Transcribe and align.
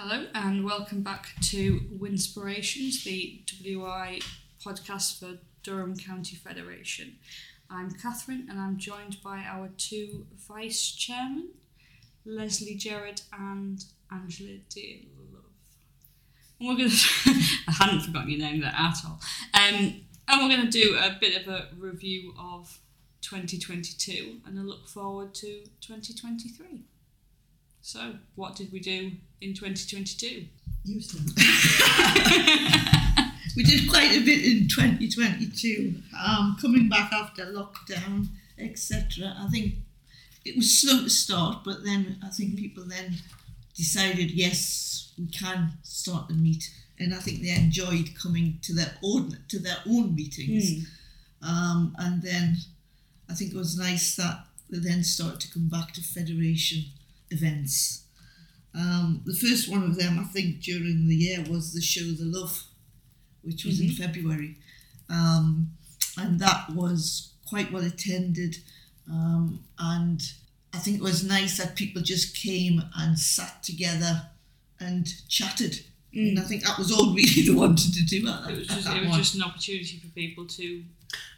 Hello 0.00 0.26
and 0.32 0.64
welcome 0.64 1.02
back 1.02 1.30
to 1.40 1.80
Winspirations, 2.00 3.02
the 3.02 3.42
WI 3.46 4.20
podcast 4.64 5.18
for 5.18 5.40
Durham 5.64 5.96
County 5.96 6.36
Federation. 6.36 7.16
I'm 7.68 7.90
Catherine 7.90 8.46
and 8.48 8.60
I'm 8.60 8.76
joined 8.76 9.16
by 9.24 9.38
our 9.38 9.70
two 9.76 10.24
vice 10.46 10.92
chairmen, 10.92 11.48
Lesley 12.24 12.76
Jerred 12.76 13.22
and 13.36 13.84
Angela 14.12 14.58
Dearlove. 14.70 15.50
And 16.60 16.68
we're 16.68 16.76
going 16.76 16.90
to, 16.90 17.32
I 17.66 17.72
hadn't 17.72 18.02
forgotten 18.02 18.30
your 18.30 18.38
name 18.38 18.60
there 18.60 18.70
at 18.72 18.98
all. 19.04 19.18
Um, 19.52 20.02
and 20.28 20.40
we're 20.40 20.56
going 20.56 20.70
to 20.70 20.70
do 20.70 20.96
a 20.96 21.16
bit 21.20 21.42
of 21.42 21.48
a 21.52 21.70
review 21.76 22.34
of 22.38 22.78
2022 23.22 24.42
and 24.46 24.60
a 24.60 24.62
look 24.62 24.86
forward 24.86 25.34
to 25.34 25.64
2023. 25.80 26.84
So, 27.80 28.14
what 28.36 28.54
did 28.54 28.70
we 28.70 28.78
do 28.78 29.10
in 29.40 29.54
2022? 29.54 30.46
You 30.84 30.94
we 33.56 33.62
did 33.62 33.90
quite 33.90 34.12
a 34.12 34.20
bit 34.24 34.44
in 34.44 34.68
2022. 34.68 35.94
Um, 36.18 36.56
coming 36.60 36.88
back 36.88 37.12
after 37.12 37.44
lockdown, 37.46 38.28
etc. 38.58 39.34
I 39.38 39.48
think 39.48 39.74
it 40.44 40.56
was 40.56 40.80
slow 40.80 41.02
to 41.02 41.10
start, 41.10 41.64
but 41.64 41.84
then 41.84 42.18
I 42.24 42.28
think 42.28 42.56
people 42.56 42.84
then 42.84 43.16
decided 43.76 44.30
yes, 44.30 45.12
we 45.18 45.26
can 45.26 45.72
start 45.82 46.28
the 46.28 46.34
meet, 46.34 46.70
and 46.98 47.14
I 47.14 47.18
think 47.18 47.42
they 47.42 47.50
enjoyed 47.50 48.10
coming 48.20 48.58
to 48.62 48.72
their 48.74 48.94
own 49.02 49.38
to 49.48 49.58
their 49.58 49.78
own 49.86 50.14
meetings. 50.14 50.88
Um, 51.42 51.94
and 51.98 52.22
then 52.22 52.56
I 53.30 53.34
think 53.34 53.52
it 53.52 53.56
was 53.56 53.78
nice 53.78 54.16
that 54.16 54.46
they 54.70 54.78
then 54.78 55.04
started 55.04 55.40
to 55.40 55.52
come 55.52 55.68
back 55.68 55.92
to 55.94 56.02
federation 56.02 56.84
events. 57.30 58.04
Um, 58.78 59.22
the 59.24 59.34
first 59.34 59.68
one 59.70 59.82
of 59.82 59.96
them, 59.96 60.18
I 60.20 60.24
think, 60.24 60.60
during 60.60 61.08
the 61.08 61.16
year 61.16 61.44
was 61.48 61.72
the 61.74 61.80
show 61.80 62.04
The 62.04 62.24
Love, 62.24 62.62
which 63.42 63.64
was 63.64 63.80
in 63.80 63.90
February. 63.90 64.56
Um, 65.10 65.72
and 66.16 66.38
that 66.40 66.70
was 66.70 67.32
quite 67.48 67.72
well 67.72 67.84
attended. 67.84 68.56
Um, 69.10 69.64
and 69.78 70.22
I 70.72 70.78
think 70.78 70.98
it 70.98 71.02
was 71.02 71.24
nice 71.24 71.56
that 71.58 71.74
people 71.74 72.02
just 72.02 72.36
came 72.36 72.82
and 72.96 73.18
sat 73.18 73.62
together 73.62 74.22
and 74.78 75.08
chatted. 75.28 75.80
And 76.14 76.38
I 76.38 76.42
think 76.42 76.64
that 76.64 76.78
was 76.78 76.92
all 76.92 77.12
we 77.14 77.22
really 77.36 77.48
they 77.48 77.54
wanted 77.54 77.94
to 77.94 78.04
do 78.04 78.28
at 78.28 78.44
that, 78.44 78.50
It 78.52 78.58
was 78.58 78.68
at 78.70 78.74
just, 78.76 78.86
that 78.86 78.96
it 78.96 79.06
was 79.06 79.16
just 79.16 79.34
an 79.34 79.42
opportunity 79.42 79.98
for 79.98 80.08
people 80.08 80.46
to 80.46 80.84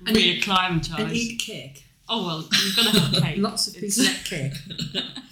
And 0.07 0.17
eat- 0.17 0.43
reacclimatise. 0.45 0.99
and 0.99 1.13
eat 1.13 1.39
cake. 1.41 1.85
Oh 2.09 2.27
well, 2.27 2.41
you've 2.43 2.77
got 2.77 2.93
to 2.93 3.01
have 3.01 3.23
cake. 3.23 3.39
Lots 3.39 3.67
of 3.69 3.77
It's- 3.77 3.97
people 3.97 4.13
eat 4.13 4.25
cake. 4.53 5.05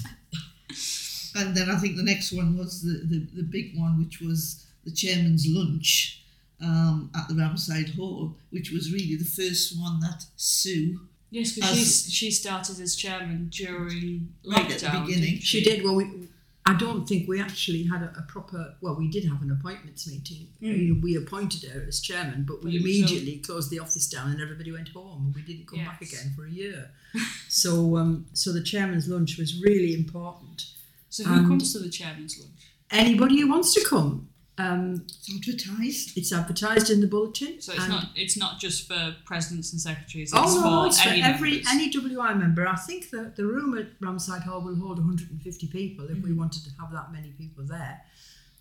And 1.34 1.56
then 1.56 1.70
I 1.70 1.76
think 1.76 1.96
the 1.96 2.02
next 2.02 2.32
one 2.32 2.56
was 2.56 2.82
the, 2.82 3.00
the, 3.04 3.26
the 3.34 3.42
big 3.42 3.78
one, 3.78 3.98
which 3.98 4.20
was 4.20 4.66
the 4.84 4.90
chairman's 4.90 5.46
lunch 5.48 6.22
um, 6.62 7.10
at 7.14 7.28
the 7.28 7.34
Ramside 7.34 7.90
Hall, 7.90 8.34
which 8.50 8.70
was 8.70 8.92
really 8.92 9.16
the 9.16 9.24
first 9.24 9.78
one 9.80 10.00
that 10.00 10.24
Sue, 10.36 11.00
Yes, 11.30 11.52
because 11.52 12.06
she 12.06 12.10
she 12.10 12.30
started 12.30 12.80
as 12.80 12.96
chairman 12.96 13.48
during 13.50 14.32
Right 14.46 14.70
at 14.70 14.80
the 14.80 15.00
beginning. 15.00 15.40
She 15.40 15.62
did. 15.62 15.84
Well, 15.84 15.94
we, 15.94 16.28
I 16.64 16.74
don't 16.74 17.06
think 17.06 17.28
we 17.28 17.40
actually 17.40 17.84
had 17.84 18.02
a, 18.02 18.12
a 18.18 18.22
proper. 18.22 18.74
Well, 18.80 18.94
we 18.94 19.08
did 19.08 19.24
have 19.24 19.42
an 19.42 19.50
appointments 19.50 20.08
meeting. 20.08 20.48
You 20.60 20.94
know, 20.94 21.00
we 21.02 21.16
appointed 21.16 21.70
her 21.70 21.84
as 21.86 22.00
chairman, 22.00 22.44
but 22.48 22.62
But 22.62 22.70
we 22.70 22.76
it 22.76 22.82
was, 22.82 22.84
immediately 22.84 23.38
closed 23.38 23.70
the 23.70 23.78
office 23.78 24.08
down 24.08 24.30
and 24.30 24.40
everybody 24.40 24.72
went 24.72 24.88
home, 24.88 25.26
and 25.26 25.34
we 25.34 25.42
didn't 25.42 25.66
come 25.66 25.80
back 25.80 26.00
again 26.00 26.32
for 26.34 26.46
a 26.46 26.50
year. 26.50 26.90
so, 27.48 27.96
um, 27.96 28.26
so 28.32 28.52
the 28.52 28.62
chairman's 28.62 29.08
lunch 29.08 29.36
was 29.36 29.60
really 29.60 29.94
important. 29.94 30.64
So 31.10 31.24
who 31.24 31.34
And- 31.34 31.48
comes 31.48 31.72
to 31.72 31.78
the 31.78 31.88
chairman's 31.90 32.38
lunch? 32.38 32.52
Anybody 32.90 33.40
who 33.40 33.48
wants 33.48 33.74
to 33.74 33.84
come, 33.84 34.28
um, 34.56 35.04
it's 35.06 35.28
advertised. 35.30 36.16
it's 36.16 36.32
advertised 36.32 36.90
in 36.90 37.00
the 37.00 37.06
bulletin. 37.06 37.60
So 37.60 37.72
it's 37.74 37.86
not 37.88 38.10
it's 38.16 38.36
not 38.36 38.58
just 38.58 38.88
for 38.88 39.14
presidents 39.24 39.72
and 39.72 39.80
secretaries. 39.80 40.32
It's 40.32 40.34
Oh 40.34 40.54
no, 40.60 40.62
for 40.82 40.86
it's 40.88 41.00
for 41.02 41.10
any 41.10 41.22
every 41.22 41.50
members. 41.62 41.66
any 41.72 41.90
WI 41.90 42.34
member. 42.34 42.66
I 42.66 42.76
think 42.76 43.10
that 43.10 43.36
the 43.36 43.44
room 43.46 43.76
at 43.78 43.88
Ramside 44.00 44.42
Hall 44.42 44.60
will 44.62 44.76
hold 44.76 44.98
150 44.98 45.66
people 45.68 46.06
if 46.06 46.16
Mm. 46.18 46.22
we 46.24 46.32
wanted 46.32 46.64
to 46.64 46.70
have 46.80 46.90
that 46.92 47.12
many 47.12 47.30
people 47.32 47.64
there. 47.64 48.00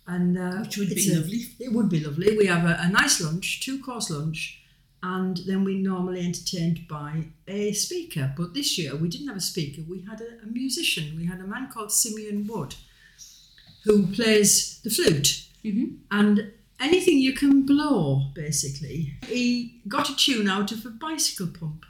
And 0.06 0.38
uh, 0.38 0.58
Which 0.62 0.76
would 0.78 0.90
it's 0.92 1.06
be 1.06 1.12
a- 1.12 1.16
lovely. 1.18 1.42
It 1.58 1.72
would 1.72 1.88
be 1.90 2.00
lovely. 2.00 2.36
We 2.36 2.46
have 2.46 2.64
a, 2.64 2.78
a 2.80 2.88
nice 2.88 3.20
lunch, 3.20 3.60
two 3.60 3.78
course 3.80 4.08
lunch, 4.10 4.57
and 5.02 5.38
then 5.46 5.62
we 5.64 5.78
normally 5.78 6.20
entertained 6.24 6.86
by 6.88 7.24
a 7.46 7.72
speaker. 7.72 8.32
But 8.36 8.54
this 8.54 8.76
year 8.78 8.96
we 8.96 9.08
didn't 9.08 9.28
have 9.28 9.36
a 9.36 9.40
speaker. 9.40 9.82
We 9.88 10.00
had 10.02 10.20
a, 10.20 10.42
a 10.42 10.46
musician. 10.46 11.16
We 11.16 11.26
had 11.26 11.40
a 11.40 11.46
man 11.46 11.68
called 11.72 11.92
Simeon 11.92 12.46
Wood, 12.46 12.74
who 13.84 14.06
plays 14.08 14.80
the 14.82 14.90
flute 14.90 15.44
Mhm. 15.64 15.98
and 16.10 16.52
anything 16.80 17.18
you 17.18 17.32
can 17.32 17.62
blow, 17.66 18.30
basically. 18.34 19.14
He 19.26 19.80
got 19.88 20.10
a 20.10 20.16
tune 20.16 20.48
out 20.48 20.72
of 20.72 20.84
a 20.86 20.90
bicycle 20.90 21.48
pump, 21.48 21.84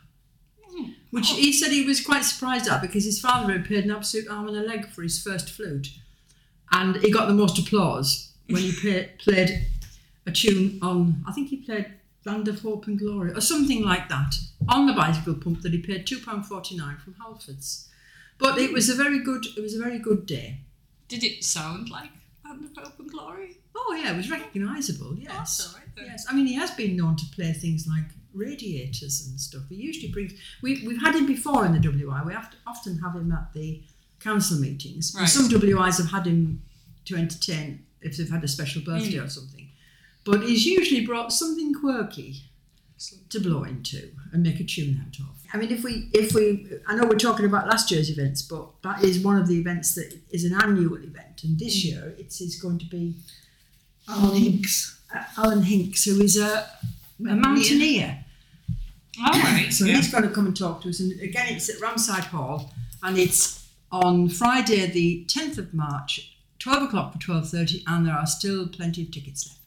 which 1.11 1.31
he 1.31 1.53
said 1.53 1.73
he 1.73 1.85
was 1.85 2.01
quite 2.05 2.25
surprised 2.25 2.69
at 2.69 2.83
because 2.83 3.05
his 3.05 3.21
father 3.21 3.53
had 3.53 3.65
paid 3.67 3.85
an 3.85 3.91
absolute 3.91 4.29
arm 4.29 4.49
and 4.49 4.57
a 4.57 4.61
leg 4.63 4.89
for 4.91 5.03
his 5.03 5.21
first 5.23 5.51
flute. 5.51 5.89
And 6.71 6.97
he 6.97 7.11
got 7.11 7.27
the 7.29 7.35
most 7.35 7.59
applause 7.59 8.33
when 8.49 8.63
he 8.63 8.73
pa- 8.83 9.09
played 9.19 9.67
a 10.27 10.31
tune 10.33 10.79
on, 10.83 11.23
I 11.27 11.33
think 11.33 11.49
he 11.49 11.57
played 11.59 11.87
Hope 12.29 12.87
and 12.87 12.99
Glory 12.99 13.33
or 13.33 13.41
something 13.41 13.83
like 13.85 14.09
that 14.09 14.35
on 14.69 14.87
the 14.87 14.93
bicycle 14.93 15.35
pump 15.35 15.63
that 15.63 15.73
he 15.73 15.79
paid 15.79 16.07
£2.49 16.07 17.01
from 17.01 17.15
Halfords. 17.15 17.87
But 18.39 18.59
it 18.59 18.73
was 18.73 18.89
a 18.89 18.95
very 18.95 19.19
good, 19.23 19.47
it 19.57 19.61
was 19.61 19.75
a 19.75 19.83
very 19.83 19.99
good 19.99 20.27
day. 20.27 20.61
Did 21.09 21.25
it 21.25 21.43
sound 21.45 21.89
like 21.91 22.11
Land 22.45 22.65
of 22.65 22.85
Hope 22.85 22.99
and 23.01 23.11
Glory? 23.11 23.57
Oh 23.77 23.95
yeah, 23.95 24.13
it 24.13 24.17
was 24.17 24.31
recognisable. 24.31 25.17
Yes. 25.19 25.75
Right. 25.77 26.07
Yes. 26.07 26.27
I 26.29 26.35
mean, 26.35 26.47
he 26.47 26.55
has 26.55 26.71
been 26.73 26.97
known 26.97 27.17
to 27.17 27.25
play 27.35 27.53
things 27.53 27.87
like 27.89 28.05
radiators 28.35 29.27
and 29.27 29.41
stuff. 29.41 29.63
He 29.69 29.77
usually 29.77 30.13
brings. 30.13 30.33
We 30.63 30.85
we've 30.87 31.01
had 31.01 31.15
him 31.15 31.27
before 31.27 31.65
in 31.67 31.73
the 31.73 31.79
WI. 31.81 32.23
We 32.27 32.33
have 32.35 32.51
to 32.51 32.57
often 32.67 32.99
have 32.99 33.15
him 33.15 33.33
at 33.33 33.53
the 33.55 33.83
council 34.21 34.59
meetings. 34.59 35.15
Right. 35.19 35.29
Some 35.29 35.49
WIs 35.51 35.99
have 35.99 36.11
had 36.11 36.27
him 36.27 36.63
to 37.07 37.17
entertain 37.17 37.85
if 38.03 38.17
they've 38.17 38.31
had 38.31 38.45
a 38.45 38.49
special 38.49 38.83
birthday 38.83 39.15
Mm. 39.19 39.25
or 39.25 39.29
something. 39.29 39.58
But 40.31 40.43
he's 40.43 40.67
usually 40.67 41.07
brought 41.07 41.33
something 41.33 41.73
quirky 41.73 42.43
to 43.31 43.41
blow 43.41 43.63
into 43.63 44.11
and 44.33 44.43
make 44.43 44.61
a 44.61 44.65
tune 44.65 45.01
out 45.07 45.19
of. 45.21 45.27
I 45.55 45.57
mean, 45.57 45.71
if 45.71 45.83
we, 45.83 46.11
if 46.13 46.35
we, 46.35 46.69
I 46.87 46.95
know 46.97 47.07
we're 47.07 47.17
talking 47.17 47.47
about 47.47 47.67
last 47.67 47.91
year's 47.91 48.11
events, 48.11 48.43
but 48.43 48.69
that 48.83 49.03
is 49.03 49.21
one 49.21 49.39
of 49.39 49.49
the 49.49 49.59
events 49.59 49.95
that 49.95 50.19
is 50.31 50.45
an 50.45 50.61
annual 50.61 50.97
event, 50.97 51.45
and 51.45 51.59
this 51.59 51.83
year 51.85 52.15
it 52.19 52.39
is 52.41 52.61
going 52.61 52.79
to 52.79 52.85
be 52.85 53.15
Alan 54.07 54.37
Hinkes. 54.37 54.99
uh, 55.15 55.25
Alan 55.39 55.63
Hinkes, 55.63 56.05
who 56.05 56.21
is 56.21 56.37
a, 56.37 56.69
a 57.21 57.35
mountaineer. 57.35 58.25
All 59.25 59.41
right. 59.41 59.69
So 59.71 59.87
yeah. 59.87 59.97
he's 59.97 60.13
going 60.13 60.25
to 60.25 60.31
come 60.31 60.47
and 60.47 60.57
talk 60.57 60.83
to 60.83 60.91
us. 60.91 61.01
And 61.01 61.19
again, 61.21 61.47
it's 61.49 61.71
at 61.71 61.81
Ramside 61.81 62.25
Hall, 62.25 62.75
and 63.03 63.17
it's 63.17 63.67
on 63.91 64.29
Friday, 64.29 64.85
the 64.91 65.25
10th 65.27 65.57
of 65.57 65.73
March, 65.73 66.37
12 66.59 66.83
o'clock 66.83 67.15
for 67.15 67.19
12.30, 67.19 67.83
and 67.87 68.07
there 68.07 68.15
are 68.15 68.27
still 68.27 68.69
plenty 68.69 69.03
of 69.03 69.11
tickets 69.11 69.49
left. 69.49 69.59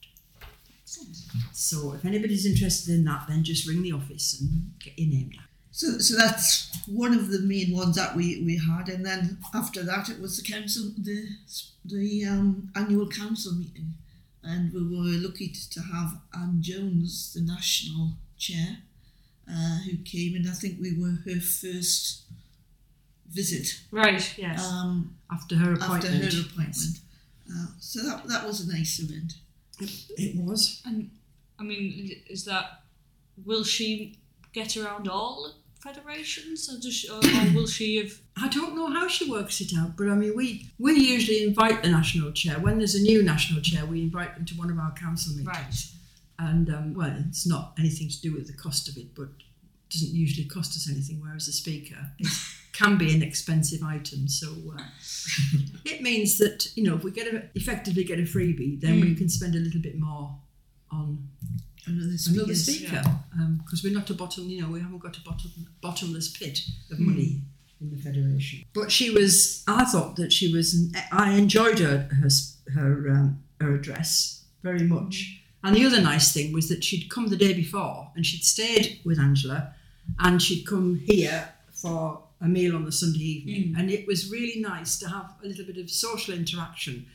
So 1.53 1.93
if 1.93 2.05
anybody's 2.05 2.45
interested 2.45 2.93
in 2.93 3.03
that, 3.05 3.25
then 3.27 3.43
just 3.43 3.67
ring 3.67 3.81
the 3.81 3.93
office 3.93 4.39
and 4.39 4.73
get 4.83 4.97
your 4.97 5.09
name 5.09 5.29
down. 5.29 5.45
So, 5.71 5.97
so 5.99 6.17
that's 6.17 6.69
one 6.87 7.13
of 7.13 7.29
the 7.31 7.39
main 7.39 7.73
ones 7.73 7.95
that 7.95 8.15
we, 8.15 8.43
we 8.45 8.57
had, 8.57 8.89
and 8.89 9.05
then 9.05 9.37
after 9.53 9.83
that 9.83 10.09
it 10.09 10.19
was 10.19 10.35
the 10.37 10.43
council, 10.51 10.91
the 10.97 11.27
the 11.85 12.25
um, 12.25 12.69
annual 12.75 13.07
council 13.07 13.53
meeting, 13.53 13.93
and 14.43 14.73
we 14.73 14.81
were 14.81 15.17
lucky 15.27 15.47
to, 15.47 15.69
to 15.69 15.79
have 15.79 16.19
Anne 16.33 16.57
Jones, 16.61 17.33
the 17.33 17.41
national 17.41 18.11
chair, 18.37 18.79
uh, 19.49 19.77
who 19.85 19.97
came, 20.03 20.35
and 20.35 20.45
I 20.47 20.51
think 20.51 20.79
we 20.81 20.97
were 20.99 21.15
her 21.25 21.39
first 21.39 22.23
visit 23.29 23.79
Right. 23.91 24.37
Yes. 24.37 24.69
um, 24.69 25.15
After 25.31 25.55
her 25.55 25.73
appointment. 25.73 26.03
after 26.25 26.35
her 26.37 26.41
appointment. 26.41 26.99
Uh, 27.49 27.67
so 27.79 28.01
that 28.03 28.27
that 28.27 28.45
was 28.45 28.59
a 28.61 28.71
nice 28.71 28.99
event. 28.99 29.35
It 30.17 30.35
was. 30.35 30.81
and 30.85 31.09
I 31.59 31.63
mean, 31.63 32.21
is 32.27 32.45
that 32.45 32.83
will 33.45 33.63
she 33.63 34.17
get 34.53 34.75
around 34.77 35.07
all 35.07 35.53
federations, 35.79 36.69
or, 36.69 36.79
does 36.79 36.93
she, 36.93 37.09
or, 37.09 37.15
or 37.17 37.53
will 37.55 37.67
she 37.67 37.97
have? 37.97 38.11
I 38.37 38.47
don't 38.47 38.75
know 38.75 38.87
how 38.91 39.07
she 39.07 39.29
works 39.29 39.61
it 39.61 39.71
out, 39.77 39.95
but 39.97 40.09
I 40.09 40.15
mean, 40.15 40.33
we 40.35 40.69
we 40.79 40.93
usually 40.93 41.43
invite 41.43 41.83
the 41.83 41.89
national 41.89 42.31
chair 42.31 42.59
when 42.59 42.77
there's 42.77 42.95
a 42.95 43.01
new 43.01 43.23
national 43.23 43.61
chair. 43.61 43.85
We 43.85 44.01
invite 44.01 44.35
them 44.35 44.45
to 44.45 44.53
one 44.55 44.69
of 44.71 44.77
our 44.77 44.91
council 44.93 45.33
meetings, 45.35 45.47
Right. 46.39 46.49
and 46.49 46.69
um, 46.69 46.93
well, 46.93 47.13
it's 47.27 47.47
not 47.47 47.73
anything 47.79 48.09
to 48.09 48.21
do 48.21 48.33
with 48.33 48.47
the 48.47 48.53
cost 48.53 48.87
of 48.89 48.97
it, 48.97 49.13
but 49.15 49.29
doesn't 49.91 50.13
usually 50.15 50.47
cost 50.47 50.75
us 50.75 50.89
anything. 50.89 51.19
Whereas 51.21 51.47
a 51.47 51.51
speaker 51.53 51.97
can 52.73 52.97
be 52.97 53.13
an 53.13 53.21
expensive 53.21 53.83
item, 53.83 54.27
so 54.27 54.47
uh, 54.77 54.81
it 55.85 56.01
means 56.01 56.37
that 56.37 56.67
you 56.75 56.83
know 56.83 56.95
if 56.95 57.03
we 57.03 57.11
get 57.11 57.27
a, 57.33 57.43
effectively 57.55 58.03
get 58.03 58.19
a 58.19 58.23
freebie, 58.23 58.79
then 58.79 59.01
we 59.01 59.07
Mm. 59.13 59.17
can 59.17 59.29
spend 59.29 59.55
a 59.55 59.59
little 59.59 59.81
bit 59.81 59.97
more 59.99 60.35
on 60.91 61.27
Another 61.87 62.15
another 62.29 62.53
speaker 62.53 63.01
because 63.63 63.83
we're 63.83 63.91
not 63.93 64.07
a 64.11 64.13
bottom. 64.13 64.47
You 64.47 64.61
know, 64.61 64.69
we 64.69 64.79
haven't 64.79 64.99
got 64.99 65.17
a 65.17 65.21
bottom 65.21 65.49
bottomless 65.81 66.29
pit 66.29 66.59
of 66.91 66.97
Mm. 66.99 67.05
money 67.07 67.41
in 67.81 67.89
the 67.89 67.97
federation. 67.97 68.63
But 68.73 68.91
she 68.91 69.09
was, 69.09 69.63
I 69.67 69.85
thought 69.85 70.15
that 70.17 70.31
she 70.31 70.53
was, 70.53 70.75
I 71.11 71.33
enjoyed 71.33 71.79
her 71.79 72.07
her 72.21 72.29
her, 72.75 73.09
um, 73.09 73.43
her 73.59 73.73
address 73.73 74.43
very 74.61 74.83
much. 74.83 75.39
And 75.63 75.75
the 75.75 75.85
other 75.87 75.99
nice 76.01 76.31
thing 76.31 76.53
was 76.53 76.69
that 76.69 76.83
she'd 76.83 77.09
come 77.09 77.27
the 77.29 77.35
day 77.35 77.53
before 77.53 78.11
and 78.15 78.23
she'd 78.27 78.43
stayed 78.43 78.99
with 79.03 79.17
Angela, 79.19 79.73
and 80.19 80.41
she'd 80.41 80.65
come 80.65 81.01
here 81.05 81.49
for 81.71 82.23
a 82.41 82.47
meal 82.47 82.75
on 82.75 82.85
the 82.85 82.91
Sunday 82.91 83.19
evening, 83.19 83.75
and 83.77 83.91
it 83.91 84.07
was 84.07 84.31
really 84.31 84.59
nice 84.61 84.97
to 84.99 85.07
have 85.09 85.33
a 85.43 85.47
little 85.47 85.65
bit 85.65 85.77
of 85.77 85.89
social 85.89 86.33
interaction 86.33 87.05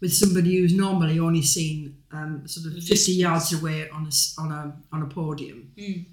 with 0.00 0.12
somebody 0.12 0.56
who's 0.56 0.74
normally 0.74 1.18
only 1.20 1.42
seen 1.42 1.96
um, 2.10 2.46
sort 2.46 2.66
of 2.66 2.74
The 2.74 2.80
50 2.80 3.12
yards 3.12 3.52
away 3.52 3.88
on 3.90 4.06
a, 4.08 4.40
on 4.40 4.50
a, 4.50 4.76
on 4.92 5.02
a 5.02 5.06
podium. 5.06 5.70
Mm. 5.78 6.06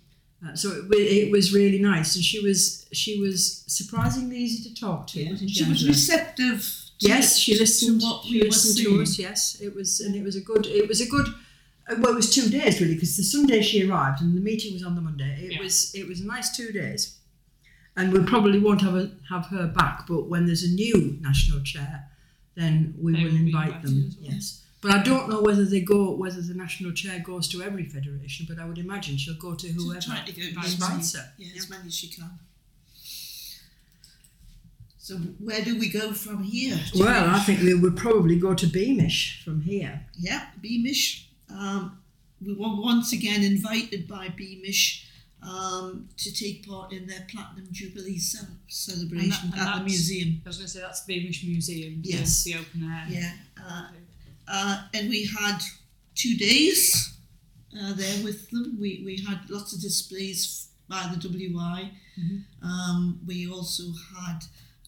Uh, 0.47 0.55
so 0.55 0.69
it, 0.91 0.95
it 0.95 1.31
was 1.31 1.53
really 1.53 1.79
nice, 1.79 2.15
and 2.15 2.23
she 2.23 2.39
was 2.39 2.87
she 2.93 3.19
was 3.19 3.65
surprisingly 3.67 4.37
easy 4.37 4.69
to 4.69 4.79
talk 4.79 5.07
to. 5.07 5.21
Yeah, 5.21 5.35
she 5.35 5.65
was 5.65 5.85
receptive. 5.85 6.61
To, 6.99 7.07
Yes, 7.07 7.37
she 7.37 7.57
listened. 7.57 8.01
to 8.01 8.07
what 8.07 8.25
she 8.25 8.35
we 8.35 8.39
were 8.41 8.45
listened 8.45 8.85
to 8.85 9.01
us. 9.01 9.19
Yes, 9.19 9.59
it 9.61 9.75
was, 9.75 9.99
and 9.99 10.15
it 10.15 10.23
was 10.23 10.35
a 10.35 10.41
good. 10.41 10.65
It 10.65 10.87
was 10.87 11.01
a 11.01 11.07
good. 11.07 11.27
Well, 11.97 12.11
it 12.11 12.15
was 12.15 12.33
two 12.33 12.49
days 12.49 12.79
really, 12.79 12.93
because 12.93 13.17
the 13.17 13.23
Sunday 13.23 13.61
she 13.61 13.87
arrived 13.89 14.21
and 14.21 14.35
the 14.37 14.41
meeting 14.41 14.73
was 14.73 14.83
on 14.83 14.95
the 14.95 15.01
Monday. 15.01 15.45
It 15.45 15.53
Yeah. 15.53 15.59
was 15.61 15.91
it 15.95 16.07
was 16.07 16.19
a 16.21 16.25
nice 16.25 16.55
two 16.55 16.71
days, 16.71 17.17
and 17.97 18.13
we 18.13 18.19
probably 18.23 18.59
won't 18.59 18.81
have 18.81 18.95
a, 18.95 19.11
have 19.29 19.47
her 19.47 19.67
back. 19.67 20.05
But 20.07 20.29
when 20.29 20.45
there's 20.45 20.63
a 20.63 20.69
new 20.69 21.17
national 21.21 21.61
chair, 21.61 22.05
then 22.55 22.93
we 22.99 23.13
They 23.13 23.23
will 23.23 23.31
will 23.31 23.37
invite 23.39 23.81
them. 23.81 24.15
well. 24.21 24.31
Yes, 24.33 24.61
but 24.81 24.91
I 24.91 25.01
don't 25.01 25.29
know 25.29 25.41
whether 25.41 25.65
they 25.65 25.81
go 25.81 26.15
whether 26.15 26.41
the 26.41 26.53
national 26.53 26.91
chair 26.91 27.19
goes 27.19 27.47
to 27.49 27.63
every 27.63 27.85
federation. 27.85 28.45
But 28.47 28.59
I 28.59 28.65
would 28.65 28.77
imagine 28.77 29.17
she'll 29.17 29.35
go 29.35 29.55
to 29.55 29.67
To 29.67 29.73
whoever 29.73 30.01
try 30.01 30.23
to 30.25 30.31
get 30.31 30.55
Right. 30.55 30.65
as 30.65 30.79
many, 30.79 30.91
invites 30.93 31.13
her. 31.15 31.33
yeah, 31.39 31.47
as 31.57 31.69
many 31.69 31.87
as 31.87 31.95
she 31.95 32.07
can. 32.09 32.29
So 34.99 35.15
where 35.39 35.63
do 35.63 35.79
we 35.79 35.89
go 35.89 36.13
from 36.13 36.43
here? 36.43 36.79
Well, 36.95 37.29
I 37.31 37.39
think 37.39 37.61
we 37.61 37.73
would 37.73 37.97
probably 37.97 38.37
go 38.37 38.53
to 38.53 38.67
Beamish 38.67 39.41
from 39.43 39.61
here. 39.61 40.05
Yeah, 40.15 40.49
Beamish. 40.61 41.25
Um, 41.49 41.97
we 42.45 42.53
were 42.53 42.75
once 42.81 43.11
again 43.13 43.43
invited 43.43 44.07
by 44.07 44.29
Beamish 44.29 45.05
um, 45.41 46.07
to 46.17 46.33
take 46.33 46.67
part 46.67 46.91
in 46.93 47.07
their 47.07 47.25
Platinum 47.29 47.67
Jubilee 47.71 48.17
ce- 48.19 48.45
celebration 48.67 49.31
And 49.43 49.53
that- 49.53 49.59
and 49.59 49.69
at 49.69 49.77
the 49.79 49.83
museum. 49.85 50.41
I 50.45 50.49
was 50.49 50.57
going 50.57 50.67
to 50.67 50.71
say 50.73 50.79
that's 50.81 51.01
Beamish 51.05 51.43
Museum. 51.43 52.01
the- 52.01 52.09
Yes. 52.09 52.43
The, 52.43 52.55
open 52.55 52.83
air. 52.83 53.05
Yeah, 53.09 53.33
uh, 53.61 53.87
uh, 54.47 54.83
and 54.93 55.09
we 55.09 55.25
had 55.25 55.59
two 56.15 56.35
days 56.35 57.13
uh, 57.79 57.93
there 57.93 58.23
with 58.23 58.49
them. 58.51 58.77
We, 58.79 59.01
we 59.05 59.17
had 59.27 59.49
lots 59.49 59.73
of 59.73 59.81
displays 59.81 60.67
by 60.87 61.09
the 61.13 61.17
WI. 61.27 61.91
Mhm. 62.19 62.43
Um, 62.61 63.19
we 63.25 63.47
also 63.49 63.83
had 64.17 64.39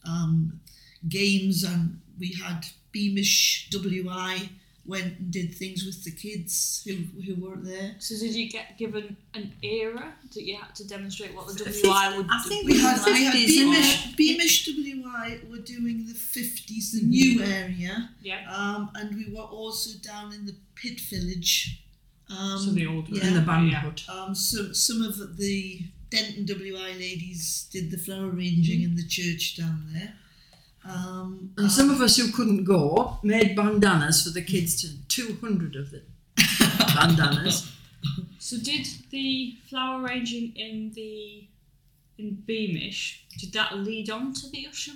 um, 0.06 0.60
games, 1.08 1.64
and 1.64 2.02
we 2.20 2.34
had 2.34 2.66
Beamish 2.92 3.70
WI 3.72 4.50
went 4.86 5.20
and 5.20 5.32
did 5.32 5.54
things 5.56 5.86
with 5.86 6.04
the 6.04 6.12
kids 6.12 6.82
who, 6.86 6.94
who 7.22 7.36
weren't 7.42 7.64
there. 7.64 7.96
So 8.00 8.16
did 8.18 8.34
you 8.34 8.50
get 8.50 8.78
given 8.78 9.16
an 9.36 9.54
era 9.62 10.14
that 10.34 10.42
you 10.44 10.58
had 10.58 10.74
to 10.76 10.88
demonstrate 10.88 11.36
what 11.36 11.48
the 11.48 11.54
WI 11.64 12.18
would 12.18 12.28
I 12.30 12.42
do? 12.44 12.50
think 12.50 12.66
We 12.68 12.80
had, 12.80 12.98
the 13.06 13.12
we 13.12 13.24
had 13.26 13.34
Beamish, 13.34 14.16
Beamish 14.16 14.66
WI 14.66 15.40
were 15.50 15.60
doing 15.60 16.08
the 16.08 16.14
50s, 16.14 16.94
the 16.94 17.04
new 17.04 17.44
area. 17.44 18.10
Yeah. 18.24 18.42
Um, 18.52 18.90
and 18.96 19.16
we 19.16 19.32
were 19.34 19.44
also 19.44 19.98
down 20.00 20.34
in 20.34 20.46
the 20.48 20.56
pit 20.76 21.00
village. 21.00 21.84
Um, 22.30 22.58
So 22.58 22.72
the 22.72 22.88
old 22.88 23.08
yeah. 23.10 23.28
in 23.28 23.34
the 23.36 23.42
band 23.42 23.70
Yeah. 23.72 23.82
hut. 23.82 24.04
um, 24.10 24.34
so 24.34 24.74
some 24.74 25.02
of 25.04 25.38
the 25.38 25.82
Denton 26.10 26.46
WI 26.46 26.94
ladies 26.98 27.68
did 27.72 27.92
the 27.92 27.98
flower 27.98 28.30
arranging 28.30 28.82
in 28.82 28.96
the 28.96 29.08
church 29.08 29.56
down 29.58 29.88
there. 29.94 30.14
Um, 30.84 31.52
And 31.58 31.72
some 31.72 31.90
of 31.90 32.02
us 32.02 32.18
who 32.18 32.32
couldn't 32.32 32.64
go 32.64 33.20
made 33.24 33.56
bandanas 33.56 34.24
for 34.24 34.32
the 34.32 34.42
kids 34.42 34.82
to 34.82 34.88
200 35.08 35.76
of 35.76 35.92
the 35.92 36.02
bandanas. 36.96 37.72
So 38.40 38.58
did 38.58 38.88
the 39.12 39.58
flower 39.70 40.04
arranging 40.04 40.54
in 40.56 40.92
the 40.96 41.48
in 42.18 42.36
Beamish 42.46 43.24
did 43.40 43.54
that 43.54 43.78
lead 43.78 44.10
on 44.10 44.34
to 44.34 44.50
the 44.50 44.68
Ushaw 44.70 44.94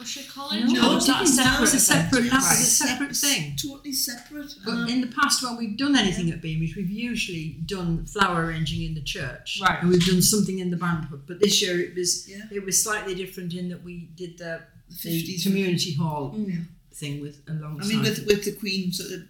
Ushaw 0.00 0.28
College? 0.28 0.70
No, 0.72 0.92
or 0.92 0.94
was 0.96 1.06
that 1.06 1.20
a 1.20 1.24
it. 1.24 1.26
That 1.36 1.44
separate? 1.44 1.60
was 1.60 1.74
a 1.74 1.80
separate- 1.80 2.22
that 2.30 2.34
was 2.34 2.44
a 2.44 2.84
Right. 2.84 2.90
separate 2.90 3.16
thing. 3.16 3.56
Totally 3.56 3.92
separate. 3.92 4.54
But 4.64 4.72
Um, 4.72 4.88
in 4.88 5.00
the 5.02 5.06
past, 5.08 5.42
when 5.42 5.56
we've 5.56 5.76
done 5.76 5.94
anything 5.96 6.30
at 6.30 6.40
Beamish, 6.42 6.74
we've 6.76 6.90
usually 6.90 7.58
done 7.66 8.04
flower 8.06 8.46
arranging 8.46 8.82
in 8.82 8.94
the 8.94 9.02
church, 9.02 9.58
Right. 9.60 9.80
And 9.82 9.90
we've 9.90 10.04
done 10.06 10.22
something 10.22 10.58
in 10.58 10.70
the 10.70 10.76
band 10.76 11.06
hut. 11.06 11.26
But 11.26 11.40
this 11.40 11.60
year 11.62 11.80
it 11.80 11.94
was 11.94 12.26
Yeah. 12.28 12.46
it 12.50 12.64
was 12.64 12.82
slightly 12.82 13.14
different 13.14 13.52
in 13.54 13.68
that 13.70 13.82
we 13.84 14.08
did 14.16 14.38
the, 14.38 14.62
the 15.02 15.10
the 15.10 15.34
50s. 15.36 15.42
community 15.42 15.94
hall 15.94 16.34
Mm. 16.36 16.66
thing 16.92 17.20
with 17.20 17.40
alongside. 17.48 17.84
I 17.84 17.88
mean, 17.88 18.02
with, 18.02 18.26
with 18.26 18.44
the 18.44 18.52
Queen 18.52 18.92
sort 18.92 19.12
of 19.12 19.22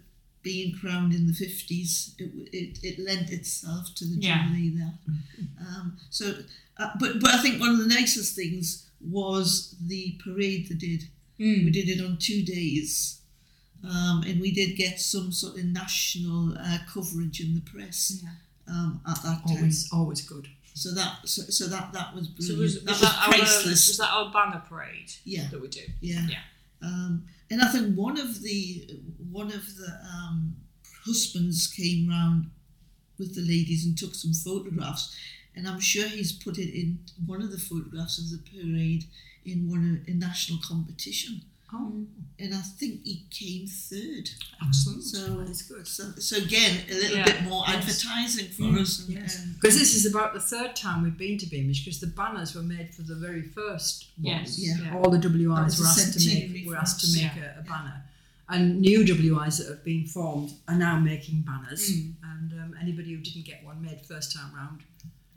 being 0.43 0.75
crowned 0.79 1.15
in 1.15 1.27
the 1.27 1.33
50s, 1.33 2.15
it, 2.19 2.31
it, 2.53 2.79
it 2.83 2.99
lent 2.99 3.31
itself 3.31 3.95
to 3.97 4.05
the 4.05 4.17
Yeah. 4.21 4.47
Jubilee 4.47 4.71
there. 4.77 4.95
Um, 5.61 5.97
so, 6.11 6.35
uh, 6.77 6.91
but, 7.01 7.21
but 7.21 7.31
I 7.31 7.39
think 7.43 7.61
one 7.61 7.71
of 7.71 7.79
the 7.79 7.87
nicest 7.87 8.35
things 8.37 8.87
was 9.01 9.75
the 9.81 10.19
parade 10.23 10.69
they 10.69 10.75
did. 10.75 11.05
Mm. 11.41 11.65
We 11.65 11.71
did 11.71 11.89
it 11.89 12.05
on 12.05 12.19
two 12.19 12.43
days. 12.45 13.21
Um, 13.83 14.23
and 14.27 14.41
we 14.41 14.51
did 14.51 14.77
get 14.77 14.99
some 15.01 15.31
sort 15.33 15.59
of 15.59 15.65
national 15.67 16.57
uh, 16.59 16.79
coverage 16.89 17.41
in 17.41 17.55
the 17.55 17.61
press 17.61 18.23
Yeah. 18.23 18.31
um, 18.69 19.01
at 19.07 19.23
that 19.23 19.47
time. 19.47 19.57
always 19.57 19.89
always 19.93 20.21
good. 20.23 20.49
So 20.77 20.93
that 20.95 21.19
so, 21.25 21.43
so 21.43 21.67
that 21.69 21.93
that 21.93 22.15
was 22.15 22.27
So 22.39 22.55
brilliant. 22.57 22.59
was, 22.61 22.85
that 22.85 22.91
was 22.91 23.01
was 23.01 23.01
that 23.01 23.19
our 23.23 23.29
priceless. 23.29 23.89
was 23.89 23.97
that 23.99 24.11
our 24.13 24.33
banner 24.33 24.63
parade 24.69 25.13
yeah, 25.25 25.47
that 25.51 25.61
we 25.61 25.69
do? 25.69 25.81
yeah. 26.01 26.27
Yeah. 26.29 26.39
Um, 26.83 27.25
and 27.51 27.63
I 27.63 27.69
think 27.69 27.95
one 27.97 28.19
of 28.19 28.43
the 28.43 29.01
one 29.31 29.47
of 29.49 29.77
the 29.77 29.99
um, 30.13 30.57
husbands 31.07 31.67
came 31.69 32.09
round 32.09 32.51
with 33.19 33.35
the 33.37 33.43
ladies 33.43 33.87
and 33.87 33.97
took 33.97 34.15
some 34.15 34.33
photographs, 34.33 35.17
and 35.55 35.69
I'm 35.69 35.79
sure 35.81 36.09
he's 36.09 36.33
put 36.33 36.59
it 36.59 36.75
in 36.77 36.99
one 37.25 37.41
of 37.43 37.53
the 37.53 37.59
photographs 37.59 38.19
of 38.19 38.31
the 38.31 38.43
parade 38.51 39.05
in 39.45 39.69
one 39.71 40.03
of, 40.03 40.09
a 40.13 40.17
national 40.19 40.59
competition, 40.67 41.43
Oh, 41.77 42.07
and 42.39 42.55
I 42.55 42.59
think 42.59 43.05
he 43.05 43.25
came 43.31 43.67
third. 43.67 44.29
Excellent. 44.65 45.03
So 45.03 45.19
that's 45.43 45.63
good. 45.63 45.87
So, 45.89 46.05
so 46.19 46.37
again, 46.37 46.83
a 46.89 46.95
little 46.95 47.17
Yeah, 47.19 47.25
bit 47.25 47.43
more 47.43 47.65
yes. 47.67 47.77
advertising 47.77 48.49
for 48.53 48.63
Mm, 48.63 48.81
us. 48.81 48.99
Because 49.55 49.77
this 49.79 49.95
is 49.97 50.07
about 50.07 50.35
the 50.35 50.41
third 50.41 50.77
time 50.77 51.03
we've 51.03 51.17
been 51.19 51.37
to 51.39 51.47
Beamish 51.47 51.85
because 51.85 52.01
the 52.01 52.07
banners 52.07 52.55
were 52.55 52.63
made 52.63 52.95
for 52.95 53.03
the 53.03 53.17
very 53.17 53.43
first 53.43 54.11
one. 54.19 54.27
Yes. 54.37 54.59
Yeah. 54.59 54.95
All 54.97 55.11
the 55.11 55.19
WIs 55.19 55.81
were 55.81 55.87
asked 55.87 56.19
to 56.19 56.29
make 56.29 56.67
were 56.67 56.77
asked 56.77 57.01
to 57.05 57.21
make 57.21 57.33
a, 57.37 57.59
a 57.59 57.63
banner, 57.63 58.03
and 58.49 58.81
new 58.81 59.01
WIs 59.05 59.59
that 59.59 59.69
have 59.69 59.85
been 59.85 60.07
formed 60.07 60.53
are 60.69 60.77
now 60.77 60.99
making 61.01 61.43
banners. 61.43 61.91
Mm. 61.91 62.13
And 62.33 62.53
um, 62.61 62.75
anybody 62.81 63.15
who 63.15 63.19
didn't 63.21 63.47
get 63.47 63.65
one 63.65 63.83
made 63.83 64.01
first 64.07 64.33
time 64.37 64.55
round 64.55 64.83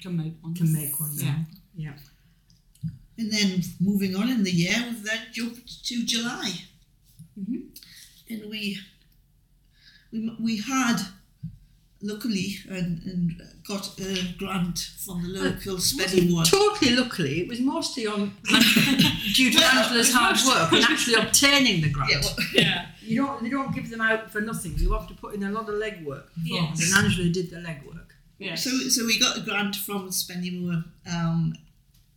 Can 0.02 0.18
make 0.18 0.34
one. 0.42 0.54
can 0.54 0.72
make 0.74 1.00
one 1.00 1.12
Yeah. 1.16 1.40
now. 1.76 1.94
And 3.18 3.32
then 3.32 3.62
moving 3.80 4.16
on 4.16 4.30
in 4.30 4.44
the 4.44 4.52
year, 4.52 4.76
we've 4.88 5.04
then 5.04 5.20
jumped 5.32 5.86
to 5.86 6.06
July. 6.06 6.52
Mhm. 7.40 7.62
And 8.30 8.50
we, 8.50 8.78
we 10.12 10.36
we 10.40 10.58
had 10.58 10.98
luckily 12.02 12.58
and, 12.70 13.02
and 13.06 13.42
got 13.68 14.00
a 14.00 14.34
grant 14.38 14.80
from 15.04 15.24
the 15.24 15.30
local 15.30 15.80
spending 15.80 16.34
one. 16.34 16.46
Totally 16.46 16.96
luckily, 16.96 17.42
it 17.42 17.48
was 17.48 17.60
mostly 17.60 18.06
on 18.06 18.34
due 19.34 19.52
to 19.52 19.58
Well, 19.58 19.78
Angela's 19.84 20.14
hard 20.14 20.38
work 20.46 20.72
and 20.74 20.84
actually 20.84 21.16
obtaining 21.26 21.82
the 21.82 21.90
grant. 21.90 22.12
Yeah, 22.12 22.22
well, 22.24 22.36
Yeah. 22.54 22.86
You 23.08 23.26
don't 23.26 23.42
they 23.42 23.50
don't 23.50 23.74
give 23.74 23.90
them 23.90 24.02
out 24.02 24.32
for 24.32 24.42
nothing. 24.42 24.74
You 24.78 24.92
have 24.92 25.08
to 25.08 25.14
put 25.14 25.34
in 25.34 25.42
a 25.44 25.50
lot 25.52 25.70
of 25.70 25.76
legwork. 25.76 26.26
beforehand, 26.36 26.76
Yes. 26.78 26.92
And 26.94 27.06
Angela 27.06 27.30
did 27.30 27.50
the 27.50 27.56
legwork. 27.58 28.10
Yeah. 28.38 28.56
So 28.56 28.70
so 28.90 29.06
we 29.06 29.18
got 29.18 29.38
a 29.38 29.42
grant 29.42 29.78
from 29.78 30.06
the 30.08 30.12
Spennymoor 30.12 30.84
um, 31.10 31.56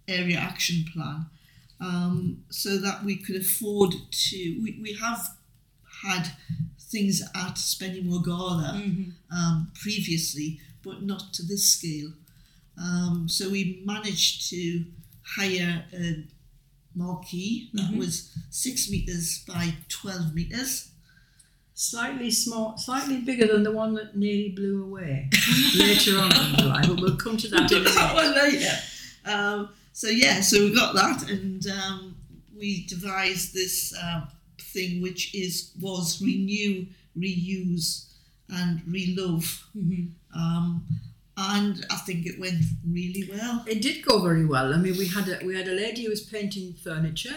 area 0.08 0.38
action 0.38 0.84
plan, 0.92 1.26
um, 1.80 2.44
so 2.50 2.78
that 2.78 3.04
we 3.04 3.16
could 3.16 3.36
afford 3.36 3.94
to. 4.10 4.60
We, 4.62 4.78
we 4.82 4.94
have 4.94 5.36
had 6.02 6.32
things 6.78 7.22
at 7.34 7.54
Spennymoor 7.56 8.24
Gala. 8.24 8.74
Mhm. 8.76 9.12
um, 9.32 9.70
previously, 9.74 10.60
but 10.82 11.02
not 11.02 11.32
to 11.34 11.42
this 11.44 11.70
scale. 11.72 12.12
Um, 12.76 13.28
so 13.28 13.48
we 13.50 13.80
managed 13.84 14.48
to 14.50 14.84
hire 15.22 15.84
a 15.92 16.24
marquee 16.96 17.70
that 17.74 17.90
Mhm. 17.92 17.98
was 17.98 18.30
six 18.50 18.90
meters 18.90 19.44
by 19.46 19.74
twelve 19.88 20.34
meters. 20.34 20.88
Slightly 21.74 22.30
small, 22.30 22.76
slightly 22.76 23.18
bigger 23.18 23.46
than 23.46 23.62
the 23.62 23.70
one 23.72 23.94
that 23.94 24.16
nearly 24.16 24.50
blew 24.50 24.82
away 24.84 25.30
later 25.76 26.18
on 26.18 26.30
in 26.36 26.56
July, 26.56 26.82
but 26.86 27.00
we'll 27.00 27.16
come 27.16 27.36
to 27.38 27.48
that 27.48 27.70
a 27.72 27.80
that 27.80 28.14
one 28.14 28.34
later. 28.34 28.76
Um, 29.24 29.68
so 30.00 30.08
yeah, 30.08 30.40
so 30.40 30.56
we 30.60 30.74
got 30.74 30.94
that, 30.94 31.28
and 31.28 31.62
um, 31.66 32.16
we 32.56 32.86
devised 32.86 33.52
this 33.52 33.94
uh, 34.02 34.22
thing 34.58 35.02
which 35.02 35.34
is 35.34 35.72
was 35.78 36.22
renew, 36.22 36.86
reuse, 37.18 38.06
and 38.48 38.80
relove. 38.88 39.62
Mhm. 39.76 40.12
Um, 40.34 40.86
and 41.36 41.84
I 41.90 41.96
think 41.96 42.24
it 42.24 42.40
went 42.40 42.62
really 42.88 43.28
well. 43.30 43.62
It 43.66 43.82
did 43.82 44.02
go 44.02 44.20
very 44.22 44.46
well. 44.46 44.72
I 44.72 44.78
mean, 44.78 44.96
we 44.96 45.06
had 45.06 45.28
a 45.28 45.44
we 45.44 45.54
had 45.54 45.68
a 45.68 45.72
lady 45.84 46.04
who 46.04 46.10
was 46.10 46.22
painting 46.22 46.72
furniture, 46.82 47.36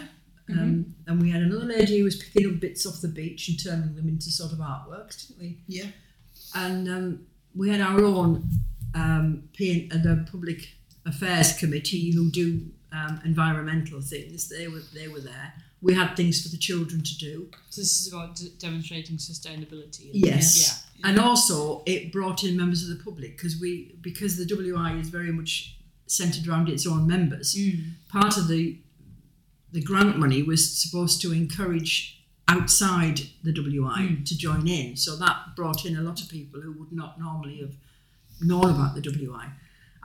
um, 0.49 0.95
and 1.05 1.21
we 1.21 1.31
had 1.31 1.41
another 1.41 1.65
lady 1.65 1.97
who 1.97 2.05
was 2.05 2.15
picking 2.15 2.49
up 2.49 2.61
bits 2.61 2.85
off 2.85 3.01
the 3.01 3.09
beach 3.09 3.49
and 3.49 3.61
turning 3.61 3.93
them 3.93 4.07
into 4.07 4.31
sort 4.31 4.53
of 4.53 4.59
artworks, 4.59 5.27
didn't 5.27 5.41
we? 5.41 5.57
Yeah. 5.67 5.87
And 6.55 6.87
um, 6.87 7.27
we 7.53 7.69
had 7.69 7.81
our 7.81 8.01
own 8.05 8.49
um, 8.95 9.49
P- 9.51 9.89
uh, 9.93 9.97
the 9.97 10.25
public 10.31 10.69
affairs 11.05 11.53
committee 11.57 12.11
who 12.11 12.29
do 12.29 12.65
um, 12.91 13.19
environmental 13.25 14.01
things. 14.01 14.49
They 14.49 14.67
were 14.67 14.81
they 14.93 15.07
were 15.07 15.19
there. 15.19 15.53
We 15.81 15.95
had 15.95 16.15
things 16.15 16.41
for 16.41 16.49
the 16.49 16.57
children 16.57 17.03
to 17.03 17.17
do. 17.17 17.49
So 17.69 17.81
this 17.81 17.99
is 17.99 18.13
about 18.13 18.35
d- 18.35 18.53
demonstrating 18.57 19.17
sustainability. 19.17 20.11
Yes. 20.13 20.87
And 21.03 21.19
also, 21.19 21.83
it 21.85 22.13
brought 22.13 22.45
in 22.45 22.55
members 22.55 22.87
of 22.87 22.97
the 22.97 23.03
public 23.03 23.35
because 23.35 23.59
we 23.59 23.95
because 24.01 24.37
the 24.37 24.45
WI 24.45 24.93
is 24.93 25.09
very 25.09 25.31
much 25.31 25.77
centred 26.07 26.47
around 26.47 26.69
its 26.69 26.87
own 26.87 27.07
members. 27.07 27.55
Mm. 27.55 27.93
Part 28.09 28.37
of 28.37 28.47
the 28.47 28.77
the 29.71 29.81
grant 29.81 30.17
money 30.19 30.43
was 30.43 30.77
supposed 30.79 31.21
to 31.23 31.33
encourage 31.33 32.23
outside 32.47 33.21
the 33.43 33.51
WI 33.51 34.17
to 34.25 34.37
join 34.37 34.67
in. 34.67 34.95
So 34.95 35.15
that 35.15 35.55
brought 35.55 35.85
in 35.85 35.97
a 35.97 36.01
lot 36.01 36.21
of 36.21 36.29
people 36.29 36.61
who 36.61 36.73
would 36.73 36.91
not 36.91 37.19
normally 37.19 37.57
have 37.57 37.75
known 38.39 38.69
about 38.69 38.95
the 38.95 39.01
WI. 39.01 39.49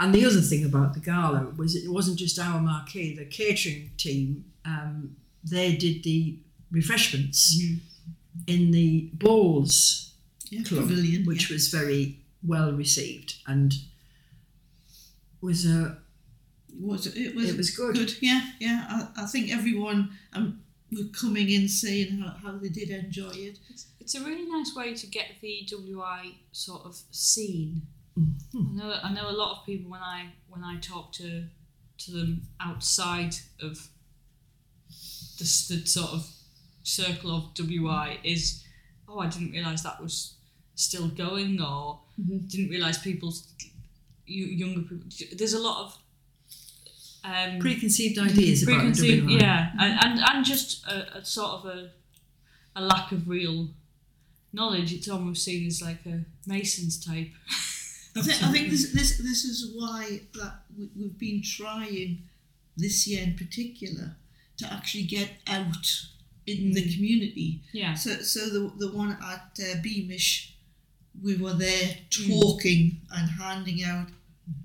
And 0.00 0.14
the 0.14 0.24
other 0.24 0.40
thing 0.40 0.64
about 0.64 0.94
the 0.94 1.00
gala 1.00 1.52
was 1.56 1.74
it 1.74 1.90
wasn't 1.90 2.18
just 2.18 2.38
our 2.38 2.60
marquee. 2.60 3.16
The 3.16 3.24
catering 3.24 3.90
team 3.96 4.44
um, 4.64 5.16
they 5.42 5.76
did 5.76 6.02
the 6.04 6.38
refreshments 6.70 7.60
in 8.46 8.70
the 8.70 9.10
balls 9.14 10.12
Yeah, 10.50 10.62
club, 10.62 10.82
pavilion. 10.88 11.24
which 11.24 11.48
was 11.50 11.68
very 11.68 12.18
well 12.42 12.72
received 12.72 13.34
and 13.46 13.74
was 15.40 15.64
a 15.66 15.68
yeah. 15.68 15.94
was 16.80 17.06
it 17.06 17.34
was 17.34 17.50
it 17.50 17.56
was 17.56 17.70
good. 17.70 18.14
Yeah, 18.20 18.42
yeah. 18.60 18.86
I, 18.88 19.22
I 19.22 19.26
think 19.26 19.50
everyone 19.50 20.10
um, 20.34 20.62
were 20.92 21.08
coming 21.12 21.48
in 21.50 21.68
saying 21.68 22.18
how, 22.18 22.34
how 22.42 22.58
they 22.58 22.68
did 22.68 22.90
enjoy 22.90 23.30
it. 23.30 23.58
It's, 23.70 23.86
it's 24.00 24.14
a 24.14 24.20
really 24.24 24.46
nice 24.48 24.74
way 24.74 24.94
to 24.94 25.06
get 25.06 25.26
the 25.40 25.66
WI 25.70 26.34
sort 26.52 26.82
of 26.84 27.00
seen. 27.10 27.82
Mm-hmm. 28.18 28.80
I 28.80 28.84
know 28.84 28.94
I 29.04 29.12
know 29.12 29.30
a 29.30 29.36
lot 29.36 29.58
of 29.58 29.66
people 29.66 29.90
when 29.90 30.00
I 30.00 30.26
when 30.48 30.64
I 30.64 30.78
talk 30.80 31.12
to 31.14 31.44
to 31.98 32.10
them 32.10 32.42
outside 32.60 33.34
of 33.60 33.88
the, 35.38 35.44
the 35.44 35.86
sort 35.86 36.10
of 36.10 36.28
circle 36.82 37.36
of 37.36 37.54
WI 37.54 38.18
is 38.24 38.64
oh 39.08 39.18
I 39.20 39.28
didn't 39.28 39.52
realise 39.52 39.82
that 39.82 40.00
was 40.02 40.34
still 40.74 41.08
going 41.08 41.60
or 41.60 42.00
didn't 42.46 42.70
realise 42.70 42.98
people 42.98 43.32
younger 44.26 44.82
people 44.82 45.08
there's 45.36 45.54
a 45.54 45.58
lot 45.58 45.86
of 45.86 45.98
um, 47.24 47.58
preconceived 47.58 48.18
ideas 48.18 48.62
about 48.62 48.76
preconceived, 48.76 49.26
WI. 49.26 49.38
yeah, 49.38 49.70
and, 49.78 49.98
and 50.04 50.20
and 50.20 50.44
just 50.44 50.86
a, 50.86 51.18
a 51.18 51.24
sort 51.24 51.50
of 51.50 51.66
a 51.66 51.90
a 52.76 52.80
lack 52.82 53.12
of 53.12 53.28
real 53.28 53.68
knowledge. 54.52 54.92
It's 54.92 55.08
almost 55.08 55.44
seen 55.44 55.66
as 55.66 55.82
like 55.82 56.06
a 56.06 56.24
Masons 56.46 57.04
type. 57.04 57.30
I 58.18 58.22
think, 58.22 58.42
I 58.42 58.52
think 58.52 58.70
this, 58.70 58.92
this 58.92 59.18
this 59.18 59.44
is 59.44 59.72
why 59.74 60.20
that 60.34 60.54
we, 60.76 60.88
we've 60.96 61.18
been 61.18 61.42
trying 61.42 62.22
this 62.76 63.06
year 63.08 63.22
in 63.22 63.34
particular 63.34 64.16
to 64.58 64.72
actually 64.72 65.04
get 65.04 65.30
out 65.46 65.86
in 66.46 66.72
the 66.72 66.82
community. 66.94 67.60
Yeah, 67.72 67.94
So 67.94 68.10
so 68.22 68.40
the 68.48 68.72
the 68.78 68.90
one 68.96 69.16
at 69.22 69.58
uh, 69.60 69.80
Beamish, 69.82 70.54
we 71.22 71.36
were 71.36 71.54
there 71.54 71.88
talking 72.10 73.00
and 73.10 73.28
handing 73.30 73.84
out 73.84 74.08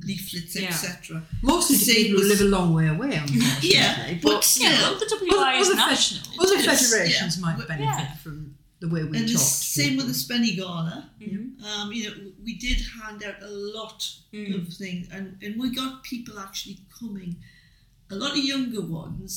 leaflets, 0.05 0.55
Yeah. 0.55 0.69
etc. 0.69 1.24
Mostly 1.41 1.77
to 1.77 1.86
Same 1.86 1.95
people 2.05 2.22
who 2.22 2.27
live 2.29 2.41
a 2.41 2.45
long 2.45 2.74
way 2.74 2.88
away, 2.88 3.15
unfortunately. 3.15 3.69
Yeah, 3.75 4.13
but 4.22 4.22
but 4.36 4.43
still, 4.43 4.72
yeah. 4.72 4.81
Well, 4.81 5.00
the 5.00 5.07
WI 5.29 5.53
is 5.60 5.67
Other 5.67 5.75
fe- 5.75 5.89
national. 5.89 6.43
other 6.43 6.60
federations 6.62 7.38
yeah. 7.38 7.41
might 7.45 7.57
benefit 7.67 7.86
yeah. 7.86 8.15
from 8.24 8.55
the 8.83 8.89
way 8.93 9.01
we 9.03 9.17
and 9.17 9.27
the 9.29 9.33
talk. 9.33 9.41
to 9.41 9.73
same 9.79 9.95
with 9.97 10.07
the 10.07 10.17
Spenny 10.23 10.53
Gala. 10.57 11.09
Mhm. 11.21 11.63
Um, 11.63 11.93
you 11.93 12.03
know, 12.03 12.15
we 12.43 12.53
did 12.55 12.79
hand 12.97 13.23
out 13.23 13.41
a 13.41 13.49
lot 13.49 13.99
Mm. 14.33 14.55
of 14.67 14.73
things, 14.73 15.07
and, 15.15 15.25
and 15.43 15.51
we 15.61 15.69
got 15.81 16.03
people 16.03 16.35
actually 16.45 16.79
coming, 16.99 17.31
a 18.09 18.15
lot 18.15 18.31
of 18.37 18.43
younger 18.43 18.81
ones. 19.03 19.35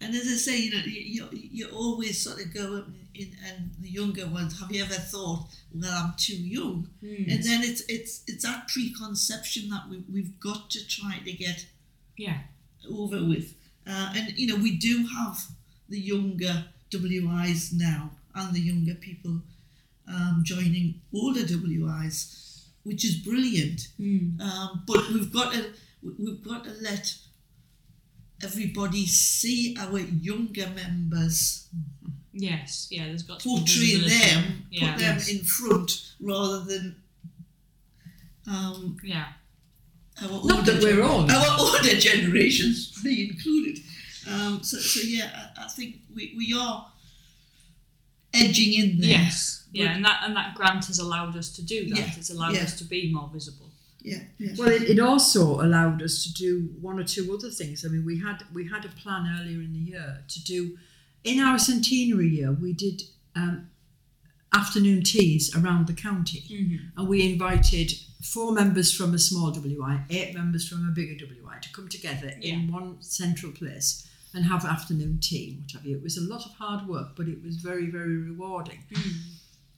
And 0.00 0.14
as 0.14 0.26
I 0.34 0.36
say, 0.46 0.56
you 0.64 0.70
know, 0.72 0.82
you, 0.84 1.00
you, 1.16 1.48
you 1.58 1.64
always 1.82 2.14
sort 2.26 2.38
of 2.42 2.52
go 2.52 2.66
up 2.78 2.88
in, 3.14 3.28
and 3.48 3.70
the 3.80 3.88
younger 3.88 4.26
ones, 4.38 4.60
have 4.60 4.70
you 4.70 4.82
ever 4.82 5.00
thought, 5.12 5.42
well, 5.74 5.94
I'm 6.04 6.12
too 6.18 6.36
young? 6.36 6.78
Mm. 7.02 7.32
And 7.32 7.40
then 7.48 7.60
it's 7.68 7.82
it's 7.88 8.12
it's 8.26 8.44
that 8.48 8.68
preconception 8.68 9.70
that 9.70 9.84
we, 9.88 9.96
we've 10.12 10.38
got 10.38 10.68
to 10.74 10.80
try 10.86 11.14
to 11.24 11.32
get 11.32 11.58
Yeah, 12.18 12.40
over 13.00 13.20
with. 13.32 13.54
Uh, 13.86 14.12
and 14.16 14.24
you 14.38 14.46
know, 14.48 14.56
we 14.66 14.72
do 14.88 15.06
have 15.18 15.38
the 15.88 15.98
younger 16.12 16.54
WIs 16.92 17.72
now 17.72 18.10
and 18.36 18.54
the 18.54 18.60
younger 18.60 18.94
people 18.94 19.40
um, 20.08 20.42
joining 20.44 21.00
older 21.12 21.40
WIs, 21.42 22.68
which 22.84 23.04
is 23.04 23.16
brilliant. 23.16 23.88
Mm. 23.98 24.40
Um, 24.40 24.84
but 24.86 25.08
we've 25.10 25.32
got 25.32 25.52
to 25.54 25.70
we've 26.18 26.42
got 26.44 26.64
to 26.64 26.70
let 26.80 27.12
everybody 28.44 29.06
see 29.06 29.76
our 29.80 29.98
younger 29.98 30.68
members, 30.68 31.68
yes, 32.32 32.86
yeah. 32.90 33.06
There's 33.06 33.22
got 33.22 33.40
to 33.40 33.48
be 33.48 33.56
portray 33.56 33.74
visibility. 33.96 34.34
them, 34.34 34.66
Yeah, 34.70 34.92
put 34.92 35.00
them 35.00 35.16
Yes. 35.16 35.28
in 35.28 35.38
front 35.44 36.12
rather 36.20 36.60
than 36.64 36.96
um, 38.48 38.96
yeah, 39.02 39.28
our 40.22 40.28
Not 40.28 40.58
older 40.58 40.72
that 40.72 40.82
we're 40.82 41.02
old. 41.02 41.30
our 41.30 41.56
older 41.58 41.88
generations 41.98 42.92
be 43.02 43.28
included. 43.30 43.78
Um, 44.30 44.62
so, 44.62 44.76
so 44.78 45.00
yeah, 45.04 45.48
I, 45.56 45.64
I 45.64 45.68
think 45.68 45.96
we, 46.14 46.34
we 46.36 46.54
are 46.56 46.86
edging 48.36 48.72
in 48.74 49.00
there. 49.00 49.10
yes, 49.10 49.64
yeah. 49.72 49.94
And 49.94 50.04
that 50.04 50.20
and 50.24 50.34
that 50.36 50.54
grant 50.54 50.84
has 50.86 50.98
allowed 50.98 51.36
us 51.36 51.50
to 51.56 51.62
do 51.64 51.88
that. 51.90 51.98
Yeah, 51.98 52.12
It's 52.16 52.30
allowed 52.30 52.54
yeah. 52.54 52.62
us 52.62 52.76
to 52.78 52.84
be 52.84 53.12
more 53.12 53.28
visible. 53.32 53.70
Yeah, 54.00 54.18
yeah. 54.38 54.52
Well, 54.56 54.68
it, 54.68 54.82
it 54.82 55.00
also 55.00 55.60
allowed 55.60 56.00
us 56.02 56.22
to 56.24 56.32
do 56.32 56.68
one 56.80 56.98
or 57.00 57.04
two 57.04 57.32
other 57.34 57.50
things. 57.50 57.84
I 57.84 57.88
mean, 57.88 58.04
we 58.04 58.20
had 58.20 58.44
we 58.54 58.68
had 58.68 58.84
a 58.84 58.88
plan 58.88 59.22
earlier 59.40 59.60
in 59.60 59.72
the 59.72 59.78
year 59.80 60.22
to 60.28 60.44
do 60.44 60.76
in 61.24 61.40
our 61.40 61.58
centenary 61.58 62.28
year. 62.28 62.52
We 62.52 62.72
did 62.72 63.02
um, 63.34 63.68
afternoon 64.54 65.02
teas 65.02 65.54
around 65.56 65.86
the 65.86 65.92
county, 65.92 66.42
Mm-hmm. 66.50 66.98
and 66.98 67.08
we 67.08 67.30
invited 67.32 67.92
four 68.22 68.52
members 68.52 68.94
from 68.94 69.12
a 69.14 69.18
small 69.18 69.50
WI, 69.50 70.04
eight 70.10 70.34
members 70.34 70.68
from 70.68 70.88
a 70.88 70.92
bigger 70.92 71.14
WI 71.26 71.58
to 71.60 71.72
come 71.72 71.88
together 71.88 72.32
in 72.40 72.70
one 72.72 72.96
central 73.02 73.52
place 73.52 74.08
and 74.36 74.44
have 74.44 74.64
afternoon 74.64 75.18
tea, 75.20 75.58
what 75.60 75.72
have 75.72 75.84
you. 75.86 75.96
It 75.96 76.02
was 76.02 76.16
a 76.18 76.20
lot 76.32 76.44
of 76.46 76.52
hard 76.52 76.86
work, 76.86 77.16
but 77.16 77.26
it 77.26 77.42
was 77.42 77.56
very, 77.56 77.86
very 77.90 78.16
rewarding. 78.18 78.84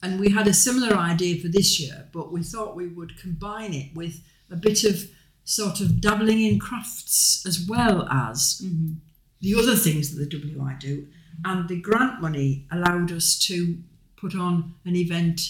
And 0.03 0.21
we 0.21 0.31
had 0.31 0.47
a 0.47 0.53
similar 0.55 0.97
idea 0.97 1.41
for 1.41 1.49
this 1.49 1.81
year, 1.81 2.09
but 2.13 2.33
we 2.33 2.43
thought 2.43 2.77
we 2.77 2.89
would 2.89 3.19
combine 3.19 3.73
it 3.73 3.95
with 3.95 4.21
a 4.51 4.57
bit 4.57 4.85
of 4.85 4.97
sort 5.45 5.81
of 5.81 6.01
dabbling 6.01 6.41
in 6.43 6.59
crafts 6.59 7.45
as 7.47 7.65
well 7.67 8.07
as 8.11 8.61
Mm-hmm. 8.65 8.95
the 9.41 9.55
other 9.55 9.77
things 9.77 10.15
that 10.15 10.29
the 10.31 10.39
WI 10.39 10.77
do. 10.79 11.07
And 11.45 11.69
the 11.69 11.81
grant 11.81 12.21
money 12.21 12.67
allowed 12.73 13.13
us 13.13 13.39
to 13.47 13.79
put 14.17 14.35
on 14.35 14.75
an 14.85 14.97
event 14.97 15.41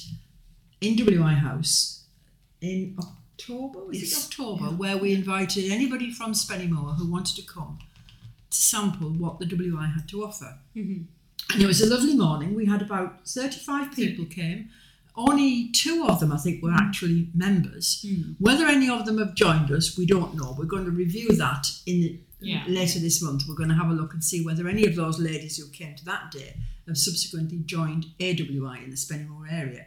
in 0.83 0.97
WI 0.97 1.33
House 1.35 2.05
in 2.61 2.97
October, 2.99 3.81
Yes. 3.93 4.13
it 4.13 4.17
October, 4.25 4.67
Yeah. 4.67 4.77
where 4.83 4.97
we 4.99 5.13
invited 5.15 5.71
anybody 5.73 6.11
from 6.13 6.33
Spennymoor 6.33 6.97
who 6.99 7.11
wanted 7.11 7.37
to 7.37 7.43
come 7.43 7.79
to 8.51 8.57
sample 8.57 9.11
what 9.11 9.39
the 9.39 9.47
WI 9.47 9.87
had 9.87 10.09
to 10.09 10.25
offer. 10.25 10.59
Mm-hmm. 10.77 11.03
And 11.53 11.63
it 11.63 11.67
was 11.67 11.81
a 11.81 11.89
lovely 11.89 12.15
morning. 12.15 12.55
We 12.55 12.67
had 12.67 12.83
about 12.83 13.27
35 13.27 13.93
people 13.93 14.27
came. 14.27 14.69
Only 15.17 15.71
two 15.73 16.07
of 16.07 16.21
them, 16.21 16.31
I 16.33 16.37
think, 16.37 16.63
were 16.63 16.73
actually 16.73 17.31
members. 17.35 18.05
Mm. 18.07 18.37
Whether 18.39 18.67
any 18.67 18.89
of 18.89 19.05
them 19.05 19.19
have 19.19 19.35
joined 19.35 19.71
us, 19.73 19.99
we 19.99 20.07
don't 20.07 20.35
know. 20.37 20.55
We're 20.57 20.67
going 20.67 20.85
to 20.85 20.91
review 20.93 21.33
that 21.37 21.67
in 21.87 22.01
the, 22.03 22.21
Yeah. 22.41 22.65
later 22.69 23.01
this 23.01 23.21
month. 23.21 23.45
We're 23.49 23.57
going 23.57 23.71
to 23.71 23.75
have 23.75 23.91
a 23.91 23.95
look 23.95 24.13
and 24.13 24.23
see 24.23 24.45
whether 24.45 24.69
any 24.69 24.87
of 24.87 24.95
those 24.95 25.19
ladies 25.19 25.57
who 25.57 25.69
came 25.71 25.97
to 25.97 26.05
that 26.05 26.31
day 26.31 26.55
have 26.87 26.97
subsequently 26.97 27.59
joined 27.59 28.07
AWI 28.21 28.85
in 28.85 28.91
the 28.91 28.97
Spennymoor 28.97 29.51
area. 29.51 29.87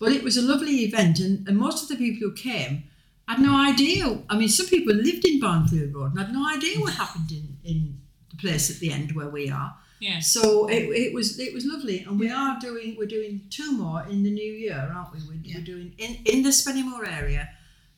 But 0.00 0.12
it 0.12 0.24
was 0.24 0.36
a 0.36 0.42
lovely 0.42 0.80
event, 0.84 1.20
and, 1.20 1.46
and 1.46 1.56
most 1.56 1.82
of 1.84 1.88
the 1.88 1.96
people 1.96 2.28
who 2.28 2.34
came 2.34 2.84
had 3.28 3.40
no 3.40 3.56
idea. 3.56 4.22
I 4.28 4.36
mean, 4.36 4.48
some 4.48 4.66
people 4.66 4.94
lived 4.94 5.24
in 5.24 5.40
Barnfield 5.40 5.94
Road 5.94 6.10
and 6.12 6.18
had 6.18 6.32
no 6.32 6.46
idea 6.48 6.78
what 6.80 6.94
happened 6.94 7.30
in, 7.32 7.56
in 7.64 7.98
the 8.30 8.36
place 8.36 8.70
at 8.70 8.78
the 8.80 8.92
end 8.92 9.12
where 9.12 9.28
we 9.28 9.50
are. 9.50 9.74
Yes. 10.00 10.32
So 10.32 10.68
it, 10.68 10.82
it 10.90 11.14
was 11.14 11.38
it 11.38 11.54
was 11.54 11.64
lovely, 11.64 12.00
and 12.00 12.18
we 12.20 12.28
are 12.30 12.58
doing 12.60 12.96
we're 12.98 13.06
doing 13.06 13.42
two 13.48 13.72
more 13.72 14.02
in 14.10 14.22
the 14.22 14.30
new 14.30 14.52
year, 14.52 14.92
aren't 14.94 15.12
we? 15.14 15.20
We're, 15.26 15.40
Yeah. 15.42 15.56
we're 15.58 15.64
doing 15.64 15.94
in 15.98 16.16
in 16.26 16.42
the 16.42 16.50
Spennymoor 16.50 17.06
area 17.08 17.48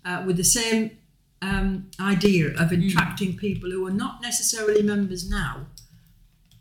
uh, 0.05 0.23
with 0.27 0.37
the 0.37 0.45
same 0.45 0.91
um, 1.43 1.91
idea 1.99 2.55
of 2.63 2.71
attracting 2.71 3.37
people 3.37 3.71
who 3.71 3.85
are 3.87 3.91
not 4.05 4.23
necessarily 4.23 4.83
members 4.83 5.29
now, 5.29 5.67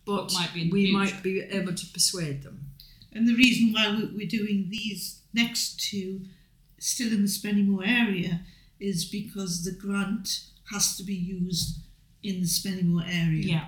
but 0.05 0.23
But 0.27 0.33
might 0.33 0.53
be 0.53 0.71
we 0.71 0.85
future. 0.85 0.97
might 0.97 1.21
be 1.23 1.41
able 1.41 1.73
to 1.75 1.85
persuade 1.93 2.41
them. 2.43 2.71
And 3.13 3.27
the 3.27 3.35
reason 3.35 3.71
why 3.73 3.85
we're 4.15 4.27
doing 4.27 4.67
these 4.69 5.21
next 5.33 5.79
two 5.79 6.21
still 6.79 7.11
in 7.13 7.21
the 7.21 7.27
Spennymoor 7.27 7.87
area 7.87 8.41
is 8.79 9.05
because 9.05 9.63
the 9.63 9.71
grant 9.71 10.45
has 10.71 10.97
to 10.97 11.03
be 11.03 11.13
used 11.13 11.79
in 12.23 12.41
the 12.41 12.47
Spennymoor 12.47 13.03
area. 13.07 13.43
Yeah. 13.43 13.67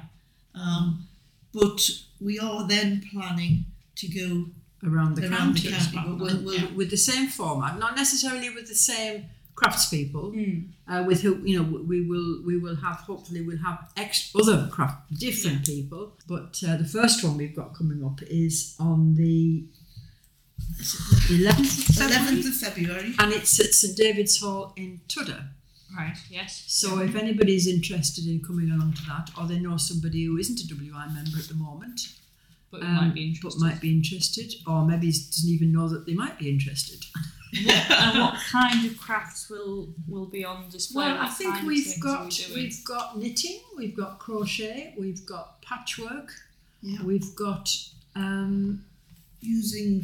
Um, 0.55 1.07
but 1.53 1.79
we 2.19 2.39
are 2.39 2.67
then 2.67 3.03
planning 3.11 3.65
to 3.95 4.07
go 4.07 4.45
around 4.87 5.15
the 5.15 5.23
around 5.23 5.55
county, 5.55 5.69
the 5.69 5.75
county. 5.75 5.97
But 6.05 6.19
we'll, 6.19 6.43
we'll, 6.43 6.73
with 6.75 6.89
the 6.89 6.97
same 6.97 7.27
format, 7.27 7.79
not 7.79 7.95
necessarily 7.95 8.49
with 8.49 8.67
the 8.67 8.75
same 8.75 9.25
craftspeople. 9.55 10.35
Mm. 10.35 10.67
Uh, 10.87 11.03
with 11.05 11.21
who 11.21 11.35
you 11.43 11.61
know 11.61 11.83
we 11.83 12.01
will 12.01 12.41
we 12.45 12.57
will 12.57 12.75
have 12.75 12.97
hopefully 12.97 13.41
we'll 13.41 13.57
have 13.57 13.91
ex- 13.97 14.33
other 14.39 14.69
craft 14.71 15.13
different 15.19 15.65
people. 15.65 16.13
But 16.27 16.61
uh, 16.67 16.77
the 16.77 16.85
first 16.85 17.23
one 17.23 17.37
we've 17.37 17.55
got 17.55 17.75
coming 17.75 18.05
up 18.05 18.21
is 18.23 18.75
on 18.79 19.15
the 19.15 19.65
eleventh 21.29 21.89
of 21.89 21.95
February, 21.95 22.41
11th 22.41 22.47
of 22.47 22.55
February. 22.55 23.13
and 23.19 23.33
it's 23.33 23.59
at 23.59 23.73
St 23.73 23.95
David's 23.97 24.39
Hall 24.41 24.73
in 24.75 25.01
Tudhoe. 25.07 25.43
Right. 25.97 26.15
Yes. 26.29 26.63
So 26.67 26.99
if 26.99 27.15
anybody's 27.15 27.65
interested 27.67 28.25
in 28.27 28.41
coming 28.43 28.69
along 28.71 28.93
to 28.93 29.01
that, 29.05 29.29
or 29.39 29.47
they 29.47 29.57
know 29.59 29.77
somebody 29.77 30.25
who 30.25 30.37
isn't 30.37 30.59
a 30.59 30.67
WI 30.67 31.07
member 31.07 31.37
at 31.39 31.47
the 31.47 31.55
moment, 31.55 32.01
But 32.69 32.81
you 32.81 32.87
um, 32.87 32.95
might 32.95 33.13
be 33.13 33.25
interested. 33.27 33.59
but 33.59 33.65
might 33.65 33.81
be 33.81 33.91
interested, 33.91 34.53
or 34.67 34.85
maybe 34.85 35.07
doesn't 35.07 35.49
even 35.49 35.71
know 35.71 35.87
that 35.89 36.05
they 36.05 36.13
might 36.13 36.37
be 36.37 36.49
interested. 36.49 37.03
what, 37.63 37.91
and 37.91 38.19
what 38.19 38.35
kind 38.51 38.85
of 38.85 38.97
crafts 38.99 39.49
will 39.49 39.87
will 40.07 40.25
be 40.25 40.43
on 40.43 40.69
display? 40.69 41.05
Well, 41.05 41.17
I 41.17 41.23
What 41.25 41.33
think 41.37 41.55
of 41.57 41.63
we've 41.63 41.85
things 41.85 41.97
are 41.99 42.03
got 42.03 42.25
we 42.25 42.29
doing? 42.31 42.53
we've 42.53 42.83
got 42.85 43.17
knitting, 43.17 43.59
we've 43.77 43.95
got 43.95 44.19
crochet, 44.19 44.93
we've 44.99 45.25
got 45.25 45.61
patchwork, 45.61 46.29
Yeah. 46.81 47.01
we've 47.03 47.33
got 47.35 47.73
um, 48.15 48.83
Using 49.39 50.03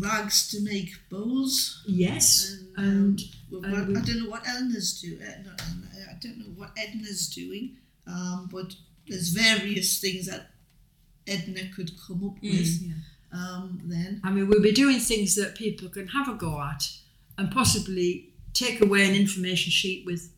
rags 0.00 0.48
to 0.48 0.60
make 0.62 0.90
bowls. 1.10 1.82
yes, 1.86 2.58
And, 2.76 2.86
and 2.86 3.20
Well, 3.50 3.64
and 3.64 3.88
we- 3.88 3.96
I 3.96 4.00
don't 4.02 4.18
know 4.24 4.30
what 4.30 4.46
Eleanor's 4.48 5.00
doing. 5.00 5.20
I 5.22 6.16
don't 6.20 6.38
know 6.38 6.52
what 6.56 6.72
Edna's 6.76 7.28
doing, 7.28 7.76
um, 8.06 8.48
but 8.50 8.74
there's 9.08 9.28
various 9.30 10.00
things 10.00 10.26
that 10.26 10.50
Edna 11.26 11.68
could 11.74 11.92
come 12.06 12.24
up 12.24 12.36
Mm. 12.42 12.50
with. 12.52 12.82
yeah. 12.82 12.92
Um, 13.32 13.80
then 13.84 14.20
I 14.22 14.30
mean, 14.30 14.46
we'll 14.48 14.62
be 14.62 14.72
doing 14.72 15.00
things 15.00 15.34
that 15.34 15.56
people 15.56 15.88
can 15.88 16.08
have 16.08 16.28
a 16.28 16.34
go 16.34 16.60
at, 16.62 16.88
and 17.36 17.50
possibly 17.50 18.30
take 18.52 18.80
away 18.80 19.08
an 19.08 19.14
information 19.16 19.70
sheet 19.72 20.06
with 20.06 20.30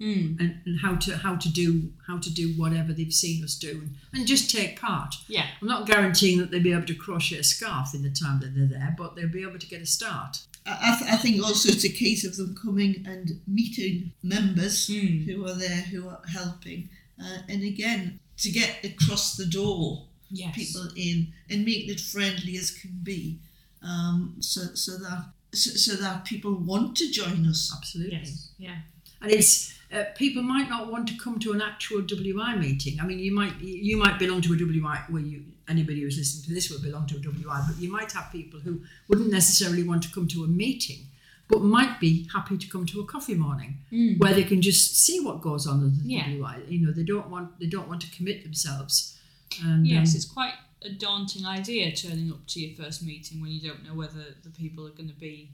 Mm. 0.00 0.38
and, 0.38 0.60
and 0.64 0.80
how 0.80 0.94
to 0.94 1.16
how 1.16 1.34
to 1.36 1.48
do 1.48 1.90
how 2.06 2.18
to 2.18 2.30
do 2.32 2.52
whatever 2.56 2.92
they've 2.92 3.12
seen 3.12 3.42
us 3.42 3.54
do, 3.56 3.70
and, 3.70 3.94
and 4.14 4.26
just 4.28 4.48
take 4.50 4.80
part. 4.80 5.14
Yeah. 5.26 5.46
I'm 5.60 5.66
not 5.68 5.86
guaranteeing 5.86 6.38
that 6.38 6.50
they'll 6.50 6.62
be 6.62 6.72
able 6.72 6.86
to 6.86 6.94
crochet 6.94 7.38
a 7.38 7.42
scarf 7.42 7.94
in 7.94 8.02
the 8.02 8.10
time 8.10 8.38
that 8.40 8.54
they're 8.54 8.66
there, 8.78 8.94
but 8.96 9.16
they'll 9.16 9.28
be 9.28 9.42
able 9.42 9.58
to 9.58 9.66
get 9.66 9.82
a 9.82 9.86
start. 9.86 10.38
I, 10.66 10.92
I, 10.92 10.98
th- 10.98 11.10
I 11.10 11.16
think 11.16 11.42
also 11.42 11.68
it's 11.70 11.84
a 11.84 11.88
case 11.88 12.24
of 12.24 12.36
them 12.36 12.54
coming 12.54 13.04
and 13.08 13.40
meeting 13.48 14.12
members 14.22 14.88
Mm. 14.88 15.24
who 15.26 15.44
are 15.46 15.54
there 15.54 15.82
who 15.90 16.08
are 16.08 16.20
helping, 16.32 16.88
uh, 17.20 17.38
and 17.48 17.62
again 17.64 18.20
to 18.38 18.50
get 18.50 18.84
across 18.84 19.36
the 19.36 19.46
door 19.46 20.04
Yes. 20.30 20.54
people 20.54 20.86
in 20.94 21.32
and 21.50 21.64
make 21.64 21.88
it 21.88 21.98
friendly 22.00 22.56
as 22.58 22.70
can 22.70 23.00
be, 23.02 23.38
um, 23.82 24.36
so 24.40 24.60
so 24.74 24.92
that 24.98 25.24
so, 25.54 25.70
so 25.70 25.96
that 25.96 26.24
people 26.26 26.54
want 26.54 26.96
to 26.98 27.10
join 27.10 27.46
us. 27.46 27.72
Absolutely. 27.76 28.18
Yes. 28.18 28.50
Yeah. 28.58 28.76
And 29.22 29.32
it's 29.32 29.74
uh, 29.92 30.04
people 30.16 30.42
might 30.42 30.68
not 30.68 30.90
want 30.92 31.08
to 31.08 31.16
come 31.16 31.38
to 31.40 31.52
an 31.52 31.62
actual 31.62 32.02
WI 32.02 32.56
meeting. 32.56 32.98
I 33.00 33.04
mean, 33.06 33.18
you 33.18 33.32
might 33.34 33.58
you 33.60 33.96
might 33.96 34.18
belong 34.18 34.40
to 34.42 34.52
a 34.52 34.56
WI 34.56 34.98
where 35.08 35.22
you 35.22 35.44
anybody 35.68 36.00
who's 36.00 36.16
listening 36.16 36.44
to 36.46 36.54
this 36.54 36.70
would 36.70 36.82
belong 36.82 37.06
to 37.06 37.16
a 37.16 37.20
WI, 37.20 37.62
but 37.68 37.76
you 37.82 37.90
might 37.90 38.10
have 38.12 38.30
people 38.32 38.58
who 38.60 38.80
wouldn't 39.08 39.30
necessarily 39.30 39.82
want 39.82 40.02
to 40.02 40.10
come 40.10 40.26
to 40.28 40.44
a 40.44 40.46
meeting, 40.48 41.00
but 41.48 41.60
might 41.62 42.00
be 42.00 42.26
happy 42.32 42.56
to 42.58 42.66
come 42.68 42.86
to 42.86 43.00
a 43.00 43.04
coffee 43.06 43.34
morning 43.34 43.78
Mm. 43.92 44.18
where 44.18 44.34
they 44.34 44.44
can 44.44 44.60
just 44.62 44.96
see 45.04 45.20
what 45.20 45.40
goes 45.42 45.66
on 45.66 45.84
at 45.86 45.92
the 46.02 46.08
Yeah. 46.08 46.26
WI. 46.30 46.62
You 46.68 46.80
know, 46.86 46.92
they 46.92 47.04
don't 47.04 47.28
want 47.30 47.58
they 47.60 47.66
don't 47.66 47.88
want 47.88 48.00
to 48.02 48.10
commit 48.10 48.42
themselves. 48.44 49.16
And 49.62 49.86
Yes, 49.86 50.10
um, 50.12 50.16
it's 50.16 50.24
quite 50.26 50.54
a 50.82 50.90
daunting 50.90 51.44
idea 51.46 51.94
turning 51.94 52.30
up 52.30 52.46
to 52.46 52.60
your 52.60 52.74
first 52.76 53.02
meeting 53.02 53.40
when 53.40 53.50
you 53.50 53.60
don't 53.68 53.82
know 53.86 53.94
whether 53.94 54.24
the 54.44 54.50
people 54.50 54.86
are 54.86 54.90
going 54.98 55.08
to 55.08 55.14
be 55.28 55.50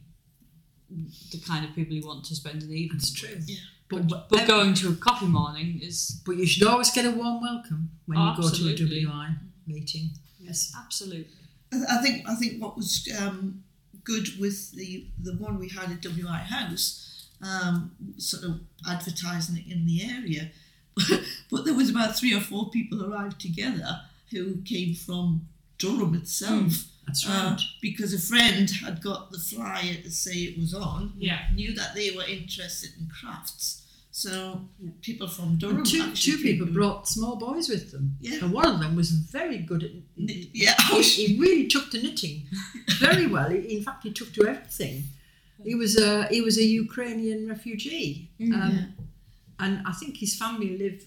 the 1.33 1.41
kind 1.41 1.65
of 1.65 1.75
people 1.75 1.95
you 1.95 2.07
want 2.07 2.25
to 2.27 2.35
spend 2.35 2.63
an 2.63 2.71
evening. 2.73 2.91
that's 2.93 3.13
true. 3.13 3.37
Yeah. 3.47 3.57
But, 3.89 4.09
But, 4.09 4.29
but 4.29 4.47
going 4.49 4.75
to 4.75 4.91
a 4.91 4.95
coffee 4.95 5.27
morning 5.27 5.81
is 5.83 6.21
but 6.25 6.37
you 6.37 6.47
should 6.47 6.67
always 6.67 6.91
get 6.91 7.05
a 7.05 7.11
warm 7.11 7.43
welcome 7.43 7.91
when 8.07 8.19
you 8.19 8.25
go 8.37 8.43
to 8.43 8.49
Absolutely. 8.49 9.03
a 9.03 9.07
WI 9.07 9.29
meeting. 9.67 10.11
Yes. 10.41 10.73
absolutely. 10.77 11.27
I 11.73 11.99
I 11.99 12.03
think 12.03 12.29
I 12.29 12.35
think 12.35 12.63
what 12.63 12.77
was 12.77 13.09
um, 13.21 13.63
good 14.05 14.29
with 14.39 14.73
the 14.73 15.07
the 15.23 15.35
one 15.37 15.59
we 15.59 15.69
had 15.69 15.91
at 15.91 16.01
WI 16.03 16.39
House, 16.39 17.29
um, 17.43 17.93
sort 18.19 18.45
of 18.45 18.61
advertising 18.89 19.57
it 19.59 19.67
in 19.73 19.87
the 19.87 20.03
area, 20.17 20.51
but 21.51 21.65
there 21.65 21.75
was 21.75 21.91
about 21.91 22.17
three 22.17 22.35
or 22.35 22.41
four 22.41 22.71
people 22.71 23.05
arrived 23.05 23.41
together 23.41 24.01
who 24.31 24.63
came 24.63 24.95
from 24.95 25.47
Durham 25.79 26.15
itself. 26.15 26.85
That's 27.07 27.29
uh, 27.29 27.59
because 27.83 28.13
a 28.15 28.19
friend 28.19 28.71
had 28.71 29.03
got 29.03 29.31
the 29.31 29.39
flyer 29.39 29.95
to 30.03 30.11
say 30.11 30.33
it 30.33 30.59
was 30.59 30.73
on, 30.75 31.13
Yeah. 31.19 31.41
knew 31.55 31.75
that 31.75 31.95
they 31.95 32.11
were 32.17 32.25
interested 32.27 32.91
in 32.99 33.09
crafts. 33.09 33.83
So 34.11 34.69
Yeah. 34.83 34.91
people 35.03 35.29
from 35.29 35.57
Durham. 35.59 35.79
And 35.79 35.87
two, 35.87 36.03
actually 36.03 36.33
two 36.33 36.39
people 36.43 36.67
came. 36.67 36.75
brought 36.75 37.09
small 37.09 37.37
boys 37.37 37.69
with 37.69 37.91
them. 37.93 38.17
Yeah. 38.21 38.39
And 38.45 38.53
one 38.53 38.67
of 38.67 38.79
them 38.81 38.95
was 38.97 39.11
very 39.11 39.59
good 39.59 39.83
at 39.83 39.91
Kn- 40.17 40.49
Yeah, 40.53 40.75
I 40.79 41.01
he, 41.03 41.27
he 41.27 41.41
really 41.41 41.67
took 41.67 41.91
to 41.91 42.03
knitting 42.03 42.47
very 43.01 43.27
well. 43.27 43.51
In 43.51 43.83
fact, 43.83 44.03
he 44.05 44.13
took 44.13 44.33
to 44.35 44.47
everything. 44.47 45.05
He 45.63 45.75
was 45.75 45.97
a 45.97 46.27
he 46.35 46.41
was 46.41 46.57
a 46.59 46.65
Ukrainian 46.65 47.49
refugee, 47.49 48.31
um, 48.41 48.53
yeah. 48.53 48.85
and 49.65 49.73
I 49.87 49.93
think 49.93 50.17
his 50.19 50.35
family 50.37 50.77
live 50.77 51.01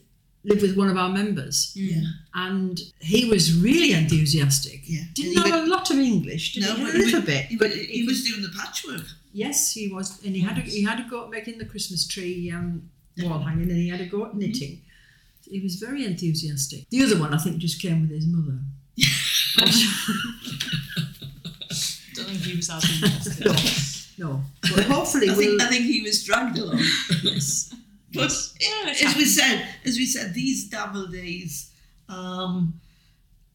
live 0.48 0.62
with 0.62 0.76
one 0.78 0.90
of 0.90 0.98
our 0.98 1.10
members. 1.10 1.72
yeah. 1.76 2.02
And 2.34 2.80
he 3.00 3.30
was 3.30 3.54
really 3.68 3.92
enthusiastic. 3.94 4.82
Yeah. 4.86 5.02
Didn't 5.14 5.38
And 5.38 5.46
he 5.46 5.52
know 5.52 5.66
a 5.66 5.68
lot 5.68 5.92
of 5.92 5.98
English, 6.00 6.54
did 6.54 6.64
No, 6.64 6.74
he? 6.76 6.84
but 6.84 6.90
a 6.90 6.98
he 6.98 7.04
little 7.04 7.20
was- 7.20 7.26
bit, 7.30 7.46
He, 7.46 7.56
but 7.58 7.70
was, 7.70 7.78
he 7.78 7.86
he 7.86 8.04
was 8.06 8.24
doing 8.24 8.42
the 8.42 8.50
patchwork. 8.58 9.06
Yes, 9.34 9.72
he 9.74 9.88
was, 9.90 10.24
and 10.26 10.34
he 10.36 10.42
had 10.42 10.58
a, 10.58 10.62
he 10.62 10.84
had 10.84 11.00
a 11.00 11.08
go 11.10 11.26
at 11.26 11.30
making 11.30 11.58
the 11.60 11.66
Christmas 11.66 12.08
tree 12.08 12.50
um, 12.52 12.90
wall 13.20 13.40
hanging, 13.40 13.70
and 13.70 13.78
he 13.78 13.90
had 13.90 14.02
a 14.02 14.06
go 14.06 14.26
at 14.26 14.36
knitting. 14.36 14.82
He 15.50 15.60
was 15.60 15.76
very 15.76 16.04
enthusiastic. 16.06 16.90
The 16.90 17.04
other 17.04 17.20
one, 17.20 17.34
I 17.34 17.38
think, 17.38 17.58
just 17.58 17.82
came 17.82 18.02
with 18.02 18.12
his 18.12 18.26
mother. 18.28 18.58
Don't 22.16 22.26
think 22.30 22.42
he 22.42 22.56
was 22.56 22.70
as 22.70 22.84
interested. 23.04 24.18
no, 24.18 24.42
but 24.76 24.86
hopefully 24.86 25.30
I 25.30 25.36
we'll. 25.36 25.58
think, 25.58 25.62
I 25.62 25.68
think 25.68 25.86
he 25.86 26.02
was 26.02 26.24
dragged 26.24 26.58
along. 26.58 26.80
yes, 27.24 27.74
But 28.14 28.32
Yeah, 28.60 28.94
as 29.08 29.16
we 29.16 29.26
said, 29.26 29.68
as 29.86 29.98
we 29.98 30.06
said, 30.06 30.34
these 30.34 30.70
double 30.70 31.08
days 31.08 31.72
um, 32.10 32.80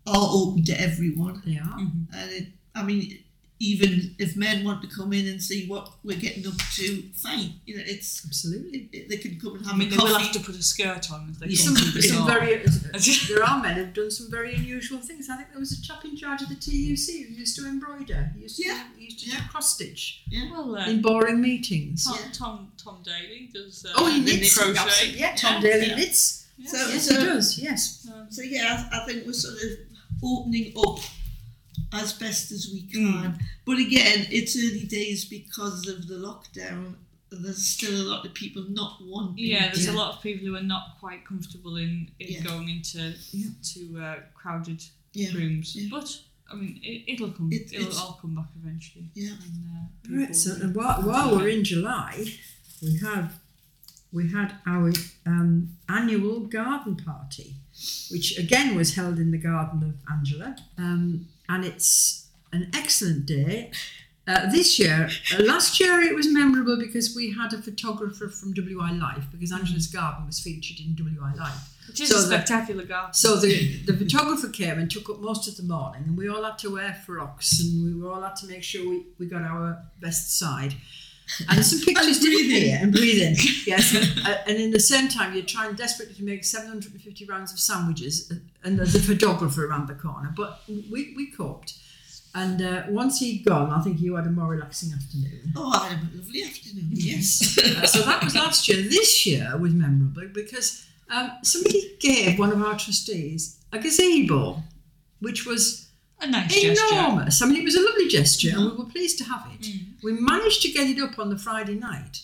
are 0.07 0.29
open 0.31 0.65
to 0.67 0.81
everyone, 0.81 1.43
they 1.45 1.57
are. 1.59 1.79
Mhm. 1.79 2.07
and 2.15 2.31
it, 2.33 2.49
I 2.75 2.83
mean, 2.83 3.19
even 3.63 4.15
if 4.19 4.35
men 4.37 4.65
want 4.65 4.83
to 4.83 4.89
come 4.89 5.13
in 5.13 5.25
and 5.29 5.41
see 5.41 5.69
what 5.69 5.85
we're 6.03 6.19
getting 6.19 6.45
up 6.47 6.59
to, 6.75 7.03
fine. 7.15 7.55
You 7.65 7.77
know, 7.77 7.83
it's 7.87 8.25
Absolutely. 8.27 8.89
it, 8.93 9.09
they 9.09 9.19
can 9.19 9.39
come 9.39 9.55
and 9.57 9.65
have 9.67 9.75
I 9.75 9.79
mean, 9.79 9.87
a 9.89 9.91
they 9.93 9.97
coffee. 9.99 10.13
will 10.13 10.19
have 10.19 10.33
to 10.33 10.41
put 10.41 10.57
a 10.57 10.63
skirt 10.63 11.13
on 11.13 11.29
if 11.31 11.39
they 11.39 11.47
Yeah. 11.47 11.65
come 11.67 11.77
Some, 11.77 12.03
some 12.03 12.27
very, 12.27 12.65
there 13.29 13.45
are 13.45 13.63
men 13.63 13.75
who've 13.77 13.95
done 13.95 14.11
some 14.11 14.29
very 14.31 14.55
unusual 14.57 14.99
things. 14.99 15.31
I 15.31 15.37
think 15.37 15.51
there 15.51 15.61
was 15.61 15.73
a 15.79 15.81
chap 15.81 16.05
in 16.05 16.17
charge 16.17 16.43
of 16.43 16.49
the 16.49 16.57
TUC 16.57 17.07
who 17.29 17.35
used 17.43 17.55
to 17.57 17.67
embroider. 17.69 18.33
He 18.35 18.43
used 18.43 18.57
to, 18.57 18.67
Yeah. 18.67 18.83
he 18.99 19.05
used 19.05 19.21
to 19.21 19.31
Yeah. 19.31 19.37
do 19.39 19.49
cross 19.53 19.75
stitch 19.75 20.23
Well, 20.51 20.75
uh, 20.77 20.87
in 20.89 21.01
boring 21.01 21.41
meetings. 21.41 22.05
Tom, 22.05 22.19
Yeah. 22.21 22.33
Tom 22.33 22.73
Tom 22.83 22.97
Daley 23.05 23.49
does. 23.55 23.85
Uh, 23.87 23.93
Oh, 23.97 24.07
he 24.11 24.23
the 24.23 24.39
knits. 24.41 24.59
crochet. 24.59 24.79
absolutely. 24.79 25.21
Yeah, 25.21 25.35
Tom 25.37 25.63
Daley 25.63 25.87
Yeah. 25.87 25.95
knits. 25.97 26.47
Yeah. 26.59 26.71
So- 26.71 26.89
Yes, 26.89 27.07
so- 27.09 27.21
he 27.21 27.27
does. 27.27 27.59
Yes. 27.59 28.09
Um, 28.13 28.27
So 28.31 28.43
yeah, 28.43 28.89
I, 28.93 29.03
I 29.03 29.07
think 29.07 29.25
we're 29.27 29.33
sort 29.33 29.55
of 29.55 29.71
opening 30.25 30.73
up 30.77 30.99
as 31.93 32.13
best 32.15 32.51
as 32.53 32.71
we 32.73 32.83
can. 32.83 33.39
But 33.65 33.79
again, 33.79 34.27
it's 34.31 34.57
early 34.57 34.85
days 34.87 35.25
because 35.25 35.87
of 35.89 36.09
the 36.09 36.15
lockdown. 36.17 36.95
There's 37.31 37.65
still 37.65 37.99
a 38.03 38.07
lot 38.13 38.27
of 38.27 38.35
people 38.35 38.65
not 38.69 38.99
wanting. 39.03 39.39
yeah, 39.39 39.69
there's 39.73 39.87
to- 39.87 39.93
a 39.93 39.97
lot 39.97 40.17
of 40.17 40.23
people 40.23 40.47
who 40.47 40.55
are 40.57 40.63
not 40.63 40.97
quite 41.01 41.25
comfortable 41.27 41.77
in, 41.77 42.11
in 42.21 42.33
Yeah. 42.35 42.43
going 42.43 42.69
into 42.69 43.15
Yeah. 43.33 43.47
to 43.73 44.01
uh, 44.01 44.17
crowded 44.35 44.83
Yeah, 45.15 45.33
rooms. 45.33 45.75
yeah. 45.75 45.89
But 45.91 46.09
I 46.51 46.55
mean, 46.57 46.79
it, 46.83 47.05
it'll 47.13 47.31
come. 47.31 47.51
It- 47.51 47.73
it'll 47.73 47.87
it's- 47.89 47.99
all 47.99 48.19
come 48.21 48.35
back 48.35 48.49
eventually. 48.63 49.11
yeah. 49.15 49.31
And, 49.31 49.65
uh, 49.67 50.25
Right. 50.27 50.37
So, 50.37 50.55
and 50.61 50.75
while, 50.75 51.01
while 51.03 51.35
we're 51.37 51.49
in 51.49 51.65
July, 51.65 52.39
we 52.83 52.99
have 52.99 53.39
we 54.11 54.29
had 54.29 54.57
our 54.67 54.93
um, 55.25 55.71
annual 55.89 56.41
garden 56.41 56.97
party, 56.97 57.55
which 58.11 58.37
again 58.39 58.75
was 58.75 58.95
held 58.95 59.19
in 59.19 59.31
the 59.31 59.39
garden 59.39 59.83
of 59.83 59.95
Angela, 60.15 60.55
um, 60.77 61.29
and 61.49 61.65
it's 61.65 62.29
an 62.53 62.71
excellent 62.75 63.27
day. 63.27 63.71
Uh, 64.27 64.49
this 64.51 64.79
year, 64.79 65.09
uh, 65.35 65.43
last 65.43 65.81
year 65.81 66.01
it 66.01 66.15
was 66.15 66.33
memorable 66.33 66.77
because 66.79 67.15
we 67.17 67.33
had 67.33 67.53
a 67.53 67.61
photographer 67.61 68.29
from 68.29 68.55
WI 68.55 68.93
Life 68.93 69.25
because 69.33 69.51
Angela's 69.51 69.89
garden 69.89 70.27
was 70.27 70.39
featured 70.39 70.79
in 70.79 70.95
WI 70.95 71.35
Life. 71.35 71.71
It 71.89 71.99
is 72.01 72.09
so 72.11 72.17
a 72.17 72.21
the- 72.21 72.27
spectacular 72.27 72.85
garden. 72.85 73.15
So 73.15 73.37
the, 73.37 73.83
the 73.85 73.97
photographer 73.97 74.49
came 74.49 74.79
and 74.79 74.89
took 74.89 75.11
up 75.11 75.19
most 75.19 75.49
of 75.49 75.57
the 75.57 75.65
morning, 75.65 76.05
and 76.07 76.17
we 76.17 76.29
all 76.29 76.45
had 76.45 76.57
to 76.59 76.71
wear 76.73 76.95
frocks, 77.05 77.61
and 77.61 78.01
we 78.01 78.09
all 78.09 78.23
had 78.23 78.37
to 78.37 78.47
make 78.47 78.63
sure 78.63 78.89
we, 78.89 79.07
we 79.19 79.27
got 79.27 79.43
our 79.43 79.83
best 80.01 80.39
side. 80.39 80.75
And 81.49 81.65
some 81.65 81.81
pictures 81.85 82.19
to 82.21 82.27
breathe 82.27 82.63
in. 82.63 82.83
and 82.83 82.93
breathe 82.93 83.23
in. 83.23 83.37
Yes, 83.67 83.95
and, 83.95 84.39
and 84.49 84.59
in 84.59 84.71
the 84.71 84.81
same 84.81 85.09
time, 85.09 85.35
you're 85.35 85.45
trying 85.45 85.75
desperately 85.75 86.15
to 86.15 86.25
make 86.25 86.45
750 86.45 87.25
rounds 87.27 87.53
of 87.53 87.59
sandwiches, 87.59 88.31
uh, 88.31 88.37
and 88.65 88.79
there's 88.79 88.95
a 88.95 89.01
photographer 89.01 89.67
around 89.67 89.89
the 89.89 89.95
corner. 89.95 90.33
But 90.37 90.61
we, 90.69 91.15
we 91.17 91.31
coped. 91.31 91.75
And 92.35 92.63
uh, 92.63 92.85
once 92.89 93.19
he'd 93.19 93.45
gone, 93.45 93.71
I 93.71 93.83
think 93.83 94.01
you 94.01 94.17
had 94.17 94.27
a 94.27 94.31
more 94.31 94.49
relaxing 94.49 94.93
afternoon. 94.93 95.53
Oh, 95.55 95.71
I 95.83 95.89
had 95.89 95.99
a 95.99 96.17
lovely 96.17 96.43
afternoon. 96.43 96.89
Yes. 96.93 97.59
Uh, 97.63 97.87
so 97.87 98.03
that 98.03 98.23
was 98.25 98.35
last 98.35 98.69
year. 98.69 98.83
This 98.83 99.27
year 99.27 99.57
was 99.59 99.73
memorable 99.73 100.29
because 100.33 100.87
um, 101.11 101.31
somebody 101.43 101.97
gave 102.01 102.39
one 102.39 102.51
of 102.51 102.63
our 102.63 102.79
trustees 102.79 103.59
a 103.73 103.79
gazebo, 103.79 104.63
which 105.21 105.47
was 105.47 105.89
A 106.23 106.27
nice 106.29 106.55
gesture. 106.55 106.95
enormous. 106.95 107.43
I 107.43 107.47
mean, 107.47 107.57
it 107.61 107.65
was 107.65 107.75
a 107.75 107.83
lovely 107.83 108.09
gesture, 108.09 108.51
and 108.55 108.71
we 108.71 108.77
were 108.77 108.91
pleased 108.91 109.19
to 109.19 109.25
have 109.25 109.47
it. 109.53 109.63
Mm. 109.63 110.03
We 110.03 110.13
managed 110.13 110.63
to 110.63 110.71
get 110.71 110.89
it 110.89 111.01
up 111.03 111.19
on 111.19 111.31
the 111.31 111.39
Friday 111.39 111.75
night, 111.75 112.23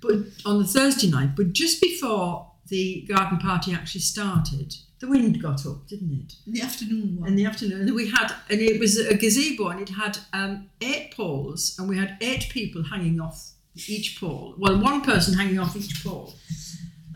but 0.00 0.12
on 0.46 0.58
the 0.58 0.66
Thursday 0.66 1.10
night, 1.10 1.30
but 1.36 1.52
just 1.52 1.80
before 1.82 2.50
the 2.68 3.02
garden 3.08 3.38
party 3.38 3.72
actually 3.72 4.02
started, 4.02 4.76
the 5.00 5.08
wind 5.08 5.42
got 5.42 5.66
up, 5.66 5.88
didn't 5.88 6.12
it? 6.12 6.34
In 6.46 6.52
the 6.52 6.62
afternoon 6.62 7.16
one. 7.20 7.28
In 7.28 7.36
the 7.36 7.46
afternoon, 7.46 7.88
and 7.88 7.94
we 7.94 8.10
had, 8.10 8.32
and 8.48 8.60
it 8.60 8.78
was 8.78 8.98
a 8.98 9.14
gazebo, 9.14 9.68
and 9.68 9.80
it 9.80 9.88
had 9.88 10.18
um, 10.32 10.70
eight 10.80 11.12
poles, 11.16 11.74
and 11.78 11.88
we 11.88 11.98
had 11.98 12.16
eight 12.20 12.48
people 12.50 12.84
hanging 12.84 13.20
off 13.20 13.52
each 13.88 14.20
pole. 14.20 14.54
Well, 14.58 14.80
one 14.80 15.00
person 15.00 15.34
hanging 15.34 15.58
off 15.58 15.74
each 15.76 16.04
pole. 16.04 16.34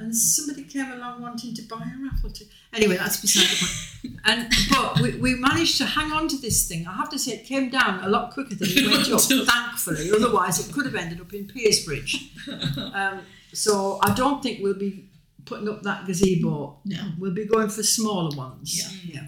And 0.05 0.15
somebody 0.17 0.65
came 0.65 0.91
along 0.93 1.23
wanting 1.23 1.55
to 1.55 1.63
buy 1.63 1.77
a 1.77 2.05
raffle 2.05 2.31
ticket. 2.31 2.53
Anyway, 2.75 2.97
that's 2.97 3.21
beside 3.21 3.47
the 3.49 3.57
point. 3.67 4.21
And 4.27 4.53
but 4.71 5.01
we, 5.01 5.17
we 5.17 5.35
managed 5.35 5.79
to 5.79 5.87
hang 5.87 6.13
on 6.13 6.29
to 6.29 6.37
this 6.37 6.69
thing. 6.69 6.87
I 6.87 6.95
have 6.95 7.11
to 7.11 7.19
say, 7.19 7.33
it 7.33 7.45
came 7.47 7.71
down 7.71 8.05
a 8.05 8.09
lot 8.09 8.33
quicker 8.33 8.55
than 8.55 8.69
it 8.71 8.91
went 8.91 9.11
up. 9.11 9.21
thankfully, 9.21 10.11
otherwise 10.11 10.67
it 10.67 10.73
could 10.75 10.85
have 10.87 10.95
ended 10.95 11.21
up 11.21 11.33
in 11.33 11.47
Piercebridge. 11.47 12.15
Um, 12.95 13.21
so 13.53 13.99
I 14.03 14.13
don't 14.15 14.43
think 14.43 14.61
we'll 14.63 14.79
be 14.79 15.09
putting 15.45 15.69
up 15.69 15.83
that 15.83 16.07
gazebo. 16.07 16.81
No. 16.85 17.03
We'll 17.19 17.35
be 17.35 17.47
going 17.47 17.69
for 17.69 17.83
smaller 17.83 18.37
ones. 18.37 18.69
Yeah. 18.77 19.15
yeah. 19.15 19.27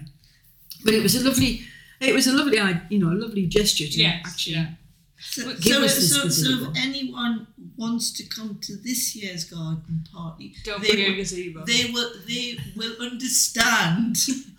But 0.83 0.93
it 0.93 1.01
was 1.03 1.15
a 1.15 1.23
lovely, 1.27 1.61
it 1.99 2.13
was 2.13 2.27
a 2.27 2.33
lovely, 2.33 2.57
you 2.89 2.99
know, 2.99 3.11
a 3.11 3.17
lovely 3.23 3.45
gesture 3.47 3.87
to 3.87 3.97
Yes, 4.01 4.21
actually. 4.25 4.55
yeah. 4.55 4.67
So, 5.19 5.43
Give 5.55 5.73
so, 5.75 5.83
us 5.83 5.95
this 5.95 6.13
so, 6.15 6.29
so 6.29 6.71
if 6.71 6.77
anyone 6.77 7.47
wants 7.77 8.11
to 8.13 8.23
come 8.25 8.57
to 8.61 8.75
this 8.75 9.15
year's 9.15 9.43
garden 9.45 10.05
party, 10.13 10.55
Don't 10.63 10.81
they 10.81 10.91
bring 10.91 11.05
a 11.05 11.09
will, 11.09 11.15
gazebo. 11.17 11.65
they 11.65 11.91
will 11.93 12.11
they 12.27 12.57
will 12.75 12.95
understand 12.99 14.17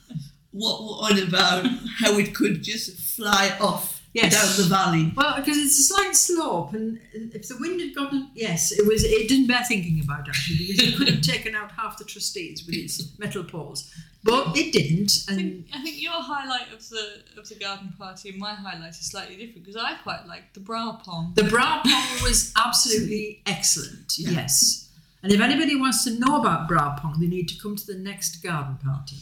what 0.52 0.82
we're 0.82 1.20
on 1.20 1.28
about, 1.28 1.66
how 2.00 2.12
it 2.18 2.34
could 2.34 2.62
just 2.62 2.96
fly 2.98 3.56
off 3.60 3.97
Yes. 4.24 4.32
down 4.34 4.64
the 4.64 4.68
valley. 4.74 5.12
Well, 5.16 5.36
because 5.36 5.56
it's 5.58 5.78
a 5.78 5.82
slight 5.82 6.14
slope, 6.16 6.72
and 6.74 6.98
if 7.12 7.48
the 7.48 7.56
wind 7.58 7.80
had 7.80 7.94
gotten, 7.94 8.30
yes, 8.34 8.72
it 8.72 8.86
was. 8.86 9.04
It 9.04 9.28
didn't 9.28 9.46
bear 9.46 9.64
thinking 9.64 10.00
about 10.02 10.28
actually, 10.28 10.66
because 10.66 10.88
it 10.88 10.96
could 10.96 11.08
have 11.08 11.20
taken 11.20 11.54
out 11.54 11.70
half 11.72 11.98
the 11.98 12.04
trustees 12.04 12.64
with 12.66 12.74
its 12.74 13.18
metal 13.18 13.44
poles, 13.44 13.92
but 14.24 14.56
it 14.56 14.72
didn't. 14.72 15.12
I 15.28 15.34
think, 15.34 15.66
I 15.74 15.82
think 15.82 16.00
your 16.02 16.12
highlight 16.12 16.72
of 16.72 16.88
the 16.88 17.22
of 17.38 17.48
the 17.48 17.54
garden 17.56 17.92
party 17.98 18.30
and 18.30 18.38
my 18.38 18.54
highlight 18.54 18.90
is 18.90 19.00
slightly 19.10 19.36
different 19.36 19.64
because 19.64 19.76
I 19.76 19.94
quite 20.02 20.26
like 20.26 20.52
the 20.54 20.60
bra 20.60 20.96
pong. 21.04 21.32
the 21.34 21.44
bra 21.44 21.80
pong 21.84 22.22
was 22.22 22.52
absolutely 22.56 23.42
excellent. 23.46 24.14
Yeah. 24.18 24.30
Yes, 24.30 24.88
and 25.22 25.32
if 25.32 25.40
anybody 25.40 25.74
wants 25.76 26.04
to 26.04 26.10
know 26.18 26.40
about 26.40 26.68
bra 26.68 26.96
pong, 26.98 27.16
they 27.20 27.26
need 27.26 27.48
to 27.48 27.58
come 27.60 27.76
to 27.76 27.86
the 27.86 27.98
next 27.98 28.42
garden 28.42 28.76
party. 28.84 29.16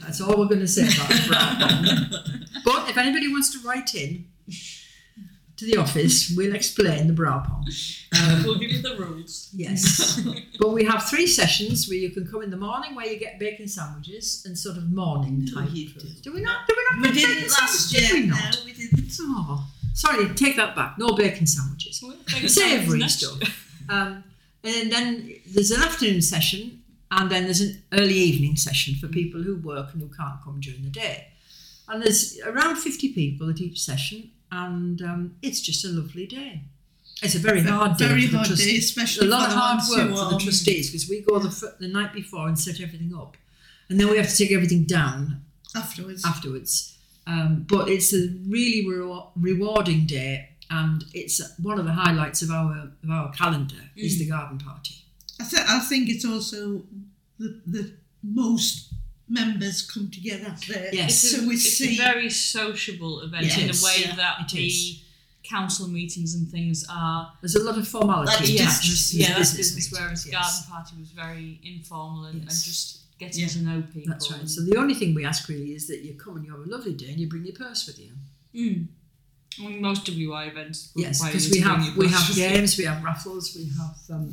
That's 0.00 0.20
all 0.20 0.38
we're 0.38 0.46
going 0.46 0.60
to 0.60 0.68
say 0.68 0.82
about 0.84 1.28
bra 1.28 1.56
pong. 1.58 2.10
But 2.64 2.88
if 2.90 2.96
anybody 2.96 3.28
wants 3.30 3.52
to 3.60 3.66
write 3.66 3.94
in 3.94 4.26
to 5.56 5.64
the 5.66 5.76
office, 5.76 6.32
we'll 6.36 6.54
explain 6.54 7.06
the 7.06 7.12
bra 7.12 7.40
pong. 7.40 7.66
Um, 8.18 8.42
we'll 8.44 8.58
give 8.58 8.70
you 8.70 8.82
the 8.82 8.96
rules. 8.96 9.50
Yes. 9.54 10.20
but 10.58 10.70
we 10.70 10.84
have 10.84 11.08
three 11.08 11.26
sessions 11.26 11.88
where 11.88 11.98
you 11.98 12.10
can 12.10 12.26
come 12.26 12.42
in 12.42 12.50
the 12.50 12.56
morning 12.56 12.94
where 12.94 13.06
you 13.06 13.18
get 13.18 13.38
bacon 13.38 13.68
sandwiches 13.68 14.42
and 14.46 14.58
sort 14.58 14.76
of 14.78 14.90
morning 14.90 15.46
type. 15.46 15.68
food. 15.68 16.22
Do 16.22 16.32
we 16.32 16.40
not? 16.40 16.66
Do 16.66 16.74
we 16.76 17.00
We 17.00 17.06
not? 17.08 17.14
get 17.14 17.20
did 17.20 17.28
bacon 17.28 17.44
it 17.44 17.50
last 17.50 17.92
year. 17.92 18.08
Did 18.08 18.12
we 18.24 18.26
No, 18.26 18.36
we 18.64 18.72
didn't. 18.72 19.12
Oh, 19.22 19.66
sorry, 19.94 20.28
take 20.34 20.56
that 20.56 20.74
back. 20.74 20.96
No 20.98 21.14
bacon 21.14 21.46
sandwiches. 21.46 22.00
We'll 22.02 22.16
Savoury 22.48 23.06
stuff. 23.08 23.66
Um, 23.88 24.24
and 24.64 24.90
then 24.92 25.34
there's 25.46 25.70
an 25.70 25.82
afternoon 25.82 26.22
session, 26.22 26.79
and 27.10 27.30
then 27.30 27.44
there's 27.44 27.60
an 27.60 27.82
early 27.92 28.14
evening 28.14 28.56
session 28.56 28.94
for 28.94 29.08
people 29.08 29.42
who 29.42 29.56
work 29.56 29.92
and 29.92 30.02
who 30.02 30.08
can't 30.08 30.42
come 30.44 30.60
during 30.60 30.82
the 30.82 30.90
day. 30.90 31.28
And 31.88 32.02
there's 32.02 32.38
around 32.46 32.76
50 32.76 33.12
people 33.12 33.50
at 33.50 33.60
each 33.60 33.80
session, 33.80 34.30
and 34.52 35.02
um, 35.02 35.36
it's 35.42 35.60
just 35.60 35.84
a 35.84 35.88
lovely 35.88 36.26
day. 36.26 36.62
It's 37.22 37.34
a 37.34 37.38
very 37.38 37.62
hard 37.62 37.96
day. 37.96 38.06
Very 38.06 38.26
for 38.26 38.32
the 38.32 38.36
hard 38.38 38.46
trustees. 38.48 38.72
day, 38.72 38.78
especially 38.78 39.26
a 39.26 39.30
lot 39.30 39.48
of 39.48 39.54
hard 39.54 39.80
work 39.90 40.16
for 40.16 40.34
the 40.34 40.40
trustees 40.40 40.90
because 40.90 41.08
we 41.08 41.20
go 41.20 41.38
the, 41.38 41.74
the 41.80 41.88
night 41.88 42.12
before 42.12 42.46
and 42.46 42.58
set 42.58 42.80
everything 42.80 43.14
up, 43.14 43.36
and 43.88 43.98
then 43.98 44.08
we 44.08 44.16
have 44.16 44.28
to 44.28 44.36
take 44.36 44.52
everything 44.52 44.84
down 44.84 45.42
afterwards. 45.76 46.24
afterwards. 46.24 46.96
Um, 47.26 47.66
but 47.68 47.88
it's 47.88 48.14
a 48.14 48.28
really 48.48 48.88
re- 48.88 49.22
rewarding 49.36 50.06
day, 50.06 50.50
and 50.70 51.04
it's 51.12 51.42
one 51.58 51.78
of 51.78 51.84
the 51.84 51.92
highlights 51.92 52.40
of 52.40 52.50
our 52.50 52.90
of 53.02 53.10
our 53.10 53.30
calendar 53.32 53.90
is 53.96 54.18
the 54.18 54.28
garden 54.28 54.58
party. 54.58 54.94
I, 55.40 55.48
th- 55.48 55.66
I 55.68 55.80
think 55.80 56.08
it's 56.08 56.24
also 56.24 56.82
the, 57.38 57.60
the 57.66 57.92
most 58.22 58.92
members 59.28 59.82
come 59.88 60.10
together 60.10 60.54
there. 60.68 60.90
Yes. 60.92 61.24
It's, 61.24 61.36
So 61.36 61.44
a, 61.44 61.48
we 61.48 61.54
it's 61.54 61.78
see. 61.78 61.94
a 61.94 61.96
very 61.98 62.30
sociable 62.30 63.20
event 63.20 63.46
It 63.46 63.58
in 63.58 63.70
a 63.70 63.78
way 63.84 63.96
yeah, 64.04 64.16
that 64.16 64.40
it 64.42 64.48
the 64.52 64.66
is. 64.66 65.02
council 65.44 65.88
meetings 65.88 66.34
and 66.34 66.48
things 66.50 66.84
are. 66.90 67.32
There's 67.40 67.54
a 67.54 67.62
lot 67.62 67.78
of 67.78 67.86
formality. 67.86 68.30
That's 68.30 68.50
yeah, 68.50 68.64
business. 68.64 69.10
This 69.10 69.14
yeah, 69.14 69.28
that's 69.36 69.54
business 69.54 69.74
business. 69.88 70.00
Whereas 70.00 70.26
yes. 70.26 70.32
garden 70.66 70.72
party 70.72 70.96
was 71.00 71.10
very 71.10 71.60
informal 71.64 72.24
and, 72.24 72.40
and 72.42 72.50
just 72.50 73.18
getting 73.18 73.42
Yeah. 73.42 73.48
to 73.48 73.58
know 73.62 73.82
people. 73.92 74.10
That's 74.12 74.30
right. 74.32 74.48
So 74.48 74.62
the 74.64 74.76
only 74.76 74.94
thing 74.94 75.14
we 75.14 75.24
ask 75.24 75.48
really 75.48 75.74
is 75.74 75.86
that 75.88 76.00
you 76.00 76.14
come 76.14 76.36
and 76.36 76.44
you 76.44 76.50
have 76.52 76.66
a 76.66 76.70
lovely 76.70 76.94
day 76.94 77.10
and 77.10 77.18
you 77.20 77.28
bring 77.28 77.44
your 77.44 77.54
purse 77.54 77.86
with 77.86 77.98
you. 78.00 78.12
Mm. 78.54 78.86
I 79.58 79.62
mean, 79.68 79.82
most 79.82 80.06
WI 80.06 80.44
events. 80.46 80.92
Yes, 80.96 81.22
because 81.24 81.46
you 81.48 81.52
we 81.54 81.60
to 81.62 81.68
have 81.68 81.96
we 81.96 82.08
have 82.08 82.34
games, 82.34 82.78
we 82.78 82.84
have 82.84 83.02
raffles, 83.04 83.54
we 83.56 83.64
have 83.78 83.96
um, 84.16 84.32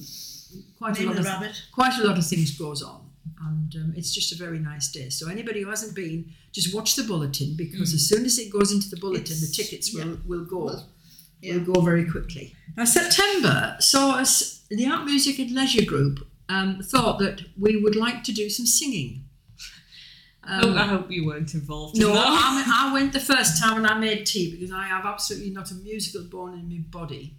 quite 0.77 0.99
a 0.99 1.03
lot 1.05 1.17
of 1.19 1.25
rabbit. 1.25 1.61
quite 1.73 1.97
a 1.99 2.03
lot 2.07 2.17
of 2.17 2.25
things 2.25 2.57
goes 2.57 2.81
on, 2.83 3.09
and 3.47 3.75
um, 3.75 3.93
it's 3.95 4.13
just 4.13 4.31
a 4.31 4.35
very 4.35 4.59
nice 4.59 4.91
day. 4.91 5.09
So 5.09 5.29
anybody 5.29 5.61
who 5.61 5.69
hasn't 5.69 5.95
been, 5.95 6.31
just 6.51 6.73
watch 6.75 6.95
the 6.95 7.03
bulletin 7.03 7.55
because 7.57 7.93
as 7.93 8.07
soon 8.07 8.25
as 8.25 8.37
it 8.39 8.51
goes 8.51 8.71
into 8.71 8.89
the 8.89 8.97
bulletin, 8.97 9.37
the 9.39 9.47
It's- 9.47 9.55
tickets 9.55 9.93
yeah. 9.93 10.05
will 10.05 10.17
will 10.25 10.45
go. 10.45 10.65
Well, 10.65 10.89
yeah. 11.41 11.57
Will 11.57 11.73
go 11.73 11.81
very 11.81 12.05
quickly. 12.09 12.55
Now 12.75 12.85
September 12.85 13.75
saw 13.79 14.11
us 14.17 14.65
the 14.69 14.85
Art 14.87 15.05
Music 15.05 15.37
and 15.39 15.51
Leisure 15.51 15.85
Group 15.85 16.27
um, 16.49 16.79
thought 16.81 17.19
that 17.19 17.43
we 17.57 17.75
would 17.81 17.95
like 17.95 18.23
to 18.23 18.31
do 18.31 18.49
some 18.49 18.65
singing. 18.65 19.23
Oh, 20.49 20.69
Um, 20.71 20.77
I 20.77 20.83
hope 20.87 21.11
you 21.11 21.25
weren't 21.25 21.53
involved. 21.53 21.97
no, 21.97 22.11
in. 22.11 22.17
I, 22.17 22.63
I 22.89 22.93
went 22.93 23.11
the 23.13 23.19
first 23.19 23.61
time 23.61 23.77
and 23.77 23.85
I 23.87 23.99
made 23.99 24.25
tea 24.25 24.49
because 24.51 24.71
I 24.71 24.85
have 24.87 25.05
absolutely 25.05 25.49
not 25.51 25.71
a 25.71 25.75
musical 25.75 26.23
bone 26.23 26.53
in 26.57 26.69
my 26.69 26.79
body. 26.89 27.35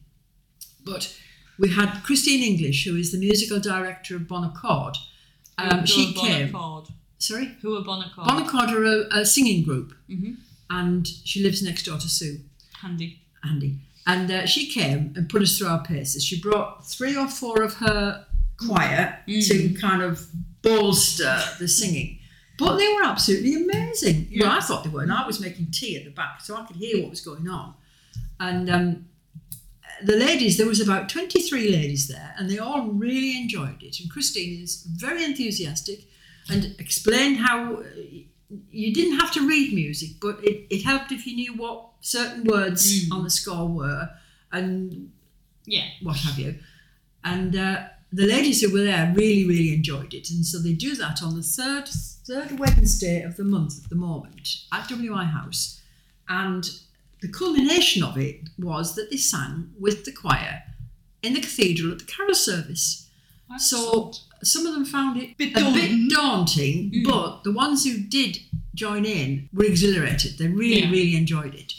But 0.85 1.15
we 1.59 1.71
had 1.71 2.03
Christine 2.05 2.43
English, 2.43 2.85
who 2.85 2.97
is 2.97 3.13
the 3.13 3.19
musical 3.19 3.59
director 3.61 4.17
of 4.17 4.23
Bonaccord. 4.23 4.97
Um, 5.59 5.81
Who 5.81 5.87
she 5.87 6.15
are 6.17 6.21
came. 6.27 6.49
Bonaccord? 6.53 6.93
Sorry, 7.19 7.57
Who 7.63 7.77
are 7.77 7.83
Bonaccord? 7.83 8.27
Bonaccord 8.27 8.73
are 8.73 8.85
a, 8.85 9.21
a 9.23 9.27
singing 9.27 9.65
group, 9.65 9.93
Mhm. 10.09 10.37
and 10.71 11.07
she 11.07 11.43
lives 11.43 11.63
next 11.63 11.85
door 11.85 11.99
to 11.99 12.09
Sue. 12.09 12.41
Handy. 12.81 13.21
Andy. 13.43 13.81
And 14.07 14.31
uh, 14.31 14.47
she 14.47 14.69
came 14.71 15.13
and 15.17 15.29
put 15.29 15.43
us 15.43 15.59
through 15.59 15.67
our 15.69 15.83
paces. 15.85 16.25
She 16.25 16.41
brought 16.41 16.87
three 16.87 17.17
or 17.17 17.29
four 17.29 17.63
of 17.63 17.75
her 17.75 18.25
choir 18.57 19.19
to 19.29 19.75
kind 19.75 20.01
of 20.03 20.27
bolster 20.63 21.39
the 21.59 21.69
singing. 21.69 22.19
But 22.59 22.77
they 22.79 22.89
were 22.95 23.05
absolutely 23.05 23.55
amazing. 23.55 24.29
Well, 24.41 24.51
I 24.51 24.61
thought 24.61 24.83
they 24.85 24.91
were, 24.91 25.03
and 25.03 25.13
I 25.13 25.27
was 25.27 25.41
making 25.41 25.71
tea 25.73 25.97
at 25.97 26.05
the 26.05 26.11
back, 26.11 26.41
so 26.41 26.57
I 26.57 26.65
could 26.65 26.77
hear 26.77 27.01
what 27.03 27.11
was 27.11 27.21
going 27.21 27.49
on. 27.49 27.75
And 28.41 28.71
um, 28.71 29.07
the 30.03 30.17
ladies, 30.17 30.57
there 30.57 30.67
was 30.67 30.81
about 30.81 31.09
23 31.09 31.71
ladies 31.71 32.09
there, 32.09 32.35
and 32.39 32.49
they 32.51 32.59
all 32.59 32.87
really 32.89 33.37
enjoyed 33.37 33.83
it. 33.83 34.01
And 34.01 34.11
Christine 34.11 34.63
is 34.63 34.83
very 34.85 35.25
enthusiastic 35.25 36.01
and 36.51 36.75
explained 36.79 37.39
how 37.39 37.77
uh, 37.77 37.83
you 38.71 38.95
didn't 38.95 39.19
have 39.19 39.33
to 39.33 39.47
read 39.47 39.75
music, 39.75 40.11
but 40.21 40.43
it, 40.43 40.67
it 40.71 40.83
helped 40.85 41.13
if 41.13 41.27
you 41.27 41.37
knew 41.37 41.55
what 41.55 41.87
certain 42.01 42.45
words 42.45 43.11
on 43.13 43.25
the 43.25 43.31
score 43.31 43.69
were 43.69 44.09
and 44.53 45.11
Yeah. 45.67 45.85
what 46.03 46.17
have 46.17 46.39
you. 46.39 46.59
And 47.25 47.55
uh, 47.57 47.85
the 48.13 48.27
ladies 48.27 48.63
who 48.63 48.73
were 48.73 48.85
there 48.85 49.13
really, 49.15 49.47
really 49.47 49.75
enjoyed 49.75 50.15
it. 50.15 50.31
And 50.31 50.47
so 50.47 50.59
they 50.59 50.73
do 50.73 50.95
that 50.97 51.23
on 51.23 51.37
the 51.37 51.43
third 51.43 51.89
third 51.89 52.59
Wednesday 52.59 53.23
of 53.23 53.37
the 53.37 53.45
month 53.45 53.83
at 53.83 53.89
the 53.91 53.97
moment 53.97 54.65
at 54.73 54.89
WI 54.89 55.25
House. 55.25 55.81
And 56.29 56.69
the 57.21 57.29
culmination 57.29 58.03
of 58.03 58.17
it 58.17 58.49
was 58.59 58.95
that 58.95 59.11
they 59.11 59.17
sang 59.17 59.71
with 59.79 60.05
the 60.05 60.13
choir 60.13 60.63
in 61.23 61.35
the 61.35 61.41
cathedral 61.41 61.93
at 61.93 61.99
the 61.99 62.05
carol 62.05 62.35
service. 62.35 63.09
So 63.57 64.13
some 64.43 64.67
of 64.67 64.75
them 64.75 64.85
found 64.85 65.21
it 65.21 65.37
Bit 65.39 65.57
a 65.57 65.73
bit 65.73 66.11
daunting, 66.11 66.93
mm. 66.93 67.05
but 67.05 67.45
the 67.45 67.53
ones 67.53 67.85
who 67.85 67.99
did 67.99 68.39
join 68.75 69.05
in 69.05 69.49
were 69.53 69.65
exhilarated. 69.65 70.39
They 70.39 70.49
really, 70.49 70.83
Yeah. 70.83 70.91
really 70.91 71.17
enjoyed 71.17 71.55
it. 71.55 71.73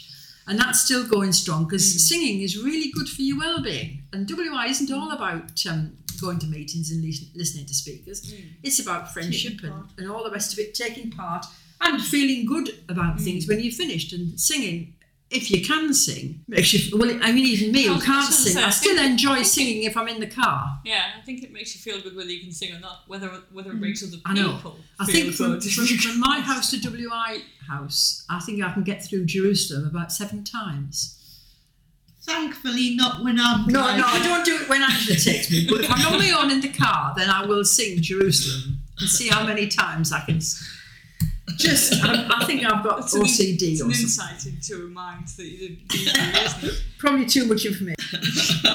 And 0.46 0.58
that's 0.58 0.80
still 0.80 1.06
going 1.06 1.32
strong 1.32 1.64
because 1.64 1.84
mm. 1.84 1.98
singing 2.00 2.40
is 2.42 2.58
really 2.58 2.90
good 2.90 3.08
for 3.08 3.22
your 3.22 3.38
well-being. 3.38 4.02
And 4.12 4.26
WI 4.26 4.66
isn't 4.66 4.90
all 4.90 5.12
about 5.12 5.64
um, 5.66 5.96
going 6.20 6.40
to 6.40 6.46
meetings 6.46 6.90
and 6.90 7.02
lis- 7.02 7.30
listening 7.34 7.66
to 7.66 7.74
speakers. 7.74 8.20
Mm. 8.22 8.44
It's 8.64 8.80
about 8.80 9.12
friendship 9.14 9.62
and, 9.62 9.84
and 9.96 10.10
all 10.10 10.24
the 10.24 10.30
rest 10.30 10.52
of 10.52 10.58
it, 10.58 10.74
taking 10.74 11.10
part 11.10 11.46
and 11.80 12.02
feeling 12.02 12.46
good 12.46 12.70
about 12.88 13.20
things 13.20 13.46
when 13.46 13.60
you've 13.60 13.74
finished. 13.74 14.12
And 14.12 14.38
singing, 14.38 14.94
if 15.30 15.50
you 15.50 15.64
can 15.64 15.94
sing, 15.94 16.44
makes 16.48 16.72
you. 16.72 16.98
Well, 16.98 17.10
I 17.22 17.30
mean, 17.30 17.46
even 17.46 17.72
me 17.72 17.88
I 17.88 17.94
who 17.94 18.00
can't 18.00 18.32
sing, 18.32 18.54
say, 18.54 18.62
I 18.62 18.66
I 18.66 18.70
still 18.70 18.96
think- 18.96 19.10
enjoy 19.10 19.42
singing 19.42 19.84
if 19.84 19.96
I'm 19.96 20.08
in 20.08 20.18
the 20.20 20.26
car. 20.26 20.80
Yeah, 20.84 21.04
I 21.16 21.20
think 21.22 21.42
it 21.44 21.52
makes 21.52 21.74
you 21.74 21.80
feel 21.80 22.02
good 22.02 22.16
whether 22.16 22.30
you 22.30 22.40
can 22.40 22.52
sing 22.52 22.74
or 22.74 22.80
not, 22.80 23.04
whether 23.06 23.28
whether 23.52 23.70
it 23.70 23.76
mm. 23.76 23.80
makes 23.80 24.02
other 24.02 24.16
people. 24.16 24.32
I 24.32 24.34
know. 24.34 24.56
people 24.56 24.76
I 24.98 25.04
think 25.06 25.34
from, 25.34 25.58
good. 25.58 25.64
from, 25.72 25.86
from 26.04 26.20
my 26.20 26.40
house 26.40 26.70
to 26.72 26.80
WI 26.80 27.38
house, 27.68 28.26
I 28.28 28.40
think 28.40 28.62
I 28.62 28.72
can 28.72 28.82
get 28.82 29.04
through 29.04 29.26
Jerusalem 29.26 29.86
about 29.86 30.12
seven 30.12 30.42
times. 30.44 31.16
Thankfully, 32.22 32.96
not 32.96 33.24
when 33.24 33.40
I'm 33.40 33.66
No, 33.66 33.80
driving. 33.80 34.00
no, 34.00 34.06
I 34.06 34.18
don't 34.22 34.44
do 34.44 34.56
it 34.56 34.68
when 34.68 34.82
Angela 34.82 35.16
takes 35.18 35.50
me. 35.50 35.66
But 35.68 35.80
if 35.82 35.90
I'm 35.90 36.12
only 36.12 36.30
on 36.30 36.36
my 36.36 36.44
own 36.44 36.50
in 36.50 36.60
the 36.60 36.68
car, 36.68 37.14
then 37.16 37.30
I 37.30 37.46
will 37.46 37.64
sing 37.64 38.02
Jerusalem 38.02 38.80
and 38.98 39.08
see 39.08 39.28
how 39.28 39.46
many 39.46 39.68
times 39.68 40.12
I 40.12 40.20
can. 40.20 40.40
S- 41.54 41.56
Just, 41.62 42.04
I, 42.04 42.26
I 42.40 42.44
think 42.44 42.64
I've 42.64 42.82
got 42.84 43.00
It's 43.00 43.14
an, 43.14 43.22
OCD 43.22 43.62
it's 43.72 43.80
or 43.82 43.86
an 43.86 43.92
something. 43.94 44.00
insight 44.02 44.46
into 44.46 44.84
a 44.86 44.88
mind 44.88 45.28
that 45.28 45.44
you 45.46 45.58
didn't 45.68 45.88
do. 45.88 46.70
Probably 46.98 47.26
too 47.26 47.46
much 47.46 47.64
information. 47.66 48.22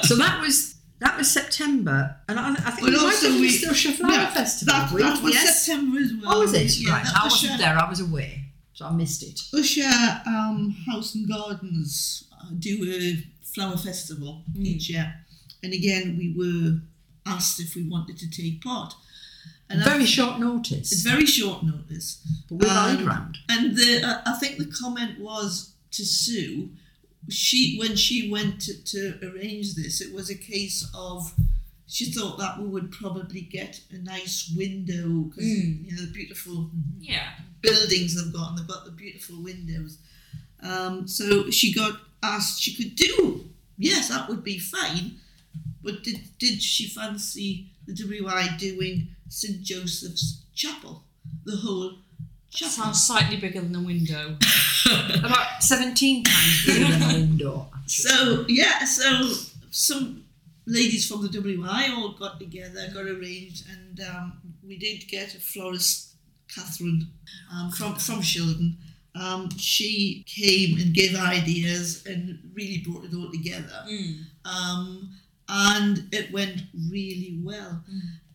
so 0.04 0.16
that 0.16 0.40
was 0.40 0.74
that 0.98 1.16
was 1.18 1.30
September, 1.30 2.16
and 2.28 2.40
I, 2.40 2.52
I 2.52 2.54
think 2.70 2.80
But 2.80 2.84
we 2.90 2.96
might 2.96 3.02
also 3.04 3.26
have 3.30 3.34
we- 3.36 3.42
missed 3.42 3.66
the 3.84 3.92
Flower 3.92 4.12
Yeah, 4.12 4.30
Festival. 4.30 4.74
That, 4.74 4.92
week, 4.92 5.02
that 5.04 5.22
was 5.22 5.34
yes. 5.34 5.66
September 5.66 5.98
as 6.00 6.12
well. 6.22 6.34
Oh, 6.36 6.40
was 6.40 6.54
it? 6.54 6.78
Yeah, 6.78 6.90
right, 6.92 7.06
I 7.06 7.24
was 7.24 7.32
wasn't 7.34 7.52
Ushaw- 7.52 7.58
there. 7.58 7.78
I 7.78 7.88
was 7.90 8.00
away, 8.00 8.44
so 8.72 8.86
I 8.86 8.92
missed 8.92 9.22
it. 9.22 9.36
Ushaw 9.54 10.26
um, 10.26 10.74
House 10.86 11.14
and 11.14 11.28
Gardens 11.28 12.24
uh, 12.32 12.46
do 12.58 12.82
a 12.90 13.22
flower 13.44 13.76
festival 13.76 14.42
Hmm. 14.54 14.64
each 14.66 14.88
year, 14.90 15.14
and 15.62 15.74
again 15.74 16.16
we 16.18 16.34
were 16.36 16.80
asked 17.26 17.60
if 17.60 17.74
we 17.74 17.82
wanted 17.88 18.16
to 18.18 18.30
take 18.30 18.62
part. 18.62 18.94
And 19.68 19.80
I- 19.82 19.84
Very 19.84 20.06
short 20.06 20.38
notice, 20.38 20.92
it's 20.92 21.02
very 21.02 21.26
short 21.26 21.64
notice, 21.64 22.18
but 22.48 22.58
we 22.58 22.66
rallied 22.66 23.00
um, 23.00 23.06
round. 23.06 23.38
and 23.48 23.76
the 23.76 24.00
uh, 24.04 24.22
I 24.26 24.34
think 24.38 24.58
the 24.58 24.66
comment 24.66 25.18
was 25.18 25.72
to 25.92 26.04
Sue. 26.04 26.70
She 27.28 27.76
when 27.78 27.96
she 27.96 28.30
went 28.30 28.60
to, 28.62 28.84
to 28.84 29.18
arrange 29.28 29.74
this, 29.74 30.00
it 30.00 30.14
was 30.14 30.30
a 30.30 30.36
case 30.36 30.88
of 30.94 31.34
she 31.88 32.12
thought 32.12 32.38
that 32.38 32.60
we 32.60 32.66
would 32.68 32.92
probably 32.92 33.40
get 33.40 33.80
a 33.90 33.98
nice 33.98 34.52
window 34.56 35.08
because 35.24 35.44
Mm. 35.44 35.84
you 35.86 35.92
know 35.96 36.02
the 36.02 36.12
beautiful 36.12 36.70
Yeah. 37.00 37.30
buildings 37.60 38.14
they've 38.14 38.32
got 38.32 38.50
and 38.50 38.58
they've 38.58 38.66
got 38.68 38.84
the 38.84 38.92
beautiful 38.92 39.42
windows. 39.42 39.98
Um, 40.60 41.08
so 41.08 41.50
she 41.50 41.72
got 41.74 42.00
asked 42.22 42.60
she 42.62 42.74
could 42.74 42.94
do 42.96 43.44
yes 43.78 44.08
that 44.08 44.28
would 44.28 44.42
be 44.44 44.58
fine, 44.58 45.18
but 45.82 46.04
did 46.04 46.20
did 46.38 46.62
she 46.62 46.86
fancy 46.88 47.66
the 47.86 47.92
WI 47.92 48.56
doing 48.58 49.08
St 49.28 49.62
Joseph's 49.62 50.42
Chapel, 50.54 51.02
the 51.44 51.56
whole 51.56 51.98
chapel? 52.50 52.72
Sounds 52.72 53.06
slightly 53.06 53.36
bigger 53.36 53.60
than 53.60 53.74
a 53.74 53.80
window. 53.80 54.36
About 55.18 55.62
17 55.62 56.24
times 56.24 56.66
bigger 56.66 56.84
than 56.92 57.02
a 57.02 57.06
window. 57.14 57.68
actually. 57.74 58.10
So 58.10 58.44
yeah, 58.48 58.84
so 58.84 59.30
some 59.70 60.24
ladies 60.66 61.06
from 61.08 61.22
the 61.22 61.28
WI 61.28 61.88
all 61.94 62.12
got 62.18 62.38
together, 62.40 62.88
got 62.92 63.04
arranged, 63.04 63.66
and 63.70 64.00
um, 64.08 64.40
we 64.66 64.76
did 64.78 65.06
get 65.08 65.34
a 65.34 65.40
florist, 65.40 66.14
Catherine, 66.54 67.08
um, 67.52 67.70
from 67.70 67.94
from 67.96 68.20
Shildon. 68.20 68.76
Um, 69.14 69.48
she 69.56 70.24
came 70.26 70.78
and 70.78 70.92
gave 70.94 71.16
ideas 71.16 72.04
and 72.06 72.38
really 72.54 72.78
brought 72.86 73.04
it 73.06 73.14
all 73.14 73.30
together. 73.30 73.84
Mm. 73.88 74.24
Um, 74.44 75.10
and 75.48 76.08
it 76.12 76.32
went 76.32 76.62
really 76.90 77.40
well. 77.42 77.82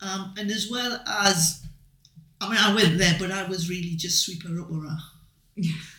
Um, 0.01 0.33
and 0.37 0.49
as 0.51 0.67
well 0.69 0.99
as, 1.07 1.63
I 2.39 2.49
mean, 2.49 2.57
I 2.59 2.73
went 2.73 2.97
there, 2.97 3.15
but 3.19 3.31
I 3.31 3.43
was 3.47 3.69
really 3.69 3.95
just 3.95 4.25
sweeper 4.25 4.49
upperer. 4.49 4.97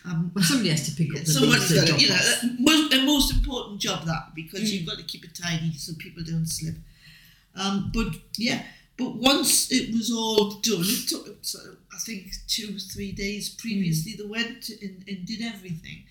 Um, 0.05 0.31
Well, 0.33 0.43
somebody 0.43 0.69
has 0.71 0.85
to 0.89 0.95
pick 0.95 1.15
up 1.15 1.23
the 1.23 1.31
Someone's 1.31 1.69
bits 1.69 1.89
got 1.89 1.97
to, 1.97 2.01
you 2.03 2.09
know, 2.09 2.15
drop 2.17 2.25
off. 2.27 2.41
that- 2.41 2.59
most, 2.59 2.93
a 2.93 3.05
most 3.05 3.33
important 3.33 3.79
job 3.79 4.05
that 4.05 4.33
because 4.35 4.61
Mm. 4.61 4.71
you've 4.73 4.85
got 4.85 4.97
to 4.97 5.03
keep 5.03 5.23
it 5.23 5.33
tidy 5.35 5.73
so 5.77 5.93
people 5.93 6.23
don't 6.23 6.45
slip. 6.47 6.75
Um, 7.55 7.91
but 7.93 8.07
yeah, 8.37 8.65
but 8.97 9.15
once 9.15 9.71
it 9.71 9.93
was 9.93 10.11
all 10.11 10.59
done, 10.59 10.81
it 10.83 11.07
took 11.07 11.37
sort 11.45 11.65
of, 11.67 11.77
I 11.93 11.99
think 11.99 12.33
two 12.47 12.77
three 12.79 13.11
days 13.13 13.47
previously. 13.49 14.13
They 14.17 14.25
went 14.25 14.69
and, 14.69 15.03
and 15.07 15.25
did 15.25 15.41
everything, 15.41 16.03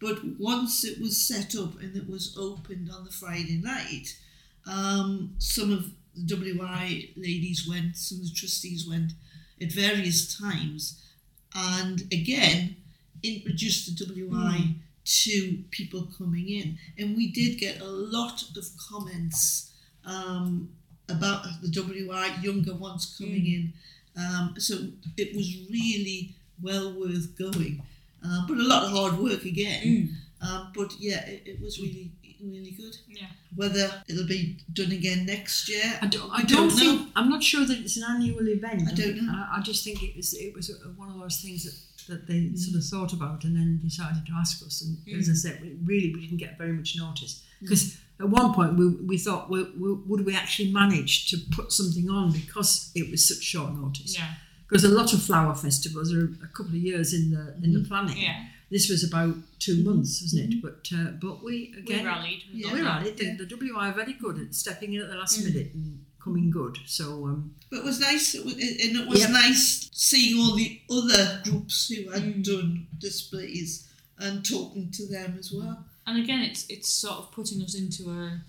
but 0.00 0.22
once 0.38 0.84
it 0.84 1.00
was 1.00 1.16
set 1.16 1.54
up 1.54 1.80
and 1.80 1.96
it 1.96 2.08
was 2.08 2.36
opened 2.36 2.90
on 2.90 3.04
the 3.04 3.10
Friday 3.12 3.56
night, 3.56 4.18
um, 4.66 5.34
some 5.38 5.72
of 5.72 5.92
the 6.26 6.36
WI 6.36 7.10
ladies 7.16 7.66
went, 7.68 7.96
some 7.96 8.18
of 8.18 8.24
the 8.24 8.34
trustees 8.34 8.88
went 8.88 9.12
at 9.60 9.72
various 9.72 10.36
times, 10.38 11.02
and 11.54 12.02
again 12.12 12.76
introduced 13.22 13.86
the 13.86 14.04
WI 14.04 14.74
to 15.04 15.58
people 15.70 16.08
coming 16.16 16.48
in, 16.48 16.78
and 16.98 17.16
we 17.16 17.30
did 17.30 17.58
get 17.58 17.80
a 17.80 17.86
lot 17.86 18.42
of 18.56 18.64
comments 18.90 19.72
um, 20.04 20.68
about 21.08 21.46
the 21.62 21.68
WI 21.68 22.36
younger 22.42 22.74
ones 22.74 23.16
coming 23.18 23.46
in. 23.46 23.72
Um, 24.16 24.54
so 24.58 24.74
it 25.16 25.34
was 25.34 25.46
really 25.70 26.34
well 26.60 26.92
worth 26.92 27.38
going, 27.38 27.82
uh, 28.24 28.46
but 28.46 28.58
a 28.58 28.62
lot 28.62 28.84
of 28.84 28.90
hard 28.90 29.18
work 29.18 29.44
again. 29.44 29.82
Mm. 30.42 30.46
Um, 30.46 30.72
but 30.74 30.92
yeah, 30.98 31.24
it, 31.26 31.42
it 31.46 31.60
was 31.60 31.80
really 31.80 32.10
really 32.42 32.72
good. 32.72 32.96
Yeah. 33.08 33.26
Whether 33.54 34.02
it'll 34.08 34.26
be 34.26 34.58
done 34.72 34.92
again 34.92 35.26
next 35.26 35.68
year, 35.68 35.98
I 36.02 36.06
don't, 36.06 36.30
I 36.30 36.42
don't, 36.42 36.68
don't 36.68 36.70
think, 36.70 37.08
I'm 37.16 37.28
not 37.28 37.42
sure 37.42 37.64
that 37.64 37.78
it's 37.78 37.96
an 37.96 38.04
annual 38.08 38.48
event. 38.48 38.88
I 38.88 38.94
don't 38.94 39.16
know. 39.16 39.32
I, 39.32 39.58
I 39.58 39.60
just 39.62 39.84
think 39.84 40.02
it 40.02 40.16
was, 40.16 40.34
it 40.34 40.54
was 40.54 40.70
one 40.96 41.10
of 41.10 41.18
those 41.18 41.40
things 41.40 41.64
that, 41.64 42.12
that 42.12 42.26
they 42.26 42.54
sort 42.56 42.76
of 42.76 42.82
mm. 42.82 42.90
thought 42.90 43.12
about 43.12 43.44
and 43.44 43.56
then 43.56 43.80
decided 43.82 44.24
to 44.26 44.32
ask 44.32 44.64
us. 44.64 44.82
And 44.82 44.96
mm. 44.98 45.18
as 45.18 45.28
I 45.28 45.34
said, 45.34 45.60
we, 45.60 45.76
really, 45.84 46.14
we 46.14 46.20
didn't 46.22 46.38
get 46.38 46.58
very 46.58 46.72
much 46.72 46.96
notice. 46.96 47.42
Mm. 47.56 47.68
Because 47.68 47.98
at 48.20 48.28
one 48.28 48.54
point 48.54 48.76
we, 48.76 48.88
we 48.88 49.18
thought, 49.18 49.50
well, 49.50 49.66
well, 49.76 50.00
would 50.06 50.24
we 50.24 50.34
actually 50.34 50.72
manage 50.72 51.30
to 51.30 51.38
put 51.50 51.72
something 51.72 52.08
on 52.08 52.32
because 52.32 52.90
it 52.94 53.10
was 53.10 53.26
such 53.28 53.42
short 53.42 53.72
notice? 53.74 54.18
Yeah. 54.18 54.34
Because 54.68 54.84
a 54.84 54.88
lot 54.88 55.14
of 55.14 55.22
flower 55.22 55.54
festivals 55.54 56.12
are 56.12 56.24
a 56.24 56.48
couple 56.48 56.72
of 56.72 56.82
years 56.82 57.14
in 57.14 57.30
the 57.30 57.54
in 57.64 57.72
the 57.72 57.78
mm-hmm. 57.78 57.88
planning. 57.88 58.18
Yeah. 58.18 58.44
This 58.70 58.90
was 58.90 59.02
about 59.02 59.34
2 59.60 59.82
months, 59.82 60.20
wasn't 60.22 60.52
it? 60.54 60.62
But 60.62 60.88
uh, 60.94 61.12
but 61.20 61.42
we 61.42 61.72
again 61.78 61.84
We 61.86 61.94
again 61.94 62.04
rallied. 62.06 62.42
Yeah. 62.52 62.72
we're 62.72 62.84
that. 62.84 63.00
at 63.02 63.06
it. 63.08 63.16
The, 63.38 63.44
the 63.44 63.56
WI 63.56 63.88
are 63.88 63.92
very 63.92 64.12
good 64.14 64.38
at 64.38 64.54
stepping 64.54 64.92
in 64.94 65.00
at 65.00 65.08
the 65.08 65.16
last 65.16 65.42
minute 65.42 65.72
and 65.74 66.04
coming 66.22 66.50
good. 66.50 66.76
So 66.86 67.26
um, 67.26 67.54
But 67.70 67.78
it 67.78 67.84
was 67.84 67.98
nice, 68.00 68.34
and 68.34 68.46
it 69.00 69.08
was 69.08 69.20
Yep. 69.20 69.30
nice 69.30 69.88
seeing 69.92 70.38
all 70.40 70.54
the 70.54 70.80
other 70.90 71.40
groups 71.44 71.88
who 71.88 72.10
had 72.10 72.22
Mm. 72.22 72.44
done 72.44 72.86
displays 72.98 73.88
and 74.18 74.44
talking 74.44 74.90
to 74.90 75.06
them 75.06 75.36
as 75.38 75.50
well. 75.52 75.86
And 76.06 76.22
again, 76.22 76.40
it's 76.42 76.66
it's 76.68 76.88
sort 76.92 77.18
of 77.20 77.32
putting 77.32 77.62
us 77.62 77.74
into 77.74 78.10
a 78.10 78.40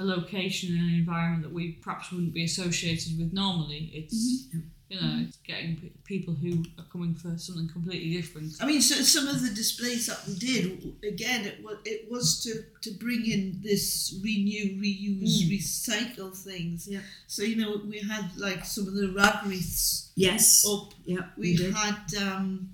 a 0.00 0.04
location 0.04 0.76
and 0.76 0.90
an 0.90 0.94
environment 0.94 1.42
that 1.42 1.52
we 1.52 1.72
perhaps 1.72 2.12
wouldn't 2.12 2.32
be 2.34 2.44
associated 2.44 3.18
with 3.18 3.32
normally. 3.32 3.90
It's 3.94 4.46
you 4.88 4.98
know, 5.00 5.24
it's 5.26 5.36
getting 5.38 5.76
p- 5.76 5.92
people 6.04 6.32
who 6.34 6.64
are 6.78 6.84
coming 6.90 7.14
for 7.14 7.36
something 7.36 7.68
completely 7.68 8.10
different. 8.18 8.54
I 8.60 8.64
mean, 8.64 8.80
so 8.80 8.94
some 9.02 9.28
of 9.28 9.42
the 9.42 9.50
displays 9.50 10.06
that 10.06 10.18
we 10.26 10.34
did, 10.38 10.94
again, 11.06 11.44
it 11.44 11.62
was 11.62 11.76
it 11.84 12.10
was 12.10 12.42
to 12.44 12.64
to 12.80 12.90
bring 12.98 13.26
in 13.26 13.60
this 13.62 14.18
renew, 14.24 14.80
reuse, 14.80 15.42
Mm. 15.44 15.50
recycle 15.58 16.34
things. 16.36 16.88
Yeah. 16.88 17.00
So 17.26 17.42
you 17.42 17.56
know, 17.56 17.82
we 17.86 17.98
had 18.00 18.30
like 18.38 18.64
some 18.64 18.86
of 18.88 18.94
the 18.94 19.08
rag 19.12 19.44
wreaths 19.46 20.10
yes, 20.16 20.64
up. 20.66 20.94
yeah, 21.04 21.26
We 21.36 21.56
we 21.58 21.70
had 21.70 22.02
um, 22.26 22.70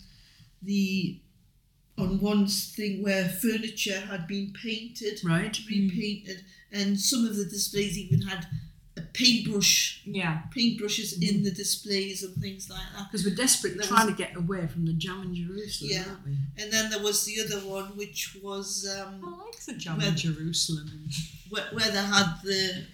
the 0.62 1.18
on 1.96 2.18
one 2.20 2.46
thing 2.48 3.02
where 3.02 3.28
furniture 3.28 4.00
had 4.00 4.26
been 4.26 4.52
painted. 4.62 5.20
Right. 5.24 5.56
repainted, 5.68 6.44
and 6.72 6.98
some 6.98 7.24
of 7.26 7.36
the 7.36 7.44
displays 7.44 7.96
even 7.98 8.22
had 8.22 8.44
a 8.44 8.48
paintbrush, 9.14 10.02
Yeah. 10.04 10.42
paintbrushes 10.54 11.22
in 11.22 11.42
the 11.44 11.50
displays 11.50 12.22
and 12.22 12.34
things 12.36 12.68
like 12.68 12.82
that. 12.96 13.10
Because 13.10 13.24
we're 13.24 13.34
desperate 13.34 13.80
trying 13.82 14.08
to 14.08 14.12
get 14.14 14.36
away 14.36 14.66
from 14.66 14.84
the 14.86 14.92
jam 14.92 15.22
in 15.22 15.34
Jerusalem, 15.34 15.90
Yeah. 15.92 16.04
aren't 16.08 16.26
we? 16.26 16.36
And 16.62 16.70
then 16.72 16.90
there 16.90 17.02
was 17.02 17.24
the 17.24 17.40
other 17.42 17.60
one, 17.66 17.96
which 17.96 18.36
was 18.42 18.86
um, 18.98 19.20
I 19.24 19.44
like 19.46 19.64
the 19.64 19.74
jam 19.74 19.98
Well- 19.98 20.08
in 20.08 20.16
Jerusalem. 20.16 21.08
where, 21.48 21.66
where 21.72 21.90
they 21.90 22.04
had 22.04 22.34
the 22.44 22.86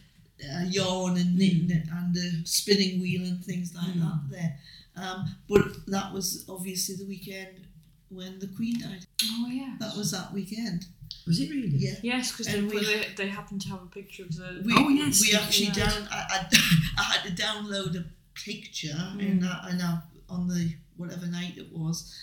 uh, 0.48 0.64
yarn 0.70 1.16
and 1.18 1.36
knitting 1.36 1.70
and 1.92 2.14
the 2.14 2.42
spinning 2.44 3.00
wheel 3.00 3.22
and 3.26 3.44
things 3.44 3.74
like 3.74 3.94
that 3.94 4.20
there. 4.30 4.58
Um, 4.96 5.34
but 5.48 5.86
that 5.86 6.12
was 6.12 6.44
obviously 6.48 6.96
the 6.96 7.04
weekend 7.06 7.66
when 8.10 8.38
the 8.38 8.46
Queen 8.48 8.78
died. 8.80 9.04
Oh 9.24 9.48
yeah. 9.50 9.76
That 9.80 9.96
was 9.96 10.10
that 10.12 10.32
weekend. 10.32 10.86
Was 11.26 11.38
it 11.40 11.50
really? 11.50 11.68
Yeah. 11.76 11.94
Yes, 12.02 12.32
because 12.32 12.46
they, 12.46 12.58
And 12.58 12.70
we- 12.70 12.84
they, 12.84 13.06
they 13.16 13.28
happen 13.28 13.58
to 13.58 13.68
have 13.68 13.82
a 13.82 13.86
picture 13.86 14.24
of 14.24 14.34
the. 14.36 14.62
We, 14.64 14.72
Oh, 14.76 14.88
yes. 14.88 15.20
we 15.20 15.34
actually 15.34 15.66
Right. 15.68 15.76
down. 15.76 16.08
I, 16.10 16.24
I, 16.30 16.46
I 16.98 17.02
had 17.02 17.22
to 17.36 17.42
download 17.42 17.96
a 17.96 18.04
picture 18.34 18.96
and, 19.18 19.44
I, 19.44 19.68
and 19.70 19.82
I, 19.82 19.98
on 20.28 20.48
the 20.48 20.72
whatever 20.96 21.26
night 21.26 21.56
it 21.58 21.70
was 21.72 22.14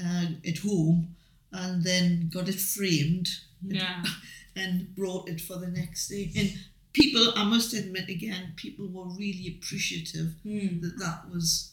uh, 0.00 0.26
at 0.46 0.58
home, 0.58 1.14
and 1.52 1.82
then 1.84 2.28
got 2.32 2.48
it 2.48 2.60
framed 2.60 3.28
Yeah. 3.66 4.04
and 4.56 4.94
brought 4.94 5.28
it 5.28 5.40
for 5.40 5.56
the 5.56 5.68
next 5.68 6.08
day. 6.08 6.30
And 6.36 6.52
people, 6.92 7.32
I 7.36 7.44
must 7.44 7.72
admit 7.74 8.08
again, 8.08 8.52
people 8.56 8.86
were 8.88 9.06
really 9.16 9.56
appreciative 9.58 10.34
Mm. 10.46 10.80
that 10.82 10.98
that 11.00 11.30
was 11.30 11.72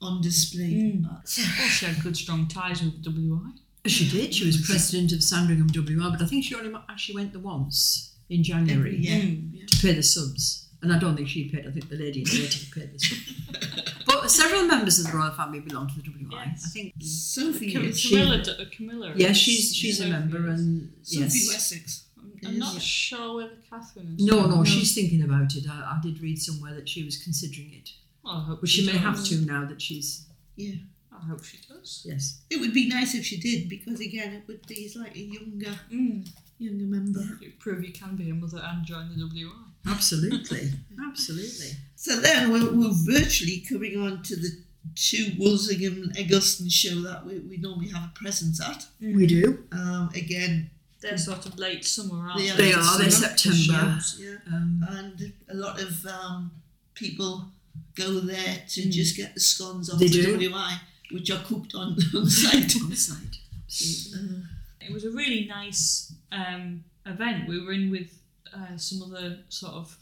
on 0.00 0.20
display. 0.22 0.72
Mm. 0.74 1.04
Uh, 1.06 1.08
Well, 1.58 1.68
she 1.68 1.86
had 1.86 2.02
good 2.02 2.16
strong 2.16 2.48
ties 2.48 2.82
with 2.82 3.02
the 3.02 3.10
WI. 3.10 3.52
She 3.86 4.08
did. 4.08 4.34
She 4.34 4.44
was 4.46 4.60
president 4.66 5.12
of 5.12 5.22
Sandringham 5.22 5.68
WR, 5.68 6.10
but 6.10 6.22
I 6.22 6.26
think 6.26 6.44
she 6.44 6.54
only 6.54 6.72
actually 6.90 7.14
went 7.16 7.32
there 7.32 7.40
once 7.40 8.14
in 8.28 8.42
January 8.42 8.76
Every 8.76 8.96
year. 8.96 9.20
Mm. 9.22 9.66
to 9.66 9.76
pay 9.86 9.94
the 9.94 10.02
subs. 10.02 10.66
And 10.82 10.92
I 10.92 10.98
don't 10.98 11.16
think 11.16 11.28
she 11.28 11.48
paid. 11.48 11.66
I 11.66 11.70
think 11.72 11.88
the 11.88 11.96
lady 11.96 12.20
in 12.20 12.24
the 12.26 12.40
waiting 12.42 12.70
paid 12.72 12.92
the 12.92 12.98
subs. 12.98 14.02
but 14.06 14.30
several 14.30 14.64
members 14.64 14.98
of 14.98 15.10
the 15.10 15.16
royal 15.16 15.32
family 15.32 15.60
belong 15.60 15.88
to 15.88 15.94
the 15.96 16.02
WI. 16.02 16.44
Yes. 16.46 16.64
I 16.66 16.68
think. 16.70 16.92
Sophie, 17.00 17.72
Cam- 17.72 17.84
is- 17.86 17.98
she- 17.98 18.10
Camilla, 18.16 18.42
d- 18.42 18.66
Camilla. 18.76 19.12
Yeah, 19.16 19.30
is- 19.30 19.36
she's 19.38 19.74
she's 19.74 20.00
a 20.00 20.08
member, 20.08 20.48
is. 20.52 20.60
and 20.60 20.92
Sophie 21.02 21.24
yes. 21.24 21.48
Wessex. 21.48 22.04
I'm 22.44 22.52
is- 22.52 22.58
not 22.58 22.80
sure 22.82 23.36
whether 23.36 23.56
Catherine 23.68 24.14
is. 24.18 24.24
No, 24.24 24.46
no, 24.46 24.62
she's 24.64 24.94
thinking 24.94 25.22
about 25.22 25.54
it. 25.56 25.64
I, 25.68 25.96
I 25.96 26.00
did 26.02 26.20
read 26.20 26.38
somewhere 26.40 26.74
that 26.74 26.88
she 26.88 27.02
was 27.04 27.16
considering 27.16 27.72
it, 27.72 27.90
Well, 28.22 28.34
I 28.34 28.44
hope 28.44 28.60
but 28.60 28.68
she 28.68 28.84
may 28.86 28.92
does. 28.92 29.00
have 29.00 29.24
to 29.24 29.36
now 29.46 29.64
that 29.64 29.80
she's 29.82 30.26
Yeah. 30.56 30.74
I 31.22 31.26
hope 31.26 31.44
she 31.44 31.58
does. 31.68 32.02
yes. 32.08 32.40
It 32.50 32.60
would 32.60 32.72
be 32.74 32.88
nice 32.88 33.14
if 33.14 33.24
she 33.24 33.38
did 33.38 33.68
because 33.68 34.00
again, 34.00 34.32
it 34.34 34.42
would 34.48 34.66
be 34.66 34.90
like 34.96 35.14
a 35.16 35.20
younger, 35.20 35.78
Mm. 35.92 36.26
younger 36.58 36.84
member. 36.86 37.20
You 37.40 37.52
prove 37.58 37.84
you 37.84 37.92
can 37.92 38.16
be 38.16 38.30
a 38.30 38.34
mother 38.34 38.60
and 38.62 38.84
join 38.84 39.08
the 39.10 39.24
WI. 39.26 39.50
Absolutely, 39.86 40.70
absolutely. 41.08 41.70
So 41.96 42.20
then 42.20 42.52
we're, 42.52 42.70
we're 42.72 42.92
virtually 42.92 43.60
coming 43.68 44.00
on 44.00 44.22
to 44.24 44.36
the 44.36 44.50
two 44.94 45.32
Wolsingham 45.38 46.02
and 46.04 46.18
Eggleston 46.18 46.68
show 46.68 47.00
that 47.02 47.24
we, 47.26 47.38
we 47.40 47.56
normally 47.58 47.88
have 47.88 48.04
a 48.04 48.12
presence 48.14 48.60
at. 48.60 48.86
We 49.00 49.26
do. 49.26 49.64
Um, 49.72 50.10
again, 50.14 50.70
They're 51.00 51.18
sort 51.18 51.46
of 51.46 51.58
late 51.58 51.84
summer, 51.84 52.28
aren't 52.28 52.38
They 52.38 52.50
they? 52.50 52.52
are. 52.52 52.56
They 52.56 52.72
are. 52.72 52.98
They're 52.98 53.10
September. 53.10 53.56
shows, 53.56 54.16
yeah. 54.20 54.36
Um, 54.52 54.84
and 54.88 55.32
a 55.48 55.54
lot 55.54 55.80
of 55.80 56.04
um, 56.06 56.50
people 56.94 57.46
go 57.94 58.20
there 58.20 58.62
to 58.68 58.80
Mm. 58.82 58.90
just 58.92 59.16
get 59.16 59.34
the 59.34 59.40
scones 59.40 59.90
off 59.90 59.98
They 59.98 60.08
the 60.08 60.22
do. 60.22 60.38
WI, 60.50 60.74
which 61.12 61.30
are 61.30 61.42
cooked 61.44 61.74
on, 61.74 61.96
on 62.16 62.26
site. 62.28 62.74
on 62.82 62.92
site. 62.94 63.36
Absolutely. 63.66 64.38
Uh, 64.38 64.42
It 64.80 64.92
was 64.92 65.04
a 65.04 65.10
really 65.10 65.46
nice 65.46 66.12
um, 66.32 66.84
event. 67.06 67.48
We 67.48 67.60
were 67.64 67.72
in 67.72 67.90
with 67.90 68.18
uh, 68.54 68.76
some 68.76 69.02
other 69.02 69.38
sort 69.48 69.74
of. 69.74 69.96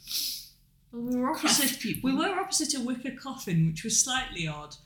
Well, 0.92 1.02
we 1.02 1.16
were 1.16 1.30
opposite. 1.30 1.80
people. 1.80 2.10
We 2.10 2.16
were 2.16 2.28
opposite 2.40 2.74
a 2.74 2.80
wicker 2.80 3.10
coffin, 3.20 3.66
which 3.68 3.82
was 3.84 3.98
slightly 4.00 4.46
odd, 4.46 4.76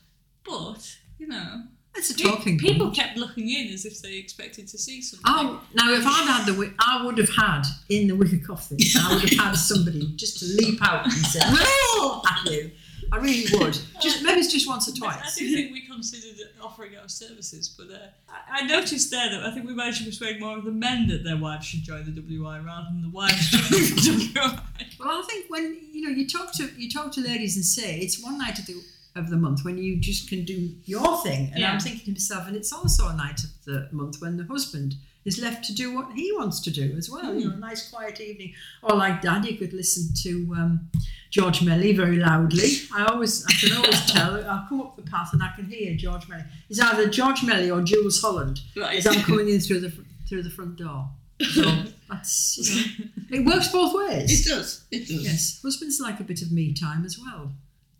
but 0.43 0.95
you 1.19 1.27
know, 1.27 1.63
It's 1.95 2.09
a 2.09 2.17
talking 2.17 2.57
people 2.57 2.87
point. 2.87 2.95
kept 2.97 3.17
looking 3.17 3.47
in 3.49 3.71
as 3.71 3.85
if 3.85 4.01
they 4.01 4.15
expected 4.17 4.67
to 4.69 4.77
see 4.79 5.01
something. 5.01 5.23
Oh, 5.27 5.61
now 5.75 5.93
if 5.93 6.03
I'd 6.05 6.25
had 6.27 6.45
the, 6.47 6.73
I 6.79 7.05
would 7.05 7.17
have 7.19 7.29
had 7.29 7.61
in 7.89 8.07
the 8.07 8.15
wicker 8.15 8.39
coffin. 8.45 8.77
I 8.97 9.13
would 9.13 9.29
have 9.29 9.39
had 9.39 9.53
somebody 9.55 10.11
just 10.15 10.39
to 10.39 10.45
leap 10.45 10.79
out 10.81 11.03
and 11.05 11.13
say, 11.13 11.39
"No!" 11.39 12.23
at 12.27 12.51
you. 12.51 12.71
I 13.13 13.17
really 13.17 13.45
would. 13.57 13.77
Just 14.01 14.21
maybe 14.23 14.39
it's 14.39 14.51
just 14.51 14.67
once 14.67 14.87
or 14.87 14.91
I- 15.05 15.09
I 15.09 15.13
twice. 15.17 15.35
do 15.37 15.53
think 15.53 15.71
we 15.73 15.81
considered 15.85 16.37
offering 16.61 16.95
our 16.97 17.09
services, 17.09 17.67
but 17.77 17.87
uh, 17.93 17.97
I, 18.29 18.61
I 18.61 18.67
noticed 18.67 19.11
there 19.11 19.29
that 19.29 19.43
I 19.45 19.51
think 19.51 19.67
we 19.67 19.73
managed 19.73 19.99
to 19.99 20.05
persuade 20.05 20.39
more 20.39 20.57
of 20.57 20.63
the 20.63 20.71
men 20.71 21.07
that 21.07 21.23
their 21.23 21.37
wives 21.37 21.65
should 21.65 21.83
join 21.83 22.05
the 22.05 22.11
WI 22.21 22.59
rather 22.59 22.87
than 22.91 23.01
the 23.01 23.09
wives 23.09 23.49
join 23.49 23.61
the 23.69 24.31
WI. 24.35 24.59
Well, 24.99 25.09
I 25.09 25.23
think 25.29 25.45
when 25.49 25.77
you 25.91 26.03
know 26.03 26.09
you 26.09 26.27
talk 26.27 26.53
to 26.53 26.69
you 26.77 26.89
talk 26.89 27.11
to 27.13 27.21
ladies 27.21 27.55
and 27.57 27.65
say 27.65 27.99
it's 27.99 28.23
one 28.23 28.37
night 28.37 28.57
of 28.59 28.65
the 28.65 28.81
of 29.17 29.29
the 29.29 29.35
month 29.35 29.65
when 29.65 29.77
you 29.77 29.97
just 29.99 30.29
can 30.29 30.45
do 30.45 30.69
your 30.85 31.21
thing, 31.21 31.49
and 31.51 31.59
Yeah. 31.59 31.73
I'm 31.73 31.79
thinking 31.81 32.05
to 32.05 32.11
myself, 32.11 32.47
and 32.47 32.55
it's 32.55 32.71
also 32.71 33.09
a 33.09 33.13
night 33.13 33.41
of 33.43 33.49
the 33.65 33.89
month 33.91 34.21
when 34.21 34.37
the 34.37 34.45
husband 34.45 34.95
is 35.25 35.37
left 35.37 35.65
to 35.65 35.73
do 35.75 35.93
what 35.93 36.13
he 36.13 36.31
wants 36.31 36.61
to 36.61 36.71
do 36.71 36.95
as 36.97 37.09
well. 37.09 37.33
You 37.37 37.49
know, 37.49 37.55
a 37.55 37.59
nice 37.59 37.89
quiet 37.91 38.21
evening, 38.21 38.53
or 38.81 38.95
like 38.95 39.21
Dad, 39.21 39.43
you 39.45 39.57
could 39.57 39.73
listen 39.73 40.13
to 40.23 40.55
um, 40.55 40.89
George 41.31 41.63
Melly 41.63 41.93
very 41.95 42.17
loudly. 42.17 42.69
I 42.93 43.05
always 43.05 43.45
I 43.47 43.53
can 43.53 43.77
always 43.77 44.05
tell. 44.11 44.35
I'll 44.49 44.67
come 44.67 44.81
up 44.81 44.95
the 44.97 45.01
path 45.01 45.29
and 45.33 45.41
I 45.41 45.51
can 45.55 45.65
hear 45.65 45.95
George 45.95 46.27
Melly. 46.27 46.43
It's 46.69 46.79
either 46.79 47.07
George 47.09 47.43
Melly 47.43 47.71
or 47.71 47.81
Jools 47.81 48.21
Holland 48.21 48.59
right. 48.77 48.97
as 48.97 49.07
I'm 49.07 49.21
coming 49.23 49.49
in 49.49 49.59
through 49.61 49.79
the 49.79 49.91
through 50.27 50.43
the 50.43 50.49
front 50.49 50.75
door. 50.77 51.09
So 51.41 51.83
that's 52.09 52.57
you 52.57 53.05
know, 53.05 53.11
it 53.39 53.45
works 53.45 53.69
both 53.69 53.95
ways. 53.95 54.45
it 54.45 54.49
does, 54.49 54.83
it 54.91 55.07
does. 55.07 55.23
Yes, 55.23 55.59
husbands 55.63 55.99
like 55.99 56.19
a 56.19 56.23
bit 56.23 56.41
of 56.43 56.51
me 56.51 56.73
time 56.73 57.03
as 57.05 57.17
well. 57.17 57.51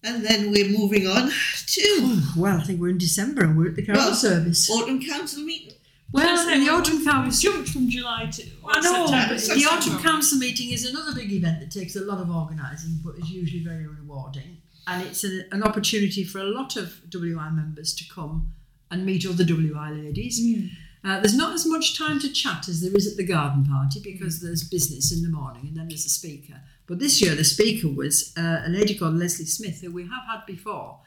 And 0.04 0.26
then 0.26 0.52
we're 0.52 0.68
moving 0.70 1.08
on 1.08 1.30
to 1.30 1.82
Oh, 2.02 2.34
well, 2.38 2.60
I 2.60 2.64
think 2.64 2.80
we're 2.82 2.90
in 2.90 2.98
December 2.98 3.44
and 3.44 3.58
we're 3.58 3.70
at 3.70 3.76
the 3.76 3.86
carol 3.86 4.00
Well, 4.02 4.14
service. 4.16 4.70
Autumn 4.70 5.02
Council 5.02 5.44
meeting. 5.44 5.74
Well, 6.12 6.60
the 6.60 6.70
autumn 6.70 7.04
council. 7.04 7.52
jumped 7.52 7.70
from 7.70 7.90
July 7.90 8.26
to 8.26 8.44
I 8.68 8.82
know, 8.82 9.08
September. 9.38 9.60
the 9.60 9.66
autumn 9.66 10.00
council 10.00 10.38
meeting 10.38 10.72
is 10.72 10.86
another 10.86 11.14
big 11.16 11.32
event 11.32 11.62
that 11.62 11.72
takes 11.72 11.96
a 11.96 12.02
lot 12.02 12.20
of 12.20 12.30
organising, 12.30 13.00
but 13.04 13.16
is 13.16 13.30
usually 13.30 13.64
very 13.64 13.88
rewarding. 13.88 14.58
And 14.88 15.06
it's 15.08 15.24
a, 15.24 15.44
an 15.52 15.64
opportunity 15.64 16.24
for 16.24 16.40
a 16.40 16.44
lot 16.44 16.76
of 16.76 17.10
WI 17.10 17.50
members 17.52 17.94
to 17.96 18.04
come 18.14 18.52
and 18.90 19.06
meet 19.06 19.26
other 19.26 19.46
WI 19.46 19.92
ladies. 19.92 20.44
Mm. 20.44 20.70
Uh, 21.04 21.20
there's 21.20 21.36
not 21.36 21.54
as 21.54 21.66
much 21.66 21.98
time 21.98 22.20
to 22.20 22.32
chat 22.32 22.68
as 22.68 22.82
there 22.82 22.96
is 22.96 23.08
at 23.10 23.18
the 23.18 23.26
garden 23.26 23.66
party 23.66 24.00
because 24.04 24.40
there's 24.40 24.64
business 24.64 25.12
in 25.12 25.24
the 25.24 25.30
morning 25.30 25.64
and 25.68 25.78
then 25.78 25.88
there's 25.88 26.06
a 26.06 26.10
speaker. 26.10 26.62
But 26.86 27.00
this 27.00 27.22
year 27.22 27.34
the 27.34 27.44
speaker 27.44 27.88
was 27.88 28.34
uh, 28.38 28.64
a 28.66 28.70
lady 28.70 28.96
called 28.96 29.16
Lesley 29.16 29.46
Smith, 29.46 29.82
who 29.82 29.92
we 29.92 30.04
have 30.04 30.26
had 30.30 30.46
before. 30.46 31.00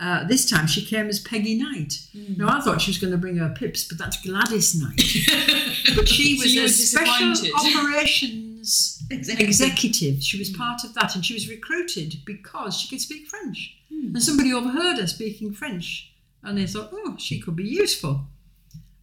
Uh, 0.00 0.24
this 0.24 0.48
time 0.48 0.66
she 0.66 0.82
came 0.84 1.08
as 1.08 1.20
Peggy 1.20 1.56
Knight. 1.58 1.92
Now 2.36 2.48
I 2.48 2.60
thought 2.60 2.80
she 2.80 2.90
was 2.90 2.96
going 2.96 3.12
to 3.12 3.18
bring 3.18 3.36
her 3.36 3.50
pips, 3.50 3.84
but 3.86 3.98
that's 3.98 4.20
Gladys 4.22 4.74
Knight. 4.74 4.96
but 5.94 6.08
she 6.08 6.38
was 6.38 6.54
you 6.54 6.64
a 6.64 6.68
special 6.68 7.34
operations 7.54 8.50
Executive. 9.10 9.48
executive. 9.48 10.22
She 10.22 10.38
was 10.38 10.50
part 10.50 10.84
of 10.84 10.94
that, 10.94 11.14
and 11.14 11.24
she 11.24 11.34
was 11.34 11.48
recruited 11.48 12.16
because 12.24 12.78
she 12.78 12.88
could 12.88 13.00
speak 13.00 13.26
French. 13.26 13.76
And 13.90 14.22
somebody 14.22 14.52
overheard 14.52 14.98
her 14.98 15.06
speaking 15.06 15.52
French, 15.52 16.12
and 16.42 16.56
they 16.56 16.66
thought, 16.66 16.90
oh, 16.92 17.16
she 17.18 17.40
could 17.40 17.56
be 17.56 17.64
useful. 17.64 18.26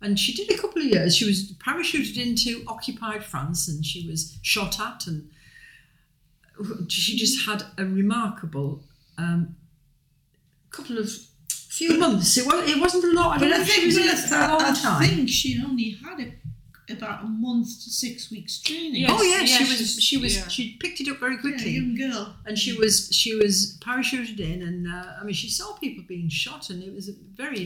And 0.02 0.18
she 0.20 0.34
did 0.34 0.50
a 0.52 0.62
couple 0.62 0.82
of 0.82 0.88
years. 0.88 1.16
She 1.16 1.26
was 1.26 1.52
parachuted 1.54 2.18
into 2.18 2.64
occupied 2.68 3.24
France, 3.24 3.68
and 3.68 3.86
she 3.86 4.08
was 4.08 4.38
shot 4.42 4.80
at, 4.80 5.06
and 5.08 5.30
she 6.88 7.18
just 7.18 7.46
had 7.46 7.64
a 7.78 7.86
remarkable 7.86 8.84
um, 9.18 9.56
couple 10.78 10.98
of 10.98 11.10
few 11.80 11.98
months. 12.00 12.38
It, 12.38 12.46
was, 12.48 12.70
it 12.70 12.80
wasn't 12.80 13.04
a 13.06 13.14
lot. 13.20 13.30
I 13.38 13.40
But 13.40 13.46
don't 13.46 13.54
I 13.54 13.58
know 13.58 13.64
if 13.64 13.70
she 13.70 13.82
think, 13.82 13.88
was 13.88 13.98
it 14.26 14.30
that- 14.30 14.50
a 14.50 14.54
long 14.54 14.62
I, 14.62 14.70
I 14.70 14.74
time. 14.74 15.08
think 15.10 15.30
she 15.30 15.50
only 15.68 15.90
had 16.04 16.20
it 16.20 16.34
about 16.90 17.24
a 17.26 17.28
month 17.28 17.68
to 17.84 17.90
six 18.04 18.32
weeks 18.32 18.62
training. 18.62 18.96
Yeah. 19.02 19.10
oh 19.12 19.22
yeah, 19.22 19.42
Yes, 19.42 19.50
she 19.58 19.64
was. 19.72 20.02
She 20.08 20.18
was. 20.24 20.38
yeah. 20.38 20.48
She 20.48 20.64
picked 20.82 21.02
it 21.02 21.10
up 21.10 21.18
very 21.20 21.36
Yeah, 21.36 21.42
quickly. 21.42 21.72
young 21.72 21.96
girl. 21.96 22.36
and 22.46 22.58
she 22.58 22.72
was 22.82 23.10
she 23.22 23.36
was 23.36 23.78
parachuted 23.86 24.40
in 24.40 24.60
and 24.68 24.88
uh, 24.88 25.20
i 25.20 25.24
mean 25.26 25.34
she 25.44 25.50
saw 25.50 25.68
people 25.84 26.04
being 26.08 26.30
shot 26.30 26.70
and 26.72 26.82
it 26.88 26.94
was 26.98 27.10
a 27.10 27.16
very 27.44 27.66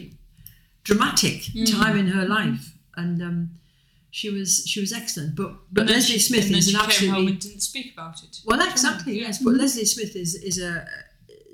dramatic 0.83 1.43
time 1.77 1.97
in 1.97 2.07
her 2.07 2.25
life 2.27 2.73
and 2.97 3.21
um, 3.21 3.51
she 4.09 4.27
was 4.29 4.63
she 4.71 4.79
was 4.81 4.91
excellent 4.91 5.35
but 5.35 5.51
but 5.71 5.85
leslie 5.87 6.15
she- 6.17 6.19
smith 6.29 6.49
is 6.51 6.67
an 6.73 6.79
came 6.79 6.85
absolutely 6.89 7.33
didn't 7.33 7.61
speak 7.61 7.93
about 7.93 8.23
it. 8.23 8.39
well 8.45 8.61
exactly 8.71 9.19
Yeah. 9.19 9.27
yes 9.27 9.37
but 9.43 9.53
lesley 9.53 9.85
smith 9.85 10.15
is 10.15 10.33
is 10.35 10.57
a 10.59 10.73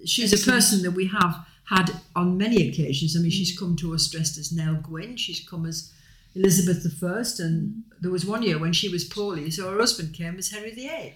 she's 0.09 0.33
a 0.33 0.51
person 0.51 0.81
that 0.83 0.91
we 0.91 1.07
have 1.07 1.45
had 1.65 1.91
on 2.15 2.37
many 2.37 2.67
occasions 2.69 3.15
i 3.15 3.19
mean 3.19 3.31
she's 3.31 3.57
come 3.57 3.75
to 3.75 3.93
us 3.93 4.07
dressed 4.09 4.37
as 4.37 4.51
nell 4.51 4.75
gwyn 4.75 5.15
she's 5.17 5.41
come 5.47 5.65
as 5.65 5.91
elizabeth 6.35 6.85
i 6.85 7.39
and 7.39 7.83
there 8.01 8.11
was 8.11 8.25
one 8.25 8.43
year 8.43 8.57
when 8.59 8.73
she 8.73 8.89
was 8.89 9.03
poorly 9.03 9.49
so 9.51 9.69
her 9.71 9.77
husband 9.77 10.13
came 10.13 10.37
as 10.37 10.49
henry 10.51 10.71
viii 10.71 11.13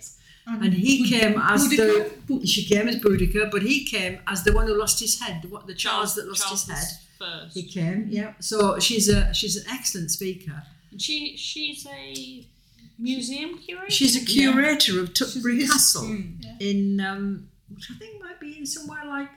and 0.48 0.74
he 0.74 1.04
Bud- 1.04 1.10
came 1.10 1.40
as 1.40 1.70
the 1.70 1.78
Boudica? 1.78 2.26
Bou- 2.28 2.46
she 2.46 2.66
came 2.66 2.88
as 2.90 2.96
Boudica, 2.98 3.50
but 3.52 3.62
he 3.62 3.86
came 3.86 4.20
as 4.28 4.44
the 4.44 4.52
one 4.52 4.66
who 4.68 4.74
lost 4.78 5.00
his 5.00 5.20
head, 5.22 5.44
the, 5.44 5.48
what- 5.48 5.68
the 5.68 5.76
Charles 5.76 6.16
that 6.16 6.28
lost 6.28 6.42
Charles 6.44 6.66
his 6.66 6.76
head. 6.78 6.98
First. 7.20 7.56
He 7.56 7.64
came, 7.64 8.08
yeah. 8.10 8.34
So 8.40 8.80
she's 8.80 9.08
a 9.08 9.32
she's 9.36 9.56
an 9.56 9.66
excellent 9.72 10.10
speaker. 10.10 10.64
She 10.98 11.38
she's 11.38 11.86
a 11.86 12.44
museum 12.98 13.60
curator. 13.60 13.92
She's 13.92 14.16
a 14.22 14.26
curator 14.26 15.00
of 15.00 15.14
Tutbury 15.14 15.68
Castle 15.68 16.06
Mm. 16.06 16.60
in, 16.60 17.00
um, 17.00 17.48
which 17.82 17.92
I 17.96 18.00
think 18.00 18.22
might 18.22 18.40
be 18.40 18.58
in 18.58 18.66
somewhere 18.66 19.06
like 19.06 19.30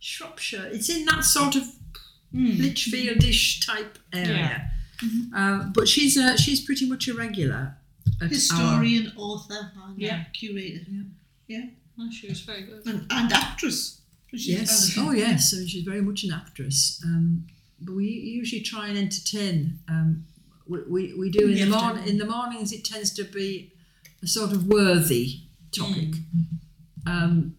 Shropshire. 0.00 0.66
It's 0.72 0.88
in 0.88 1.04
that 1.06 1.24
sort 1.24 1.56
of 1.56 1.62
Mm. 2.34 2.58
Lichfieldish 2.58 3.64
type 3.64 3.98
area. 4.12 4.70
Uh, 5.34 5.64
but 5.72 5.86
she's 5.88 6.16
a, 6.16 6.36
she's 6.36 6.60
pretty 6.60 6.84
much 6.86 7.06
a 7.08 7.14
regular. 7.14 7.76
at 8.20 8.22
our- 8.22 8.28
historian, 8.28 9.12
author, 9.16 9.72
and 9.86 9.98
Yeah. 10.00 10.24
curator, 10.32 10.84
yeah, 11.48 11.66
Oh, 11.98 12.10
she 12.10 12.28
was 12.28 12.40
very 12.40 12.62
good. 12.62 12.84
and, 12.86 13.06
and 13.10 13.32
actress. 13.32 14.00
Yes. 14.32 14.94
Oh, 14.98 15.12
yes. 15.12 15.54
I 15.54 15.58
mean, 15.58 15.68
she's 15.68 15.84
very 15.84 16.02
much 16.02 16.24
an 16.24 16.32
actress. 16.32 17.00
Um, 17.04 17.46
but 17.80 17.94
we 17.94 18.06
usually 18.08 18.62
try 18.62 18.88
and 18.88 18.98
entertain. 18.98 19.78
Um, 19.88 20.26
we, 20.66 20.82
we, 20.88 21.14
we 21.14 21.30
do 21.30 21.48
in 21.48 21.54
the 21.70 21.76
morning. 21.76 22.06
In 22.08 22.18
the 22.18 22.26
mornings, 22.26 22.72
it 22.72 22.84
tends 22.84 23.12
to 23.14 23.24
be 23.24 23.72
a 24.22 24.26
sort 24.26 24.52
of 24.52 24.66
worthy 24.66 25.42
topic. 25.72 26.14
Um, 27.06 27.55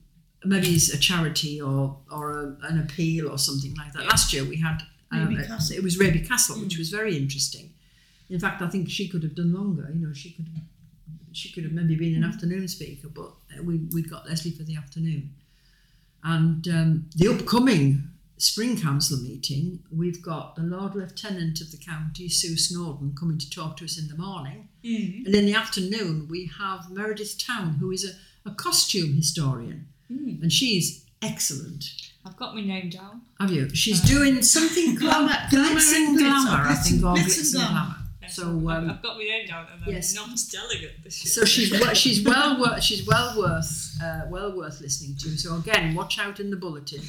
maybe 0.48 0.68
it's 0.68 0.94
a 0.94 0.98
charity 0.98 1.62
or 1.62 1.98
or 2.12 2.32
a, 2.32 2.58
an 2.70 2.80
appeal 2.80 3.30
or 3.30 3.38
something 3.38 3.74
like 3.76 3.94
that. 3.94 4.06
Last 4.06 4.34
year 4.34 4.44
we 4.44 4.58
had 4.58 4.82
um, 5.12 5.36
a- 5.38 5.74
it 5.74 5.84
was 5.84 5.98
Raby 5.98 6.22
Castle, 6.22 6.60
which 6.60 6.78
was 6.78 6.90
very 6.90 7.18
interesting. 7.18 7.72
In 8.30 8.40
fact, 8.40 8.62
I 8.62 8.68
think 8.68 8.90
she 8.90 9.08
could 9.08 9.24
have 9.24 9.36
done 9.36 9.54
longer. 9.54 9.90
You 9.94 10.08
know, 10.08 10.14
she 10.14 10.32
could 10.32 10.48
have, 10.48 10.64
she 11.32 11.52
could 11.52 11.64
have 11.64 11.72
maybe 11.72 11.96
been 11.96 12.16
an 12.16 12.24
afternoon 12.24 12.68
speaker, 12.68 13.08
but 13.08 13.32
uh, 13.58 13.64
we 13.64 13.88
we'd 13.94 14.10
got 14.10 14.28
Lesley 14.28 14.52
for 14.52 14.64
the 14.64 14.76
afternoon. 14.76 15.34
And 16.24 16.68
um, 16.68 17.10
the 17.16 17.30
upcoming 17.30 18.10
spring 18.38 18.80
council 18.80 19.18
meeting, 19.20 19.80
we've 19.92 20.22
got 20.22 20.56
the 20.56 20.62
Lord 20.62 20.94
Lieutenant 20.96 21.62
of 21.62 21.72
the 21.72 21.78
county, 21.78 22.28
Sue 22.30 22.58
Snowdon, 22.58 23.16
coming 23.18 23.38
to 23.38 23.50
talk 23.50 23.78
to 23.78 23.86
us 23.86 23.98
in 23.98 24.08
the 24.10 24.18
morning. 24.18 24.68
Mm. 24.84 25.26
And 25.26 25.36
in 25.36 25.46
the 25.46 25.56
afternoon, 25.56 26.28
we 26.30 26.52
have 26.60 26.92
Meredith 26.92 27.38
Town, 27.44 27.76
who 27.80 27.92
is 27.92 28.04
a, 28.06 28.50
a 28.50 28.54
costume 28.54 29.16
historian, 29.16 29.88
Mm. 30.12 30.42
and 30.44 30.52
she's 30.54 31.04
excellent. 31.22 31.86
I've 32.26 32.38
got 32.38 32.56
my 32.56 32.62
name 32.62 32.90
down. 32.90 33.22
Have 33.40 33.52
you? 33.52 33.70
She's 33.74 34.04
Uh, 34.04 34.08
doing 34.08 34.42
something 34.42 34.96
Glamour- 35.02 35.30
called 35.30 35.50
glitz 35.52 35.94
and 35.96 36.08
and 36.08 36.18
glitz, 36.18 36.44
glamour, 36.46 36.64
or 36.64 36.68
I 36.68 36.76
think, 36.76 37.04
or 37.04 37.16
glitz- 37.16 37.24
glitz 37.24 37.26
glitz 37.26 37.38
and 37.38 37.46
and 37.46 37.54
glamour. 37.54 37.74
glamour. 37.74 38.04
So, 38.30 38.44
I've, 38.44 38.84
um, 38.84 38.90
I've 38.90 39.02
got 39.02 39.16
my 39.18 39.24
name 39.24 39.48
down 39.48 39.68
and 39.72 39.82
then 39.86 39.94
yes. 39.96 40.14
not 40.14 40.30
delegate 40.52 41.02
this 41.04 41.24
year. 41.24 41.32
So 41.32 41.46
she's 41.46 41.72
we- 41.72 41.96
she's 42.04 42.24
well 42.24 42.60
worth 42.60 42.84
she's 42.84 43.08
well 43.08 43.38
worth 43.38 43.98
uh, 44.04 44.22
well 44.30 44.52
worth 44.56 44.82
listening 44.82 45.16
to. 45.18 45.38
So 45.38 45.56
again, 45.56 45.96
watch 45.96 46.20
out 46.20 46.40
in 46.42 46.50
the 46.50 46.58
bulletin. 46.58 47.02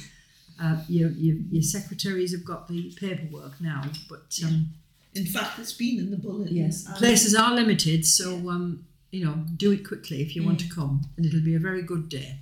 Uh, 0.60 0.76
your, 0.88 1.10
your 1.10 1.36
your 1.50 1.62
secretaries 1.62 2.32
have 2.32 2.44
got 2.44 2.68
the 2.68 2.92
paperwork 2.98 3.60
now, 3.60 3.82
but 4.08 4.38
um, 4.44 4.68
In 5.14 5.26
fact, 5.26 5.58
it's 5.58 5.72
been 5.72 5.98
in 5.98 6.10
the 6.10 6.16
bulletin. 6.16 6.54
yes, 6.56 6.86
And 6.86 6.96
places 6.96 7.34
are 7.34 7.52
limited. 7.54 8.06
So 8.06 8.48
um, 8.50 8.84
you 9.10 9.24
know, 9.24 9.34
do 9.56 9.72
it 9.72 9.86
quickly 9.86 10.22
if 10.22 10.36
you 10.36 10.44
want 10.44 10.60
to 10.60 10.68
come, 10.68 11.02
and 11.16 11.26
it'll 11.26 11.40
be 11.44 11.54
a 11.56 11.60
very 11.60 11.82
good 11.82 12.08
day. 12.08 12.38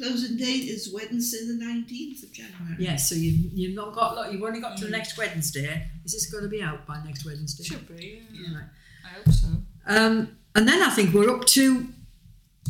Closing 0.00 0.38
date 0.38 0.64
is 0.64 0.90
Wednesday, 0.94 1.46
the 1.46 1.62
19th 1.62 2.22
of 2.22 2.32
January. 2.32 2.76
Yes, 2.78 3.06
so 3.06 3.14
you've 3.14 3.52
you've 3.52 3.74
not 3.74 3.94
got 3.94 4.16
lot. 4.16 4.32
You've 4.32 4.42
only 4.42 4.58
got 4.58 4.78
till 4.78 4.88
next 4.88 5.18
Wednesday. 5.18 5.88
Is 6.06 6.12
this 6.12 6.32
going 6.32 6.42
to 6.42 6.48
be 6.48 6.62
out 6.62 6.86
by 6.86 7.02
next 7.04 7.26
Wednesday? 7.26 7.64
should 7.64 7.86
be. 7.86 8.22
Yeah. 8.32 8.54
Right. 8.54 8.64
I 9.04 9.08
hope 9.08 9.28
so. 9.28 9.48
Um, 9.86 10.38
and 10.54 10.66
then 10.66 10.82
I 10.82 10.88
think 10.88 11.12
we're 11.12 11.28
up 11.28 11.44
to 11.48 11.88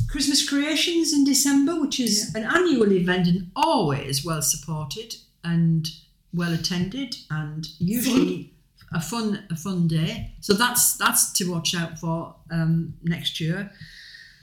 Christmas 0.09 0.49
Creations 0.49 1.13
in 1.13 1.25
December, 1.25 1.81
which 1.81 2.01
is 2.01 2.35
an 2.35 2.43
annual 2.43 2.93
event 2.93 3.29
and 3.29 3.53
always 3.55 4.25
well 4.25 4.43
supported 4.43 5.15
and 5.45 5.87
well 6.35 6.53
attended, 6.53 7.15
and 7.31 7.69
usually 7.79 8.55
a 8.93 9.01
fun 9.01 9.45
a 9.51 9.55
fun 9.55 9.87
day. 9.87 10.33
So 10.41 10.53
that's 10.55 10.97
that's 10.97 11.33
to 11.35 11.49
watch 11.53 11.77
out 11.77 12.01
for 12.01 12.35
um, 12.51 12.95
next 13.05 13.39
year. 13.39 13.71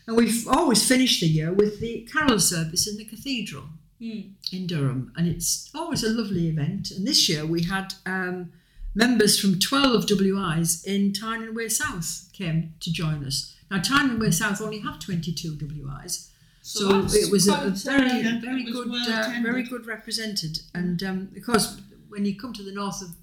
And 0.07 0.15
we've 0.15 0.47
always 0.47 0.87
finished 0.87 1.19
the 1.19 1.27
year 1.27 1.51
with 1.51 1.79
the 1.79 2.07
carol 2.11 2.39
service 2.39 2.87
in 2.87 2.97
the 2.97 3.05
cathedral 3.05 3.65
Mm. 4.01 4.33
in 4.51 4.67
Durham, 4.67 5.11
and 5.15 5.27
it's 5.27 5.71
always 5.73 6.03
a 6.03 6.09
lovely 6.09 6.47
event. 6.47 6.91
And 6.91 7.07
this 7.07 7.27
year 7.27 7.47
we 7.47 7.63
had 7.63 7.95
um, 8.05 8.51
members 8.93 9.39
from 9.39 9.59
12 9.59 10.05
WIs 10.07 10.83
in 10.83 11.13
Tyne 11.13 11.41
and 11.41 11.55
Wear 11.55 11.67
South 11.69 12.29
came 12.31 12.75
to 12.79 12.93
join 12.93 13.25
us. 13.25 13.55
Now, 13.71 13.79
Tyne 13.79 14.11
and 14.11 14.19
Wear 14.19 14.31
South 14.31 14.61
only 14.61 14.79
have 14.79 14.99
22 14.99 15.57
WIs, 15.59 16.29
so, 16.61 17.01
that's 17.01 17.15
it 17.15 17.31
was 17.31 17.47
a, 17.47 17.53
a 17.53 17.69
very, 17.69 18.27
uh, 18.27 18.39
very 18.39 18.65
was 18.65 18.73
good, 18.73 18.89
well 18.91 19.09
uh, 19.09 19.41
very 19.41 19.63
good 19.63 19.87
represented. 19.87 20.59
And 20.75 21.01
um, 21.01 21.29
because 21.33 21.81
when 22.09 22.25
you 22.25 22.35
come 22.35 22.53
to 22.53 22.63
the 22.63 22.73
north 22.73 23.01
of 23.01 23.15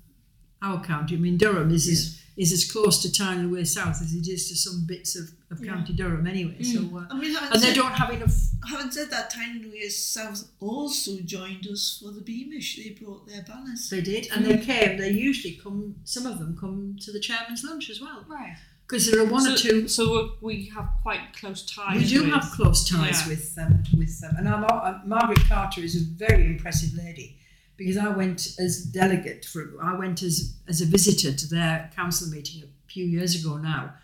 our 0.62 0.82
county, 0.82 1.14
I 1.14 1.18
mean 1.18 1.36
Durham 1.36 1.70
is 1.70 1.86
as, 1.86 2.20
is 2.36 2.52
as 2.52 2.70
close 2.70 3.00
to 3.02 3.12
Tyne 3.12 3.38
and 3.38 3.52
Wear 3.52 3.64
South 3.64 4.02
as 4.02 4.12
it 4.14 4.26
is 4.26 4.48
to 4.48 4.56
some 4.56 4.86
bits 4.86 5.14
of, 5.14 5.30
of 5.54 5.64
Yeah. 5.64 5.72
County 5.74 5.92
Durham, 5.94 6.26
anyway. 6.26 6.62
So, 6.62 6.80
uh, 6.96 7.06
I 7.10 7.18
mean, 7.18 7.32
having 7.34 7.52
and 7.52 7.62
they 7.62 7.74
don't 7.74 7.92
have 7.92 8.10
enough. 8.10 8.36
having 8.68 8.90
said 8.90 9.10
that, 9.10 9.30
Tyne 9.30 9.56
and 9.62 9.72
Wear 9.72 9.88
South 9.90 10.44
also 10.60 11.20
joined 11.20 11.66
us 11.66 11.98
for 12.02 12.10
the 12.12 12.20
Beamish. 12.20 12.76
They 12.76 12.90
brought 12.90 13.26
their 13.26 13.42
banners. 13.42 13.88
They 13.88 14.00
did, 14.00 14.28
and 14.32 14.44
they 14.44 14.58
came. 14.58 14.98
They 14.98 15.10
usually 15.10 15.54
come. 15.62 15.96
Some 16.04 16.26
of 16.26 16.38
them 16.38 16.56
come 16.58 16.96
to 17.00 17.12
the 17.12 17.20
chairman's 17.20 17.64
lunch 17.64 17.88
as 17.90 18.00
well, 18.00 18.24
Right. 18.28 18.56
because 18.86 19.10
there 19.10 19.20
are 19.20 19.24
one 19.26 19.42
so, 19.42 19.52
or 19.54 19.56
two. 19.56 19.88
So 19.88 20.36
we're- 20.40 20.68
have 20.74 20.88
quite 21.02 21.32
close 21.34 21.62
ties. 21.64 21.96
We 22.02 22.08
do 22.08 22.24
with, 22.24 22.32
have 22.34 22.50
close 22.52 22.88
ties 22.88 23.22
Yeah. 23.22 23.28
with 23.28 23.58
um, 23.58 23.82
with 23.96 24.20
them, 24.20 24.34
and 24.38 24.46
our, 24.48 24.64
uh, 24.64 25.00
Margaret 25.06 25.40
Carter 25.48 25.80
is 25.82 25.94
a 25.96 26.04
very 26.26 26.46
impressive 26.46 26.94
lady. 26.94 27.38
Because 27.76 27.96
I 27.96 28.06
went 28.08 28.54
as 28.60 28.84
delegate 28.84 29.44
for, 29.44 29.74
I 29.82 29.94
went 29.96 30.22
as 30.22 30.54
as 30.68 30.80
a 30.80 30.86
visitor 30.86 31.32
to 31.32 31.46
their 31.48 31.90
council 31.96 32.28
meeting 32.28 32.62
a 32.62 32.68
few 32.92 33.04
years 33.04 33.34
ago 33.34 33.56
now, 33.58 33.94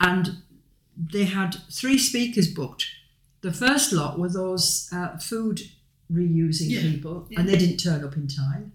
and 0.00 0.42
they 1.12 1.24
had 1.24 1.56
three 1.70 1.98
speakers 1.98 2.48
booked. 2.52 2.86
The 3.42 3.52
first 3.52 3.92
lot 3.92 4.18
were 4.18 4.28
those 4.28 4.88
uh, 4.92 5.16
food 5.18 5.62
reusing 6.12 6.68
Yeah, 6.70 6.80
people, 6.82 7.26
yeah. 7.30 7.40
and 7.40 7.48
they 7.48 7.56
didn't 7.56 7.78
turn 7.78 8.04
up 8.04 8.16
in 8.16 8.28
time. 8.28 8.72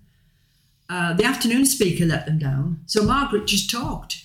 Uh, 0.89 1.13
the 1.13 1.23
afternoon 1.25 1.65
speaker 1.65 2.05
let 2.05 2.25
them 2.25 2.39
down, 2.39 2.79
so 2.85 3.03
Margaret 3.03 3.45
just 3.47 3.69
talked 3.69 4.23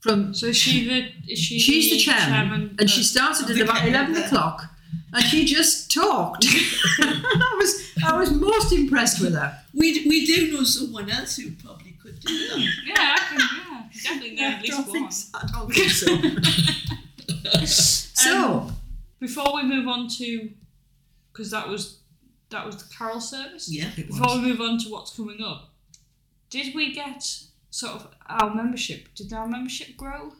from 0.00 0.32
So 0.34 0.52
she 0.52 0.86
the 0.88 1.32
is 1.32 1.38
she 1.38 1.58
She's 1.58 1.90
the 1.90 1.98
chairman, 1.98 2.76
and 2.78 2.88
she 2.88 3.02
started 3.02 3.50
at 3.50 3.60
about 3.60 3.86
eleven 3.86 4.14
there. 4.14 4.24
o'clock, 4.24 4.64
and 5.12 5.24
she 5.24 5.44
just 5.44 5.92
talked. 5.92 6.46
I 7.00 7.56
was 7.58 7.92
I 8.04 8.16
was 8.16 8.30
most 8.32 8.72
impressed 8.72 9.20
with 9.20 9.34
her. 9.34 9.58
We, 9.74 10.04
we 10.08 10.24
do 10.26 10.52
know 10.52 10.62
someone 10.64 11.10
else 11.10 11.36
who 11.36 11.50
probably 11.52 11.92
could 12.02 12.18
do 12.20 12.48
that. 12.48 12.58
yeah, 12.86 13.16
I 13.16 13.18
can, 13.28 13.40
yeah, 13.40 13.82
definitely 14.02 14.36
know 14.36 14.48
at 14.48 14.62
least 14.62 14.76
don't 14.86 15.00
one. 15.02 15.10
so. 15.10 15.28
I 15.34 15.46
don't 15.52 15.72
think 15.74 15.90
so. 15.90 16.16
so 17.66 18.70
Before 19.20 19.54
we 19.54 19.62
move 19.64 19.88
on 19.88 20.08
to, 20.18 20.50
because 21.32 21.50
that 21.50 21.68
was 21.68 21.98
that 22.50 22.64
was 22.64 22.76
the 22.76 22.94
carol 22.94 23.20
service. 23.20 23.68
Yeah. 23.70 23.90
it 23.96 24.06
Before 24.06 24.28
was. 24.36 24.40
we 24.42 24.48
move 24.48 24.60
on 24.60 24.78
to 24.78 24.88
what's 24.90 25.14
coming 25.16 25.42
up, 25.42 25.70
did 26.50 26.74
we 26.74 26.92
get 26.94 27.22
sort 27.70 27.94
of 27.94 28.08
our 28.28 28.54
membership? 28.54 29.08
Did 29.14 29.32
our 29.32 29.46
membership 29.48 29.96
grow 29.96 30.32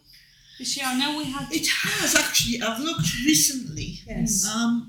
this 0.58 0.76
year? 0.76 0.86
I 0.88 0.98
know 0.98 1.18
we 1.18 1.24
had. 1.24 1.48
It 1.52 1.66
has 1.66 2.14
actually. 2.14 2.62
I've 2.62 2.80
looked 2.80 3.12
recently. 3.24 4.00
Yes, 4.06 4.46
Um, 4.46 4.86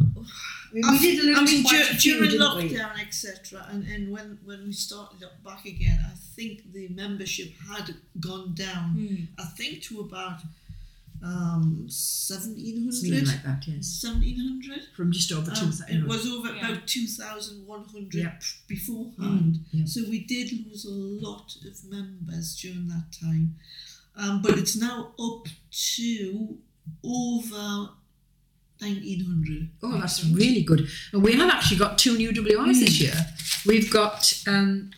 we, 0.73 0.81
we 0.81 0.99
did 0.99 1.23
lose 1.23 1.37
I 1.39 1.43
mean, 1.43 1.63
quite 1.63 1.85
dur- 1.85 1.91
a 1.91 1.95
few, 1.95 2.13
during 2.17 2.29
didn't 2.31 2.45
lockdown, 2.45 2.99
etc., 3.01 3.65
and, 3.71 3.87
and 3.87 4.11
when, 4.11 4.37
when 4.43 4.65
we 4.65 4.73
started 4.73 5.23
up 5.23 5.41
back 5.43 5.65
again, 5.65 5.97
I 6.05 6.13
think 6.35 6.73
the 6.73 6.89
membership 6.89 7.53
had 7.69 7.95
gone 8.19 8.53
down. 8.53 8.89
Hmm. 8.91 9.41
I 9.41 9.45
think 9.45 9.81
to 9.83 10.01
about 10.01 10.41
um, 11.23 11.85
Something 11.89 12.85
1700. 12.85 13.27
like 13.27 13.43
that. 13.43 13.67
Yes, 13.67 14.01
1700. 14.03 14.81
from 14.95 15.11
just 15.11 15.31
over 15.31 15.51
two 15.51 15.65
Um, 15.65 15.73
it 15.89 16.03
was 16.07 16.25
over 16.27 16.53
Yeah. 16.53 16.69
about 16.71 16.87
2,100 16.87 18.13
Yeah. 18.13 18.39
beforehand. 18.67 19.65
yeah. 19.71 19.85
So 19.85 20.03
we 20.09 20.19
did 20.25 20.51
lose 20.67 20.85
a 20.85 20.91
lot 20.91 21.55
of 21.65 21.83
members 21.89 22.55
during 22.55 22.87
that 22.87 23.11
time. 23.11 23.55
Um, 24.15 24.41
but 24.41 24.57
it's 24.57 24.75
now 24.75 25.13
up 25.19 25.47
to 25.71 26.57
over 27.03 27.89
1,900. 28.79 29.69
Oh, 29.83 29.99
that's 29.99 30.23
really 30.25 30.61
good. 30.63 30.87
And 31.13 31.23
we 31.23 31.33
have 31.33 31.49
actually 31.49 31.77
got 31.77 31.97
two 31.97 32.17
new 32.17 32.31
WIs 32.31 32.79
this 32.79 32.99
year. 33.01 33.15
We've 33.65 33.89
got 33.91 34.33
um, 34.47 34.91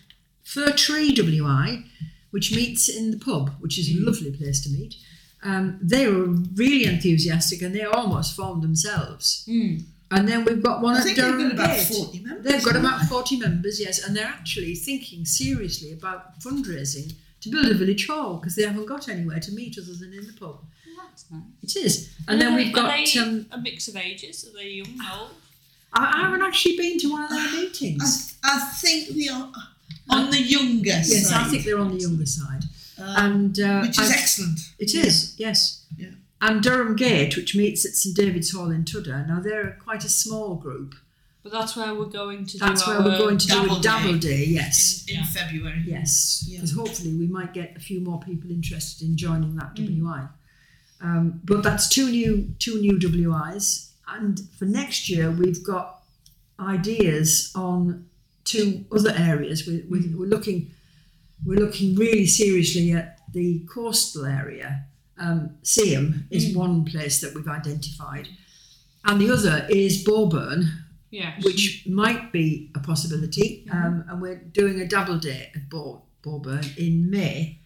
Fir 0.44 0.72
Tree 0.74 1.14
WI, 1.14 1.86
which 2.32 2.54
meets 2.54 2.90
in 2.90 3.12
the 3.12 3.18
pub, 3.18 3.52
which 3.60 3.78
is 3.80 3.90
a 3.90 4.00
lovely 4.00 4.32
place 4.32 4.62
to 4.62 4.70
meet. 4.70 4.96
Um, 5.44 5.80
they 5.82 6.08
were 6.08 6.26
really 6.56 6.86
enthusiastic 6.86 7.62
and 7.62 7.74
they 7.74 7.84
almost 7.84 8.36
formed 8.36 8.62
themselves. 8.62 9.44
Hmm. 9.50 9.78
And 10.12 10.28
then 10.28 10.44
we've 10.44 10.62
got 10.62 10.82
one 10.82 10.96
I 10.96 11.00
at 11.00 11.04
think 11.04 11.18
they've 11.18 11.26
Durham 11.26 11.56
got 11.56 11.66
about 11.70 11.78
40 11.78 12.20
members. 12.20 12.44
They've 12.52 12.64
got 12.66 12.76
about 12.76 13.02
40 13.04 13.38
members, 13.38 13.80
yes, 13.80 14.04
and 14.04 14.16
they're 14.16 14.26
actually 14.26 14.74
thinking 14.76 15.24
seriously 15.24 15.92
about 15.94 16.40
fundraising 16.40 17.14
to 17.42 17.50
build 17.50 17.68
a 17.68 17.76
village 17.76 18.08
hall 18.08 18.38
because 18.38 18.56
they 18.56 18.64
haven't 18.64 18.88
got 18.88 19.08
anywhere 19.08 19.40
to 19.40 19.52
meet 19.52 19.78
other 19.78 19.94
than 19.94 20.12
in 20.14 20.26
the 20.26 20.34
pub. 20.34 20.62
Well, 20.98 21.06
that's 21.08 21.26
nice. 21.32 21.42
It 21.62 21.76
is. 21.86 22.10
And 22.28 22.42
then 22.42 22.56
we've 22.56 22.74
got. 22.74 22.86
are 22.86 23.06
they 23.06 23.20
Um, 23.20 23.46
a 23.52 23.58
mix 23.60 23.88
of 23.88 23.96
ages. 23.96 24.46
Are 24.48 24.58
they 24.58 24.70
young, 24.70 25.00
old? 25.14 25.30
I, 25.94 26.12
I 26.16 26.22
haven't 26.26 26.42
actually 26.42 26.76
been 26.78 26.98
to 27.00 27.12
one 27.12 27.24
of 27.24 27.30
their 27.30 27.52
meetings. 27.54 28.36
I, 28.44 28.58
I 28.58 28.60
think 28.72 29.10
they 29.10 29.28
are 29.28 29.52
on 30.10 30.32
the 30.32 30.42
younger 30.42 30.88
Yes, 30.90 31.30
side. 31.30 31.46
I 31.46 31.50
think 31.50 31.66
they're 31.66 31.80
on 31.80 31.90
the 31.96 32.02
younger 32.02 32.26
side, 32.26 32.64
Um, 33.00 33.16
and 33.18 33.60
uh, 33.60 33.80
which 33.82 34.00
is 34.00 34.10
I- 34.12 34.14
excellent. 34.14 34.60
it 34.80 34.94
is 34.94 35.36
yes. 35.38 35.86
Yeah. 35.98 36.10
And 36.42 36.62
Durham 36.64 36.96
Gate, 36.96 37.36
which 37.36 37.54
meets 37.56 37.86
at 37.86 37.92
St 37.94 38.16
David's 38.16 38.52
Hall 38.52 38.72
in 38.72 38.84
Tudhoe. 38.86 39.28
Now 39.28 39.40
they're 39.42 39.78
quite 39.84 40.04
a 40.06 40.10
small 40.10 40.56
group. 40.56 40.96
But 41.44 41.52
that's 41.54 41.76
where 41.76 41.94
we're 41.96 42.06
going 42.06 42.46
to 42.48 42.58
That's 42.58 42.84
do 42.84 42.92
where 42.92 43.00
our 43.00 43.06
we're 43.06 43.18
going 43.18 43.38
to 43.38 43.48
do 43.48 43.54
double 43.54 43.78
a 43.78 43.82
double 43.82 44.18
day. 44.18 44.44
In, 44.46 44.52
yes, 44.54 45.06
in 45.08 45.16
Yeah. 45.16 45.26
February. 45.26 45.84
yes. 45.88 46.46
Yeah. 46.48 46.58
Because 46.58 46.74
hopefully 46.76 47.14
we 47.16 47.28
might 47.28 47.54
get 47.54 47.76
a 47.78 47.80
few 47.80 48.00
more 48.02 48.20
people 48.20 48.52
interested 48.52 49.08
in 49.08 49.16
joining 49.18 49.56
that 49.56 49.76
Mm. 49.76 50.02
WI. 50.02 50.28
Um, 51.02 51.40
but 51.46 51.64
that's 51.64 51.88
two 51.88 52.10
new 52.12 52.54
two 52.60 52.80
new 52.82 53.00
WIs, 53.02 53.92
and 54.08 54.42
for 54.58 54.66
next 54.66 55.10
year 55.10 55.32
we've 55.32 55.64
got 55.64 56.02
ideas 56.60 57.52
on 57.56 58.06
two 58.44 58.86
other 58.92 59.14
areas. 59.18 59.66
We're, 59.68 59.84
we're, 59.90 60.02
Mm. 60.02 60.16
we're 60.16 60.28
looking 60.28 60.72
we're 61.46 61.60
looking 61.60 61.96
really 61.96 62.26
seriously 62.26 62.92
at 62.92 63.20
the 63.34 63.60
coastal 63.74 64.26
area. 64.26 64.86
Um, 65.18 65.52
Seaham 65.64 66.24
is 66.30 66.46
Mm. 66.52 66.56
one 66.56 66.86
place 66.86 67.20
that 67.22 67.34
we've 67.36 67.48
identified, 67.48 68.28
and 69.06 69.20
the 69.22 69.32
other 69.32 69.68
is 69.70 70.04
Bowburn, 70.04 70.70
Yeah. 71.12 71.34
which 71.42 71.86
might 71.88 72.32
be 72.32 72.72
a 72.76 72.80
possibility. 72.80 73.66
Mm-hmm. 73.68 73.78
Um, 73.86 74.06
and 74.10 74.22
we're 74.22 74.36
doing 74.54 74.80
a 74.80 74.88
double 74.88 75.18
day 75.20 75.52
at 75.56 75.70
Bow, 75.70 76.04
Bowburn 76.24 76.66
in 76.78 77.10
May. 77.10 77.60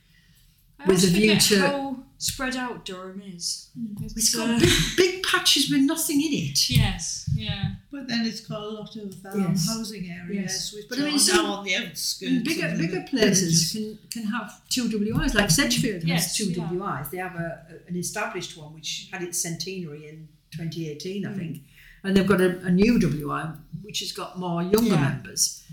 I 0.80 0.86
with 0.88 1.04
a 1.04 1.08
view 1.08 1.40
to. 1.40 1.60
how 1.60 2.04
spread 2.24 2.56
out 2.56 2.86
Durham 2.86 3.22
is. 3.22 3.70
It's 4.02 4.36
uh, 4.36 4.46
got 4.46 4.62
big, 4.62 4.70
big 4.98 5.24
patches 5.24 5.70
with 5.70 5.82
nothing 5.82 6.22
in 6.22 6.32
it. 6.34 6.70
Yes, 6.70 7.30
yeah. 7.36 7.72
But 7.92 8.08
then 8.08 8.26
it's 8.26 8.42
got 8.42 8.62
a 8.62 8.68
lot 8.68 8.96
of 8.96 9.14
um, 9.26 9.42
Yes. 9.42 9.68
housing 9.68 10.10
areas, 10.10 10.54
Yes. 10.54 10.74
which 10.74 10.86
But 10.90 11.00
I 11.00 11.04
mean, 11.04 11.20
some- 11.20 11.46
now 11.46 11.52
on 11.54 11.66
the 11.66 11.76
outskirts. 11.76 12.44
Bigger, 12.44 12.76
bigger 12.78 13.02
places 13.10 13.72
can, 13.74 14.00
can 14.10 14.24
have 14.32 14.62
two 14.70 14.88
WIs, 14.90 15.34
like 15.36 15.50
Sedgefield 15.52 16.02
has 16.04 16.08
Yes, 16.08 16.38
two 16.38 16.46
yeah. 16.52 16.70
WIs. 16.72 17.10
They 17.10 17.18
have 17.18 17.36
a, 17.36 17.66
a- 17.70 17.90
an 17.90 17.96
established 17.98 18.58
one 18.58 18.74
which 18.74 19.10
had 19.12 19.22
its 19.22 19.42
centenary 19.42 20.08
in 20.08 20.28
2018, 20.52 21.24
Mm. 21.24 21.30
I 21.34 21.38
think, 21.38 21.58
and 22.04 22.16
they've 22.16 22.28
got 22.28 22.42
a, 22.42 22.60
a 22.60 22.72
new 22.72 23.00
WI 23.00 23.52
which 23.82 24.00
has 24.00 24.12
got 24.12 24.40
more 24.40 24.62
younger 24.64 24.96
Yeah. 24.96 25.10
members. 25.10 25.64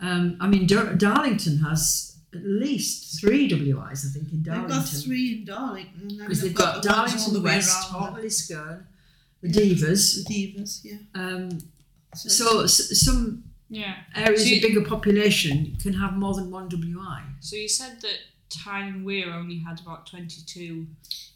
Um, 0.00 0.36
I 0.40 0.48
mean, 0.48 0.66
Dar- 0.66 0.94
Darlington 0.94 1.58
has 1.58 2.11
at 2.34 2.42
least 2.44 3.20
three 3.20 3.46
WIs, 3.48 4.06
I 4.06 4.08
think, 4.18 4.32
in 4.32 4.42
Darling. 4.42 4.62
They've 4.68 4.76
got 4.78 4.88
three 4.88 5.32
in 5.38 5.44
Darlington. 5.44 6.08
because 6.18 6.40
they've 6.40 6.50
they've 6.50 6.54
got, 6.56 6.82
the 6.82 6.88
ones 6.88 6.98
all 6.98 7.06
Darlington 7.06 7.34
the 7.34 7.40
West, 7.42 7.92
around 7.92 8.00
Hockley 8.02 8.28
Skern, 8.28 8.84
the 9.42 9.48
Yeah. 9.48 9.74
Divas. 9.74 10.24
The 10.26 10.34
divas, 10.56 10.80
yeah. 10.84 10.98
Um, 11.14 11.58
So, 12.14 12.66
so 12.66 12.66
some 12.66 13.44
Yeah. 13.70 13.96
areas 14.14 14.42
So 14.42 14.48
you- 14.48 14.56
of 14.56 14.62
bigger 14.62 14.84
population 14.84 15.76
can 15.80 15.94
have 15.94 16.14
more 16.14 16.34
than 16.34 16.50
one 16.50 16.68
WI. 16.68 17.22
So 17.40 17.56
you 17.56 17.68
said 17.68 18.00
that 18.02 18.18
Tyne 18.50 18.88
and 18.94 19.04
Wear 19.04 19.32
only 19.32 19.58
had 19.60 19.80
about 19.80 20.06
22 20.06 20.86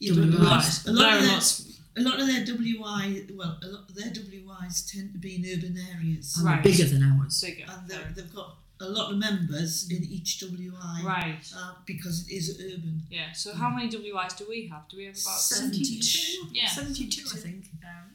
yeah, 0.01 0.13
a 0.13 0.15
WIs. 0.17 0.39
lot, 0.39 0.87
a 0.87 0.93
lot 0.93 1.03
There 1.11 1.17
of 1.19 1.23
their, 1.25 1.33
lots. 1.33 1.79
a 1.97 2.01
lot 2.03 2.21
of 2.21 2.27
their 2.27 2.45
WI, 2.45 3.25
well, 3.35 3.59
a 3.63 3.67
lot 3.69 3.89
of 3.89 3.95
their 3.95 4.11
WIs 4.13 4.83
tend 4.83 5.13
to 5.15 5.19
be 5.19 5.37
in 5.37 5.47
urban 5.57 5.79
areas, 5.95 6.37
and 6.37 6.45
Right. 6.47 6.63
bigger 6.63 6.85
than 6.85 7.03
ours. 7.03 7.41
bigger. 7.41 7.65
and 7.69 7.89
they've, 7.89 8.15
they've 8.15 8.35
got 8.35 8.59
a 8.81 8.89
lot 8.89 9.11
of 9.13 9.19
members 9.19 9.89
in 9.91 10.05
each 10.05 10.39
WI 10.41 11.03
Right. 11.05 11.53
uh, 11.57 11.75
because 11.87 12.27
it 12.29 12.35
is 12.35 12.61
urban. 12.61 13.03
Yeah. 13.11 13.33
So 13.33 13.55
how 13.55 13.71
many 13.71 13.89
WIs 13.89 14.35
do 14.35 14.45
we 14.49 14.69
have? 14.69 14.89
Do 14.89 14.97
we 14.99 15.05
have 15.07 15.15
about 15.15 15.41
72? 15.41 16.49
Yeah. 16.53 16.69
72, 16.69 17.23
I 17.35 17.39
think. 17.39 17.65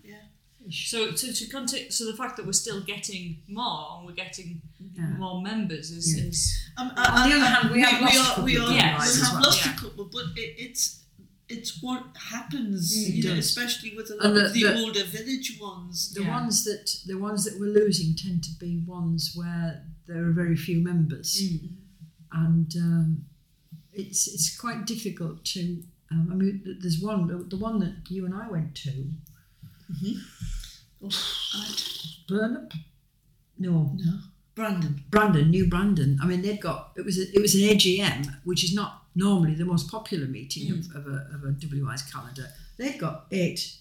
Yeah. 0.03 0.15
So 0.69 1.11
to, 1.11 1.33
to 1.33 1.45
conti- 1.47 1.89
so 1.89 2.05
the 2.05 2.15
fact 2.15 2.37
that 2.37 2.45
we're 2.45 2.53
still 2.53 2.81
getting 2.81 3.37
more 3.47 3.97
and 3.97 4.05
we're 4.05 4.13
getting 4.13 4.61
Yeah. 4.95 5.09
more 5.17 5.41
members 5.41 5.89
is, 5.89 6.15
Yeah. 6.15 6.25
is 6.25 6.57
Um, 6.77 6.89
On 6.95 7.29
the 7.29 7.35
other 7.35 7.45
hand, 7.45 7.71
we 7.73 7.81
have 7.81 7.99
we, 7.99 8.05
lost 8.05 8.15
a 8.15 8.19
are, 8.21 8.25
couple 8.27 8.43
we, 8.43 8.55
of 8.57 8.63
are, 8.63 8.73
Yes. 8.73 9.15
we 9.17 9.21
have 9.23 9.33
well. 9.33 9.41
lost 9.43 9.65
Yeah. 9.65 9.73
a 9.73 9.79
couple, 9.79 10.05
but 10.05 10.25
it, 10.37 10.55
it's 10.65 10.97
it's 11.49 11.81
what 11.83 12.15
happens, 12.31 12.95
Mm, 12.95 13.13
you 13.15 13.23
know, 13.25 13.33
especially 13.33 13.93
with 13.93 14.09
a 14.09 14.15
lot 14.15 14.33
the- 14.35 14.45
of 14.45 14.53
the, 14.53 14.63
the- 14.63 14.75
older 14.79 15.03
village 15.03 15.57
ones. 15.59 16.13
The 16.13 16.21
Yeah. 16.21 16.29
ones 16.39 16.63
that 16.63 16.85
the 17.07 17.17
ones 17.17 17.43
that 17.45 17.59
we're 17.59 17.73
losing 17.81 18.15
tend 18.15 18.43
to 18.45 18.51
be 18.59 18.77
ones 18.85 19.31
where 19.35 19.83
there 20.07 20.25
are 20.27 20.31
very 20.31 20.55
few 20.55 20.83
members, 20.83 21.41
Mm. 21.41 21.69
and 22.33 22.75
um, 22.77 23.25
it's 23.93 24.27
it's 24.27 24.57
quite 24.57 24.85
difficult 24.85 25.43
to. 25.45 25.83
Um, 26.11 26.29
I 26.31 26.35
mean, 26.35 26.77
there's 26.81 26.99
one 26.99 27.27
the, 27.49 27.57
one 27.57 27.79
that 27.79 27.95
you 28.09 28.25
and 28.25 28.33
I 28.33 28.47
went 28.49 28.75
to, 28.83 29.05
Oh. 31.03 31.09
Burnup. 32.29 32.73
No, 33.57 33.95
No, 33.97 34.19
Brandon. 34.55 35.03
Brandon, 35.09 35.49
New 35.49 35.67
Brandon. 35.67 36.17
I 36.21 36.25
mean, 36.25 36.41
they'd 36.41 36.59
got 36.61 36.91
it 36.95 37.05
was 37.05 37.17
a, 37.17 37.23
it 37.33 37.41
was 37.41 37.55
an 37.55 37.61
AGM, 37.61 38.27
which 38.43 38.63
is 38.63 38.73
not 38.73 39.03
normally 39.15 39.55
the 39.55 39.65
most 39.65 39.89
popular 39.89 40.25
meeting 40.27 40.71
of, 40.71 40.79
of 40.95 41.07
a 41.07 41.27
of 41.33 41.43
a 41.43 41.55
WI's 41.61 42.01
calendar. 42.03 42.47
They'd 42.77 42.99
got 42.99 43.25
eight 43.31 43.77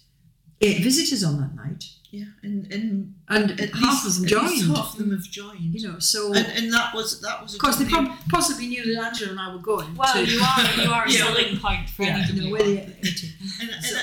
eight 0.61 0.83
visitors 0.83 1.23
on 1.23 1.39
that 1.41 1.55
night, 1.55 1.85
Yeah, 2.11 2.25
and 2.43 2.71
and 2.71 3.15
and 3.29 3.59
half 3.59 4.03
least, 4.05 4.05
of 4.21 4.29
them 4.29 4.39
at 4.39 4.43
least 4.49 4.63
joined. 4.65 4.77
half 4.77 4.91
of 4.93 4.97
them 4.99 5.11
have 5.11 5.23
joined. 5.23 5.73
You 5.75 5.87
know, 5.87 5.99
so 5.99 6.33
and, 6.33 6.45
and 6.57 6.73
that 6.73 6.93
was 6.93 7.19
that 7.21 7.41
was 7.41 7.53
a 7.53 7.57
of 7.57 7.61
course 7.61 7.77
they 7.77 7.85
prob- 7.85 8.11
possibly 8.29 8.67
knew 8.67 8.83
that 8.93 9.03
Angela 9.05 9.31
and 9.31 9.39
I 9.39 9.53
were 9.53 9.61
going. 9.61 9.95
well, 9.95 10.13
to, 10.13 10.25
you 10.25 10.39
are 10.41 10.81
you 10.83 10.89
are 10.91 11.05
a 11.05 11.11
Yeah. 11.11 11.17
selling 11.25 11.57
point 11.59 11.89
for 11.89 12.03
yeah, 12.03 12.17
any 12.27 12.33
you 12.33 12.41
know, 12.41 12.49
WI. 12.49 12.51
where 12.51 12.63
they, 12.63 12.95
eighteen. 13.03 13.31
and, 13.61 13.69
and 13.69 13.97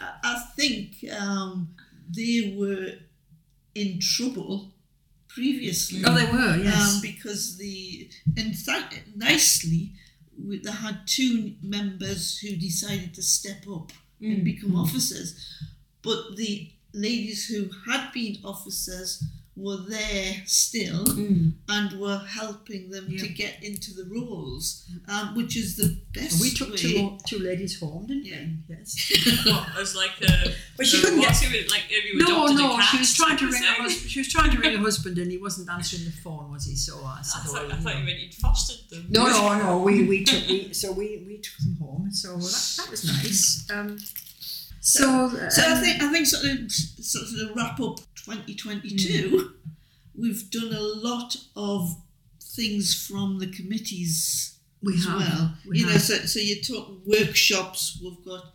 I, 0.00 0.14
I 0.24 0.44
think 0.56 1.04
um, 1.20 1.68
they 2.16 2.54
were 2.58 2.92
in 3.74 3.98
trouble 4.00 4.72
previously. 5.28 6.02
Oh, 6.04 6.14
they 6.14 6.24
were, 6.24 6.56
yes. 6.56 6.96
um, 6.96 7.00
because 7.02 7.56
the 7.56 8.10
and 8.36 8.52
th- 8.64 9.02
nicely 9.14 9.92
we, 10.44 10.58
they 10.58 10.72
had 10.72 11.00
two 11.06 11.52
members 11.62 12.38
who 12.38 12.56
decided 12.56 13.14
to 13.14 13.22
step 13.22 13.64
up 13.70 13.92
and 14.22 14.38
Mm. 14.42 14.44
become 14.44 14.72
Mm. 14.72 14.82
officers, 14.82 15.28
but 16.02 16.36
the 16.36 16.70
ladies 16.92 17.46
who 17.46 17.70
had 17.90 18.12
been 18.12 18.38
officers 18.44 19.22
were 19.56 19.76
there 19.88 20.42
still 20.46 21.04
Mm. 21.04 21.52
and 21.68 22.00
were 22.00 22.16
helping 22.18 22.88
them 22.88 23.06
to 23.18 23.28
get 23.28 23.62
into 23.62 23.92
the 23.92 24.04
roles, 24.04 24.84
um, 25.06 25.34
which 25.34 25.54
is 25.54 25.76
the 25.76 25.98
best 26.14 26.32
And 26.32 26.40
we 26.40 26.50
took 26.50 26.70
way. 26.70 26.76
two 26.76 27.18
two 27.26 27.38
ladies 27.40 27.78
home, 27.78 28.06
didn't 28.06 28.24
Yeah. 28.24 28.44
we? 28.68 28.74
Yes. 28.76 29.44
what, 29.46 29.68
as 29.78 29.94
like 29.94 30.12
a. 30.22 30.54
But 30.78 30.86
she 30.86 30.96
a- 30.96 31.00
couldn't 31.02 31.18
what's 31.18 31.40
get- 31.40 31.52
it 31.52 31.62
with, 31.64 31.70
like 31.70 31.84
if 31.90 32.04
you 32.06 32.18
No, 32.20 32.46
no, 32.46 32.76
cat, 32.76 32.88
she 32.90 32.98
was 32.98 33.12
trying 33.14 33.36
to 33.36 33.46
ring 33.50 33.62
her 33.62 33.74
it? 33.74 33.80
husband. 33.82 34.10
She 34.10 34.20
was 34.20 34.28
trying 34.28 34.50
to 34.52 34.58
ring 34.58 34.76
her 34.78 34.82
husband, 34.82 35.18
and 35.18 35.30
he 35.30 35.36
wasn't 35.36 35.68
answering 35.68 36.04
the 36.06 36.12
phone, 36.12 36.50
was 36.50 36.64
he? 36.64 36.74
So 36.76 37.04
I 37.04 37.18
I 37.18 37.22
said, 37.22 37.42
thought, 37.42 37.64
"Oh, 37.64 37.68
I 37.68 37.76
thought 37.76 37.94
no." 37.94 37.98
you 38.00 38.06
meant 38.06 38.20
you'd 38.20 38.34
fostered 38.34 38.88
them. 38.88 39.06
No, 39.10 39.26
no, 39.26 39.58
no. 39.58 39.78
We 39.82 40.04
we 40.04 40.24
took 40.30 40.46
we 40.48 40.72
so 40.72 40.92
we 40.92 41.22
we 41.26 41.36
took 41.38 41.58
them 41.58 41.76
home. 41.82 42.10
So 42.12 42.28
that, 42.38 42.74
that 42.78 42.90
was 42.90 43.04
nice. 43.04 43.66
Um, 43.70 43.98
so 44.80 45.28
So 45.50 45.62
I 45.62 45.72
um, 45.72 45.82
think 45.82 46.02
I 46.02 46.12
think 46.12 46.26
sort 46.26 46.44
of 46.44 46.72
sort 46.72 47.24
of 47.24 47.30
to 47.30 47.54
wrap 47.54 47.80
up 47.80 47.98
2022, 48.16 49.52
we've 50.18 50.50
done 50.50 50.72
a 50.72 50.80
lot 50.80 51.36
of 51.56 51.96
things 52.40 52.94
from 53.06 53.38
the 53.38 53.46
committees 53.46 54.58
we 54.82 54.94
as 54.94 55.04
have. 55.06 55.18
well. 55.18 55.54
we 55.68 55.80
you 55.80 55.86
know, 55.86 55.96
so 55.98 56.14
so 56.14 56.38
you 56.40 56.62
talk 56.62 56.88
workshops. 57.06 58.00
We've 58.02 58.24
got 58.24 58.52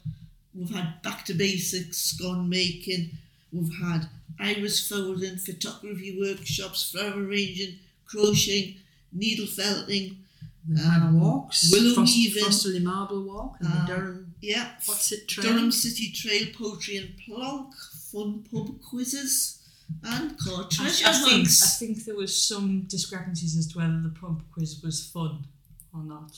we've 0.53 0.73
had 0.73 1.01
back 1.03 1.25
to 1.25 1.33
basics, 1.33 1.97
scone 1.97 2.49
making. 2.49 3.11
We've 3.53 3.73
had 3.81 4.09
iris 4.39 4.87
folding, 4.87 5.37
photography 5.37 6.17
workshops, 6.19 6.91
flower 6.91 7.23
arranging, 7.23 7.79
crocheting, 8.05 8.77
needle 9.13 9.45
felting. 9.45 10.17
We 10.67 10.77
had 10.81 11.01
um, 11.01 11.19
walks. 11.19 11.71
willow 11.71 11.93
Frost, 11.93 12.15
weaving. 12.15 12.43
Frosterley 12.43 12.81
Marble 12.83 13.23
Walk 13.23 13.57
and 13.59 13.67
Um, 13.67 13.79
the 13.85 13.93
Durham. 13.93 14.33
Yeah, 14.41 14.71
What's 14.85 15.11
it? 15.11 15.27
Trail? 15.27 15.53
Durham 15.53 15.71
City 15.71 16.11
Trail 16.11 16.47
Poetry 16.57 16.97
and 16.97 17.09
Plonk, 17.25 17.73
fun 18.11 18.43
pub 18.51 18.81
quizzes, 18.81 19.59
and 20.03 20.37
car 20.39 20.63
I, 20.65 20.67
treasure 20.69 21.05
I 21.07 21.11
think 21.13 21.47
I 21.47 21.67
think 21.79 22.05
there 22.05 22.15
was 22.15 22.35
some 22.35 22.81
discrepancies 22.87 23.55
as 23.57 23.67
to 23.67 23.79
whether 23.79 23.99
the 24.01 24.09
pub 24.19 24.41
quiz 24.51 24.81
was 24.83 25.05
fun 25.05 25.45
or 25.93 26.03
not. 26.03 26.31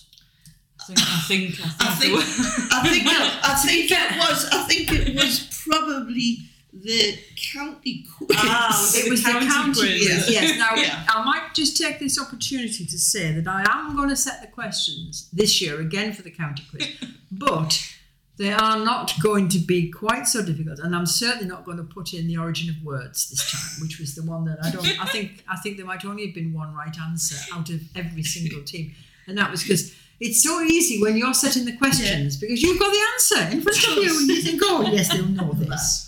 I 0.79 0.83
think 0.85 0.99
I 1.01 1.19
think 1.27 1.59
I 1.81 1.95
think, 1.95 2.13
I 2.19 2.19
think- 2.19 2.73
I 2.73 2.83
think 2.83 3.07
I 3.07 3.55
think 3.65 3.91
it 3.91 4.17
was 4.17 4.45
I 4.51 4.63
think 4.67 4.91
it 4.91 5.15
was 5.15 5.63
probably 5.67 6.39
the 6.83 7.17
county 7.53 8.05
quiz. 8.17 8.29
Ah, 8.39 8.91
It 8.95 9.03
The 9.05 9.09
was 9.09 9.23
the 9.23 9.31
county 9.31 9.47
county 9.47 9.73
quiz. 9.73 10.05
quiz. 10.05 10.29
Yes. 10.31 10.57
Now 10.57 10.75
Yeah. 10.75 11.05
I 11.09 11.23
might 11.23 11.53
just 11.53 11.77
take 11.77 11.99
this 11.99 12.19
opportunity 12.19 12.85
to 12.85 12.97
say 12.99 13.31
that 13.33 13.47
I 13.47 13.63
am 13.69 13.95
going 13.95 14.09
to 14.09 14.15
set 14.15 14.41
the 14.41 14.47
questions 14.47 15.29
this 15.33 15.61
year 15.61 15.79
again 15.81 16.13
for 16.13 16.21
the 16.21 16.31
county 16.31 16.63
quiz, 16.69 16.87
but 17.31 17.93
they 18.37 18.51
are 18.51 18.77
not 18.85 19.13
going 19.23 19.49
to 19.49 19.57
be 19.59 19.89
quite 19.89 20.27
so 20.27 20.43
difficult, 20.45 20.77
and 20.79 20.95
I'm 20.95 21.07
certainly 21.07 21.47
not 21.47 21.65
going 21.65 21.77
to 21.77 21.83
put 21.83 22.13
in 22.13 22.27
the 22.27 22.37
origin 22.37 22.69
of 22.69 22.83
words 22.83 23.29
this 23.29 23.49
time, 23.51 23.81
which 23.83 23.99
was 23.99 24.13
the 24.13 24.21
one 24.23 24.45
that 24.45 24.59
I 24.63 24.69
don't. 24.69 24.85
I 25.01 25.05
think 25.07 25.43
I 25.49 25.55
think 25.57 25.77
there 25.77 25.85
might 25.87 26.05
only 26.05 26.25
have 26.27 26.35
been 26.35 26.53
one 26.53 26.73
right 26.75 26.95
answer 26.99 27.35
out 27.55 27.69
of 27.71 27.81
every 27.95 28.21
single 28.23 28.61
team, 28.63 28.93
and 29.27 29.37
that 29.37 29.49
was 29.51 29.63
because. 29.63 29.93
It's 30.19 30.41
so 30.41 30.61
easy 30.63 30.99
when 30.99 31.15
you're 31.15 31.31
setting 31.35 31.63
the 31.65 31.77
questions 31.77 32.37
because 32.37 32.59
you've 32.63 32.79
got 32.79 32.91
the 32.91 33.03
answer 33.13 33.55
in 33.55 33.61
front 33.61 33.77
of 33.87 34.03
you 34.03 34.17
and 34.19 34.27
you 34.27 34.41
think, 34.41 34.59
oh, 34.65 34.81
yes, 34.91 35.13
they'll 35.13 35.27
know 35.27 35.51
this. 35.53 36.06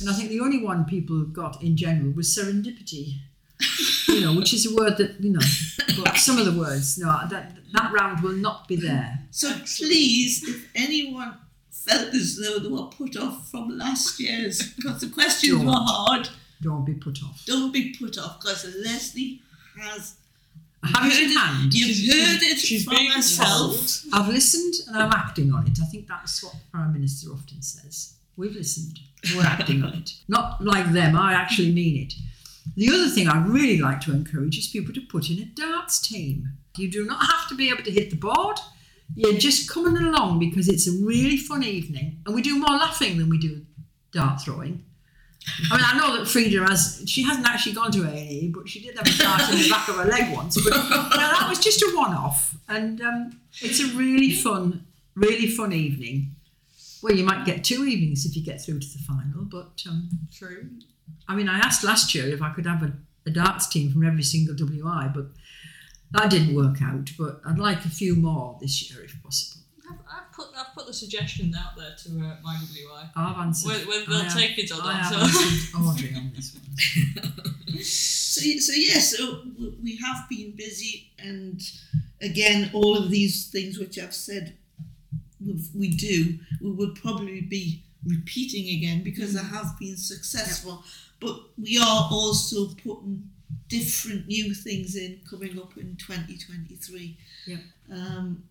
And 0.00 0.10
I 0.10 0.12
think 0.14 0.30
the 0.30 0.40
only 0.40 0.62
one 0.62 0.84
people 0.84 1.22
got 1.24 1.62
in 1.62 1.76
general 1.76 2.12
was 2.12 2.28
serendipity, 2.36 3.18
you 4.08 4.20
know, 4.20 4.34
which 4.34 4.52
is 4.52 4.66
a 4.70 4.74
word 4.74 4.96
that, 4.98 5.20
you 5.20 5.30
know, 5.30 5.40
but 6.02 6.16
some 6.16 6.38
of 6.38 6.44
the 6.46 6.58
words, 6.58 6.98
no, 6.98 7.06
that, 7.28 7.56
that 7.72 7.92
round 7.92 8.22
will 8.22 8.32
not 8.32 8.66
be 8.68 8.76
there. 8.76 9.20
So 9.30 9.52
please, 9.78 10.42
if 10.48 10.68
anyone 10.74 11.34
felt 11.70 12.14
as 12.14 12.36
though 12.36 12.58
they 12.58 12.68
were 12.68 12.84
put 12.86 13.16
off 13.16 13.48
from 13.50 13.76
last 13.78 14.18
year's 14.20 14.72
because 14.74 15.00
the 15.00 15.08
questions 15.10 15.52
Don't. 15.56 15.66
were 15.66 15.72
hard, 15.74 16.28
Don't 16.60 16.84
be 16.84 16.94
put 16.94 17.22
off. 17.24 17.42
don't 17.46 17.72
be 17.72 17.94
put 17.98 18.18
off 18.18 18.40
because 18.40 18.64
Lesley 18.84 19.40
has 19.80 20.16
I 20.84 20.88
have 20.88 21.12
it 21.12 21.30
in 21.30 21.36
hand. 21.36 21.72
You've 21.74 21.94
She's- 21.96 22.12
heard 22.16 22.42
it 22.42 22.58
she's 22.58 22.84
from 22.84 22.96
being 22.96 23.12
herself. 23.12 24.02
I've 24.12 24.28
listened 24.28 24.74
and 24.88 24.96
I'm 24.96 25.12
acting 25.12 25.52
on 25.52 25.66
it. 25.68 25.78
I 25.80 25.86
think 25.86 26.08
that's 26.08 26.42
what 26.42 26.54
the 26.54 26.58
Prime 26.72 26.92
Minister 26.92 27.30
often 27.30 27.62
says. 27.62 28.14
We've 28.36 28.54
listened, 28.54 28.98
we're 29.34 29.44
acting 29.44 29.82
on 29.82 29.94
it. 29.94 30.12
Not 30.28 30.62
like 30.64 30.92
them, 30.92 31.16
I 31.16 31.32
actually 31.34 31.72
mean 31.72 31.96
it. 32.02 32.14
The 32.76 32.88
other 32.88 33.08
thing 33.08 33.28
I'd 33.28 33.48
really 33.48 33.78
like 33.78 34.00
to 34.02 34.12
encourage 34.12 34.58
is 34.58 34.68
people 34.68 34.94
to 34.94 35.00
put 35.00 35.30
in 35.30 35.38
a 35.38 35.44
darts 35.44 36.00
team. 36.00 36.48
You 36.76 36.90
do 36.90 37.04
not 37.04 37.26
have 37.30 37.48
to 37.48 37.54
be 37.54 37.70
able 37.70 37.82
to 37.84 37.90
hit 37.90 38.10
the 38.10 38.16
board. 38.16 38.58
You're 39.14 39.38
just 39.38 39.68
coming 39.68 39.96
along 39.96 40.38
because 40.38 40.68
it's 40.68 40.88
a 40.88 41.04
really 41.04 41.36
fun 41.36 41.62
evening 41.62 42.20
and 42.24 42.34
we 42.34 42.40
do 42.40 42.58
more 42.58 42.76
laughing 42.76 43.18
than 43.18 43.28
we 43.28 43.38
do 43.38 43.62
dart 44.12 44.40
throwing. 44.40 44.84
I 45.70 45.76
mean, 45.76 45.84
I 45.84 45.98
know 45.98 46.16
that 46.16 46.28
Frida 46.28 46.64
has, 46.68 47.02
she 47.06 47.24
hasn't 47.24 47.46
actually 47.46 47.72
gone 47.72 47.90
to 47.92 48.04
A&E, 48.04 48.52
but 48.54 48.68
she 48.68 48.80
did 48.80 48.96
have 48.96 49.06
a 49.06 49.18
dart 49.18 49.50
in 49.50 49.60
the 49.60 49.68
back 49.68 49.88
of 49.88 49.96
her 49.96 50.04
leg 50.04 50.34
once. 50.34 50.56
But 50.62 50.72
that 50.72 51.46
was 51.48 51.58
just 51.58 51.82
a 51.82 51.92
one-off. 51.96 52.56
And 52.68 53.00
um, 53.02 53.40
it's 53.60 53.80
a 53.80 53.88
really 53.96 54.30
fun 54.30 54.86
really 55.14 55.46
fun 55.46 55.72
evening. 55.72 56.31
Well, 57.02 57.14
you 57.14 57.24
might 57.24 57.44
get 57.44 57.64
two 57.64 57.84
evenings 57.84 58.24
if 58.24 58.36
you 58.36 58.44
get 58.44 58.60
through 58.60 58.78
to 58.80 58.86
the 58.86 59.02
final, 59.04 59.44
but 59.44 59.82
um, 59.88 60.08
True. 60.32 60.68
I 61.28 61.34
mean, 61.34 61.48
I 61.48 61.58
asked 61.58 61.82
last 61.84 62.14
year 62.14 62.28
if 62.28 62.40
I 62.42 62.50
could 62.50 62.66
have 62.66 62.82
a, 62.82 62.92
a 63.26 63.30
darts 63.30 63.68
team 63.68 63.90
from 63.92 64.06
every 64.06 64.22
single 64.22 64.54
WI, 64.54 65.10
but 65.14 65.26
that 66.12 66.30
didn't 66.30 66.54
work 66.54 66.80
out. 66.82 67.10
But 67.18 67.40
I'd 67.44 67.58
like 67.58 67.84
a 67.84 67.88
few 67.90 68.14
more 68.14 68.56
this 68.60 68.88
year 68.90 69.02
if 69.04 69.20
possible. 69.22 69.62
I've, 69.90 69.98
I've 70.08 70.32
put 70.32 70.46
I've 70.56 70.72
put 70.74 70.86
the 70.86 70.94
suggestion 70.94 71.52
out 71.58 71.76
there 71.76 71.94
to 72.04 72.08
uh, 72.24 72.36
my 72.42 72.56
WI. 72.60 73.08
I've 73.16 73.36
answered. 73.38 73.68
Whether, 73.68 73.86
whether 73.88 74.04
they'll 74.06 74.16
I 74.20 74.24
have- 74.24 74.32
take 74.34 74.58
it 74.58 74.70
or 74.70 74.74
I 74.82 74.92
not. 74.92 74.94
have 74.94 75.12
So. 75.12 75.18
answered 75.20 75.80
Audrey 75.80 76.14
on 76.16 76.32
this 76.36 76.54
one. 76.54 77.82
So, 77.82 78.40
so 78.58 78.72
yes, 78.74 79.16
so 79.16 79.42
we 79.82 79.96
have 79.96 80.28
been 80.28 80.52
busy, 80.56 81.10
and 81.18 81.60
again, 82.20 82.70
all 82.72 82.96
of 82.96 83.10
these 83.10 83.48
things 83.50 83.78
which 83.78 83.98
I've 83.98 84.14
said 84.14 84.56
we 85.46 85.62
we 85.74 85.88
do, 85.88 86.38
we 86.60 86.70
would 86.70 86.94
probably 86.96 87.40
be 87.42 87.82
repeating 88.04 88.76
again 88.76 89.02
because 89.02 89.36
I 89.36 89.42
have 89.42 89.78
been 89.78 89.96
successful. 89.96 90.84
But 91.20 91.38
we 91.56 91.78
are 91.78 92.08
also 92.10 92.68
putting 92.82 93.30
different 93.68 94.26
new 94.26 94.54
things 94.54 94.96
in 94.96 95.20
coming 95.28 95.58
up 95.58 95.76
in 95.76 95.96
2023. 95.96 97.16
Yeah. 97.46 97.56
Um, 97.90 98.44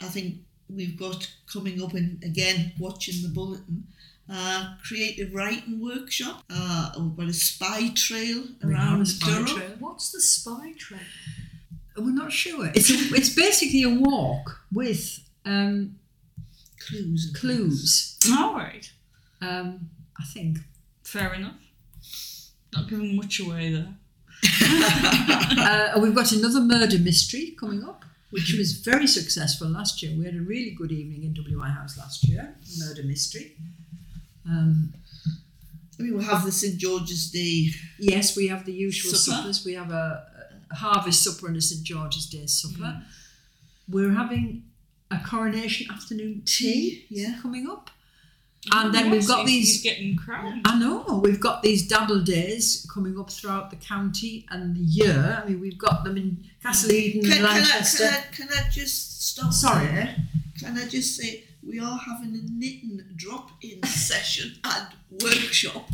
I 0.00 0.06
think 0.06 0.36
we've 0.68 0.98
got 0.98 1.30
coming 1.52 1.82
up, 1.82 1.94
and 1.94 2.22
again, 2.24 2.72
watching 2.78 3.22
the 3.22 3.28
bulletin. 3.28 3.84
Uh, 4.28 4.74
creative 4.84 5.32
writing 5.32 5.80
workshop. 5.80 6.42
Uh, 6.50 6.90
we've 6.98 7.16
got 7.16 7.28
a 7.28 7.32
spy 7.32 7.90
trail 7.94 8.42
around 8.64 9.02
a 9.02 9.06
spy 9.06 9.28
Durham. 9.28 9.46
trail. 9.46 9.70
What's 9.78 10.10
the 10.10 10.20
spy 10.20 10.72
trail? 10.76 10.98
We're 11.96 12.10
not 12.10 12.32
sure. 12.32 12.66
It's 12.74 12.90
a, 12.90 12.94
it's 13.14 13.34
basically 13.34 13.84
a 13.84 13.94
walk 14.00 14.62
with 14.72 15.20
um, 15.44 15.94
Clues. 16.86 17.32
clues. 17.34 18.18
All 18.38 18.54
right. 18.54 18.90
Um, 19.40 19.90
I 20.18 20.24
think. 20.24 20.58
Fair 21.02 21.34
enough. 21.34 21.56
Not 22.74 22.88
giving 22.88 23.16
much 23.16 23.40
away 23.40 23.72
there. 23.72 23.94
uh, 25.94 25.98
we've 26.00 26.14
got 26.14 26.32
another 26.32 26.60
murder 26.60 26.98
mystery 26.98 27.56
coming 27.58 27.82
up, 27.84 28.04
which 28.30 28.54
was 28.56 28.72
very 28.72 29.06
successful 29.06 29.68
last 29.68 30.02
year. 30.02 30.16
We 30.16 30.24
had 30.24 30.34
a 30.34 30.40
really 30.40 30.70
good 30.70 30.92
evening 30.92 31.24
in 31.24 31.34
WI 31.34 31.68
House 31.68 31.96
last 31.98 32.28
year. 32.28 32.54
Murder 32.78 33.02
mystery. 33.02 33.56
Um, 34.48 34.92
I 35.98 36.02
mean, 36.02 36.14
we'll 36.14 36.24
have 36.24 36.44
the 36.44 36.52
St 36.52 36.76
George's 36.76 37.30
Day. 37.30 37.70
yes, 37.98 38.36
we 38.36 38.48
have 38.48 38.64
the 38.66 38.72
usual 38.72 39.12
Supper. 39.12 39.38
suppers. 39.38 39.64
We 39.64 39.74
have 39.74 39.90
a, 39.90 40.26
a 40.70 40.74
harvest 40.74 41.24
supper 41.24 41.48
and 41.48 41.56
a 41.56 41.60
St 41.60 41.82
George's 41.82 42.26
Day 42.26 42.46
supper. 42.46 42.82
Mm. 42.82 43.02
We're 43.88 44.12
having 44.12 44.64
a 45.10 45.18
coronation 45.18 45.90
afternoon 45.90 46.42
tea. 46.44 47.06
Yeah. 47.08 47.38
coming 47.40 47.68
up. 47.68 47.90
Oh 48.72 48.80
and 48.80 48.94
then 48.94 49.10
we've 49.10 49.28
got 49.28 49.46
these 49.46 49.80
getting 49.80 50.16
crowned. 50.16 50.62
I 50.64 50.76
know. 50.78 51.20
We've 51.22 51.38
got 51.38 51.62
these 51.62 51.86
double 51.86 52.20
days 52.20 52.84
coming 52.92 53.16
up 53.16 53.30
throughout 53.30 53.70
the 53.70 53.76
county 53.76 54.44
and 54.50 54.74
the 54.74 54.80
year. 54.80 55.40
I 55.40 55.48
mean, 55.48 55.60
we've 55.60 55.78
got 55.78 56.02
them 56.02 56.16
in 56.16 56.44
Castle 56.60 56.90
Eden 56.90 57.22
Can, 57.22 57.32
and 57.32 57.46
can, 57.46 57.46
I, 57.46 57.84
can, 57.84 58.12
I, 58.12 58.34
can 58.34 58.48
I 58.50 58.68
just 58.70 59.22
stop? 59.22 59.52
Sorry, 59.52 59.86
there? 59.86 60.16
Eh? 60.18 60.22
Can 60.58 60.78
I 60.78 60.88
just 60.88 61.16
say 61.16 61.44
we 61.66 61.80
are 61.80 61.98
having 61.98 62.34
a 62.34 62.42
knitting 62.50 63.02
drop-in 63.16 63.82
session 63.84 64.52
and 64.64 64.86
workshop. 65.22 65.88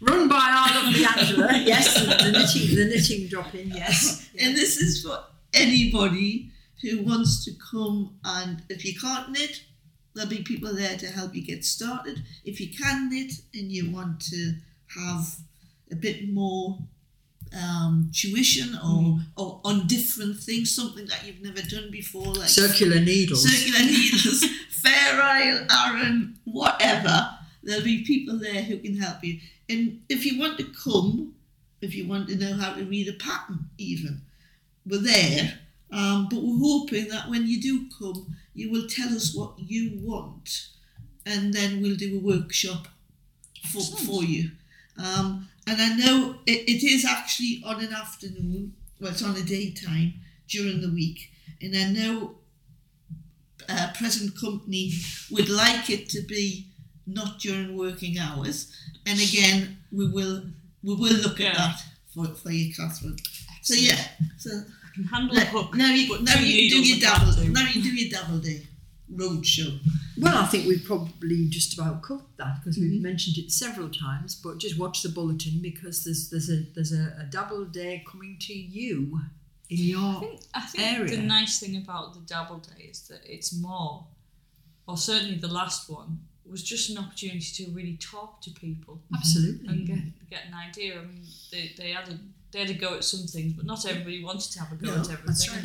Run 0.00 0.28
by 0.28 0.36
our 0.36 0.82
lovely 0.82 1.04
Angela. 1.04 1.58
yes, 1.64 1.94
the, 1.94 2.30
knitting, 2.30 2.76
the 2.76 2.84
knitting 2.84 3.28
drop 3.28 3.54
in. 3.54 3.70
Yes. 3.70 4.28
And 4.40 4.56
this 4.56 4.76
is 4.76 5.02
for 5.02 5.18
anybody 5.52 6.52
who 6.82 7.02
wants 7.02 7.44
to 7.44 7.52
come 7.70 8.18
and 8.24 8.62
if 8.68 8.84
you 8.84 8.98
can't 8.98 9.30
knit, 9.30 9.62
there'll 10.14 10.30
be 10.30 10.42
people 10.42 10.74
there 10.74 10.96
to 10.96 11.06
help 11.06 11.34
you 11.34 11.42
get 11.42 11.64
started. 11.64 12.22
If 12.44 12.60
you 12.60 12.68
can 12.76 13.10
knit 13.10 13.32
and 13.54 13.70
you 13.70 13.90
want 13.90 14.20
to 14.30 14.54
have 14.96 15.36
a 15.90 15.96
bit 15.96 16.28
more 16.28 16.78
um, 17.56 18.10
tuition 18.12 18.78
or, 18.84 19.20
or 19.36 19.60
on 19.64 19.86
different 19.86 20.38
things, 20.38 20.74
something 20.74 21.06
that 21.06 21.26
you've 21.26 21.42
never 21.42 21.62
done 21.66 21.90
before, 21.90 22.34
like 22.34 22.48
Circular 22.48 23.00
needles. 23.00 23.44
circular 23.48 23.80
needles, 23.86 24.44
fair 24.70 25.20
isle, 25.20 25.66
Aran, 25.70 26.38
whatever. 26.44 27.30
There'll 27.62 27.84
be 27.84 28.04
people 28.04 28.38
there 28.38 28.62
who 28.62 28.78
can 28.78 28.96
help 28.96 29.22
you. 29.24 29.40
And 29.68 30.00
if 30.08 30.24
you 30.24 30.38
want 30.38 30.58
to 30.58 30.64
come, 30.64 31.34
if 31.80 31.94
you 31.94 32.08
want 32.08 32.28
to 32.28 32.36
know 32.36 32.54
how 32.54 32.74
to 32.74 32.84
read 32.84 33.08
a 33.08 33.12
pattern, 33.12 33.68
even, 33.78 34.22
we're 34.86 35.02
there. 35.02 35.58
Um, 35.90 36.28
but 36.30 36.40
we're 36.42 36.58
hoping 36.58 37.08
that 37.08 37.28
when 37.30 37.46
you 37.46 37.60
do 37.60 37.86
come, 37.98 38.36
you 38.54 38.70
will 38.70 38.86
tell 38.88 39.08
us 39.08 39.34
what 39.34 39.54
you 39.58 39.98
want, 40.02 40.68
and 41.24 41.52
then 41.54 41.80
we'll 41.80 41.96
do 41.96 42.16
a 42.16 42.20
workshop 42.20 42.88
for, 43.72 43.80
for 43.82 44.22
you. 44.24 44.50
Um, 44.98 45.48
and 45.66 45.80
I 45.80 45.94
know 45.96 46.36
it, 46.46 46.68
it 46.68 46.82
is 46.84 47.04
actually 47.04 47.62
on 47.64 47.82
an 47.82 47.92
afternoon, 47.92 48.74
well, 49.00 49.12
it's 49.12 49.22
on 49.22 49.36
a 49.36 49.42
daytime 49.42 50.14
during 50.48 50.80
the 50.80 50.90
week, 50.90 51.30
and 51.62 51.74
I 51.76 51.90
know 51.90 52.34
uh, 53.68 53.90
present 53.94 54.38
company 54.38 54.92
would 55.30 55.48
like 55.48 55.90
it 55.90 56.08
to 56.10 56.22
be 56.22 56.66
not 57.06 57.38
during 57.38 57.76
working 57.76 58.18
hours. 58.18 58.72
And 59.06 59.18
again, 59.20 59.78
we 59.92 60.08
will 60.08 60.42
we 60.82 60.94
will 60.94 61.14
look 61.16 61.38
Yeah. 61.38 61.48
at 61.48 61.56
that 61.56 61.82
for, 62.14 62.26
for 62.26 62.50
you, 62.50 62.72
Catherine. 62.74 63.16
So 63.62 63.74
yeah, 63.74 64.00
so 64.38 64.50
handle 65.04 65.36
a 65.36 65.38
let- 65.38 65.48
hook. 65.48 65.74
now 65.74 65.90
you 65.92 66.08
but 66.08 66.22
now 66.22 66.34
two 66.34 66.46
you 66.46 66.70
do 66.70 66.82
your 66.82 66.98
double 67.00 67.32
do. 67.32 67.48
now 67.50 67.68
you 67.68 67.82
do 67.82 67.94
your 67.94 68.10
double 68.10 68.38
day 68.38 68.66
road 69.10 69.46
show. 69.46 69.70
Well, 70.18 70.36
I 70.36 70.46
think 70.46 70.66
we've 70.66 70.84
probably 70.84 71.46
just 71.48 71.78
about 71.78 72.02
covered 72.02 72.24
that 72.38 72.56
because 72.60 72.76
Mm-hmm. 72.76 72.90
we've 72.90 73.02
mentioned 73.02 73.38
it 73.38 73.50
several 73.52 73.88
times. 73.88 74.34
But 74.34 74.58
just 74.58 74.78
watch 74.78 75.02
the 75.02 75.08
bulletin 75.08 75.60
because 75.62 76.04
there's 76.04 76.28
there's 76.30 76.50
a 76.50 76.64
there's 76.74 76.92
a, 76.92 77.16
a 77.20 77.24
double 77.30 77.64
day 77.64 78.04
coming 78.10 78.36
to 78.40 78.52
you 78.52 79.20
in 79.70 79.78
I 79.78 79.82
your 79.82 80.20
think, 80.20 80.40
I 80.54 80.60
think 80.62 80.98
area. 80.98 81.16
the 81.16 81.22
nice 81.22 81.58
thing 81.60 81.76
about 81.76 82.14
the 82.14 82.20
double 82.20 82.58
day 82.58 82.84
is 82.90 83.02
that 83.08 83.20
it's 83.24 83.54
more, 83.54 84.06
or 84.86 84.96
certainly 84.96 85.36
the 85.36 85.48
last 85.52 85.88
one, 85.88 86.20
was 86.50 86.62
just 86.62 86.90
an 86.90 86.98
opportunity 86.98 87.64
to 87.64 87.70
really 87.72 87.96
talk 87.98 88.40
to 88.42 88.50
people 88.50 89.00
absolutely. 89.14 89.68
and 89.68 89.86
get 89.86 89.98
get 90.30 90.40
an 90.48 90.54
idea. 90.54 90.98
I 90.98 91.02
mean, 91.04 91.22
they, 91.52 91.72
they 91.78 91.90
had 91.92 92.08
a 92.08 92.18
they 92.52 92.60
had 92.60 92.70
a 92.70 92.74
go 92.74 92.94
at 92.94 93.04
some 93.04 93.26
things, 93.26 93.52
but 93.52 93.64
not 93.66 93.84
everybody 93.86 94.22
wanted 94.24 94.50
to 94.52 94.58
have 94.60 94.72
a 94.72 94.76
go 94.76 94.86
No, 94.86 94.92
at 94.94 94.98
everything. 95.00 95.26
that's 95.26 95.48
right. 95.50 95.64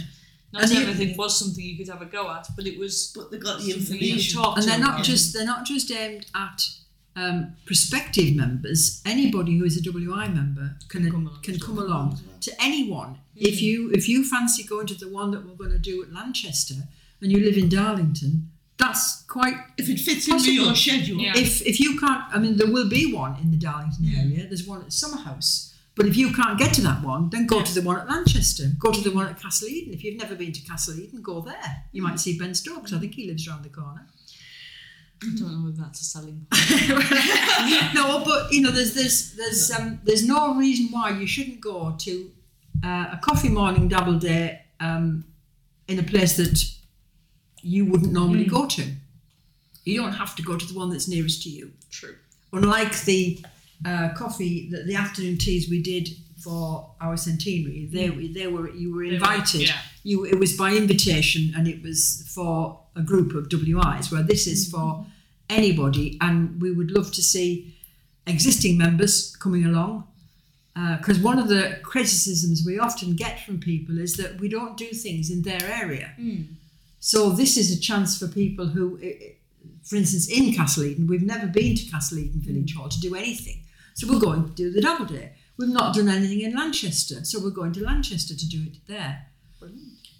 Not 0.51 0.63
And 0.63 0.71
the- 0.71 0.75
everything 0.77 1.17
was 1.17 1.37
something 1.39 1.63
you 1.63 1.77
could 1.77 1.87
have 1.87 2.01
a 2.01 2.05
go 2.05 2.29
at, 2.31 2.47
but 2.55 2.67
it 2.67 2.77
was 2.77 3.11
But 3.15 3.31
they 3.31 3.37
got 3.39 3.59
the 3.61 3.71
something 3.71 3.97
you 3.99 4.13
information. 4.13 4.41
talk 4.41 4.57
and 4.57 4.63
to 4.63 4.69
they're 4.69 4.79
not 4.79 4.93
about. 4.95 5.05
just 5.05 5.33
they're 5.33 5.45
not 5.45 5.65
just 5.65 5.91
aimed 5.91 6.25
at 6.35 6.59
um, 7.15 7.55
prospective 7.65 8.35
members. 8.35 9.01
Anybody 9.05 9.57
who 9.57 9.65
is 9.65 9.77
a 9.77 9.81
WI 9.81 10.27
member 10.29 10.75
can 10.89 11.03
Can 11.03 11.11
come 11.11 11.27
along 11.27 11.41
can 11.43 11.59
come 11.59 11.77
along 11.77 12.19
to 12.41 12.51
anyone. 12.61 13.17
If 13.35 13.61
you 13.61 13.91
if 13.91 14.07
you 14.09 14.23
fancy 14.23 14.63
going 14.63 14.87
to 14.87 14.95
the 14.95 15.09
one 15.09 15.31
that 15.31 15.45
we're 15.45 15.55
going 15.55 15.71
to 15.71 15.79
do 15.79 16.03
at 16.03 16.11
Lanchester 16.13 16.87
and 17.21 17.31
you 17.31 17.39
live 17.39 17.57
in 17.57 17.69
Darlington, 17.69 18.49
that's 18.77 19.21
quite. 19.23 19.55
If 19.77 19.89
it 19.89 19.99
fits 19.99 20.27
into 20.27 20.51
your 20.53 20.75
schedule. 20.75 21.19
Yeah. 21.19 21.33
If 21.37 21.61
if 21.61 21.79
you 21.79 21.99
can't, 21.99 22.23
I 22.35 22.37
mean, 22.39 22.57
there 22.57 22.71
will 22.71 22.89
be 22.89 23.13
one 23.13 23.37
in 23.41 23.49
the 23.51 23.57
Darlington 23.57 24.05
area. 24.15 24.45
There's 24.47 24.65
one 24.67 24.81
at 24.81 24.91
Summerhouse. 24.93 25.72
But 25.95 26.07
if 26.07 26.17
you 26.17 26.33
can't 26.33 26.57
get 26.57 26.73
to 26.75 26.81
that 26.81 27.03
one, 27.03 27.29
then 27.29 27.45
go 27.45 27.61
to 27.61 27.73
the 27.73 27.81
one 27.81 27.99
at 27.99 28.09
Lanchester, 28.09 28.65
Go 28.79 28.91
to 28.91 29.01
the 29.01 29.11
one 29.11 29.27
at 29.27 29.39
Castle 29.39 29.67
Eden. 29.67 29.93
If 29.93 30.03
you've 30.03 30.19
never 30.19 30.33
been 30.33 30.51
to 30.51 30.61
Castle 30.61 30.99
Eden, 30.99 31.21
go 31.21 31.41
there. 31.41 31.83
You 31.91 32.01
might 32.01 32.19
see 32.19 32.37
Ben 32.37 32.55
Stokes. 32.55 32.93
I 32.93 32.99
think 32.99 33.13
he 33.13 33.27
lives 33.27 33.47
around 33.47 33.63
the 33.63 33.69
corner. 33.69 34.07
I 35.21 35.35
don't 35.37 35.63
know 35.63 35.69
if 35.69 35.77
that's 35.77 36.01
a 36.01 36.03
selling 36.03 36.45
point. 36.49 37.93
no, 37.93 38.23
but 38.25 38.51
you 38.51 38.61
know, 38.61 38.71
there's 38.71 38.93
there's 38.93 39.33
there's 39.33 39.71
um, 39.71 40.01
there's 40.03 40.27
no 40.27 40.55
reason 40.55 40.87
why 40.91 41.11
you 41.11 41.25
shouldn't 41.27 41.61
go 41.61 41.95
to 41.99 42.31
uh, 42.83 43.05
a 43.13 43.19
coffee 43.21 43.49
morning 43.49 43.87
double 43.87 44.19
day 44.19 44.63
um, 44.79 45.23
in 45.87 45.99
a 45.99 46.03
place 46.03 46.35
that 46.37 46.61
you 47.61 47.85
wouldn't 47.85 48.11
normally 48.11 48.45
go 48.45 48.67
to. 48.67 48.83
You 49.85 50.01
don't 50.01 50.13
have 50.13 50.35
to 50.35 50.43
go 50.43 50.57
to 50.57 50.65
the 50.65 50.77
one 50.77 50.89
that's 50.89 51.07
nearest 51.07 51.43
to 51.43 51.49
you. 51.49 51.71
True. 51.89 52.15
Unlike 52.51 53.01
the 53.03 53.45
uh, 53.85 54.09
coffee, 54.15 54.69
the, 54.69 54.83
the 54.83 54.95
afternoon 54.95 55.37
teas 55.37 55.69
we 55.69 55.81
did 55.81 56.09
for 56.37 56.89
our 56.99 57.17
centenary, 57.17 57.87
they 57.91 58.09
mm. 58.09 58.33
they 58.33 58.47
were 58.47 58.69
you 58.69 58.93
were 58.93 59.03
They 59.03 59.09
were- 59.09 59.15
invited. 59.15 59.61
yeah. 59.61 59.81
You 60.03 60.25
it 60.25 60.37
was 60.37 60.53
by 60.57 60.71
invitation 60.73 61.53
and 61.55 61.67
it 61.67 61.81
was 61.81 62.29
for 62.33 62.79
a 62.95 63.01
group 63.01 63.33
of 63.35 63.47
WIs. 63.51 64.11
Where 64.11 64.23
this 64.23 64.47
is 64.47 64.69
for 64.69 64.77
mm-hmm. 64.77 65.09
anybody, 65.49 66.17
and 66.19 66.61
we 66.61 66.71
would 66.71 66.91
love 66.91 67.11
to 67.13 67.21
see 67.21 67.73
existing 68.27 68.77
members 68.77 69.35
coming 69.37 69.65
along. 69.65 70.07
Uh, 70.75 70.97
because 70.97 71.19
one 71.19 71.37
of 71.37 71.49
the 71.49 71.77
criticisms 71.83 72.63
we 72.65 72.79
often 72.79 73.15
get 73.15 73.45
from 73.45 73.59
people 73.59 73.99
is 73.99 74.15
that 74.17 74.39
we 74.39 74.49
don't 74.49 74.75
do 74.75 74.87
things 74.87 75.29
in 75.29 75.43
their 75.43 75.63
area. 75.63 76.11
Mm. 76.19 76.47
So 76.99 77.29
this 77.29 77.57
is 77.57 77.77
a 77.77 77.79
chance 77.79 78.17
for 78.17 78.27
people 78.27 78.65
who, 78.65 78.97
for 79.83 79.97
instance, 79.97 80.27
in 80.27 80.51
Castle 80.53 80.85
Eden, 80.85 81.05
we've 81.05 81.21
never 81.21 81.45
been 81.45 81.75
to 81.75 81.91
Castle 81.91 82.17
Eden 82.17 82.41
Village 82.41 82.73
mm. 82.73 82.77
Hall 82.77 82.89
to 82.89 82.99
do 82.99 83.13
anything. 83.13 83.62
So 83.95 84.07
we're 84.11 84.19
going 84.19 84.45
to 84.45 84.51
do 84.51 84.71
the 84.71 84.81
double 84.81 85.05
day. 85.05 85.33
We've 85.57 85.69
not 85.69 85.93
done 85.95 86.09
anything 86.09 86.41
in 86.41 86.55
Lanchester, 86.55 87.23
so 87.23 87.39
we're 87.39 87.51
going 87.51 87.73
to 87.73 87.83
Lanchester 87.83 88.35
to 88.35 88.47
do 88.49 88.63
it 88.65 88.77
there. 88.87 89.27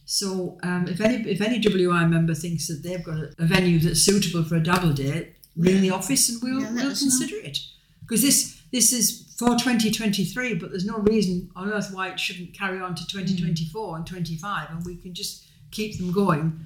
So 0.05 0.57
um, 0.63 0.87
if 0.87 0.99
any 1.01 1.27
if 1.29 1.41
any 1.41 1.59
WI 1.59 2.05
member 2.05 2.33
thinks 2.35 2.67
that 2.67 2.83
they've 2.83 3.03
got 3.03 3.17
a, 3.17 3.33
a 3.39 3.45
venue 3.45 3.79
that's 3.79 4.01
suitable 4.01 4.43
for 4.43 4.55
a 4.57 4.63
double 4.63 4.93
day, 4.93 5.33
ring 5.55 5.81
the 5.81 5.89
office 5.91 6.29
and 6.29 6.41
we'll, 6.43 6.61
Yeah, 6.61 6.71
we'll 6.73 6.91
us 6.91 7.01
know. 7.01 7.07
consider 7.09 7.35
it. 7.37 7.59
Because 8.01 8.21
this 8.21 8.61
this 8.71 8.91
is 8.93 9.33
for 9.37 9.49
2023, 9.49 10.55
but 10.55 10.69
there's 10.71 10.85
no 10.85 10.97
reason 10.97 11.49
on 11.55 11.71
earth 11.71 11.89
why 11.93 12.09
it 12.09 12.19
shouldn't 12.19 12.53
carry 12.53 12.79
on 12.79 12.95
to 12.95 13.07
2024 13.07 13.97
and 13.97 14.05
25, 14.05 14.69
and 14.71 14.85
we 14.85 14.95
can 14.97 15.13
just 15.13 15.45
keep 15.71 15.97
them 15.97 16.11
going 16.11 16.65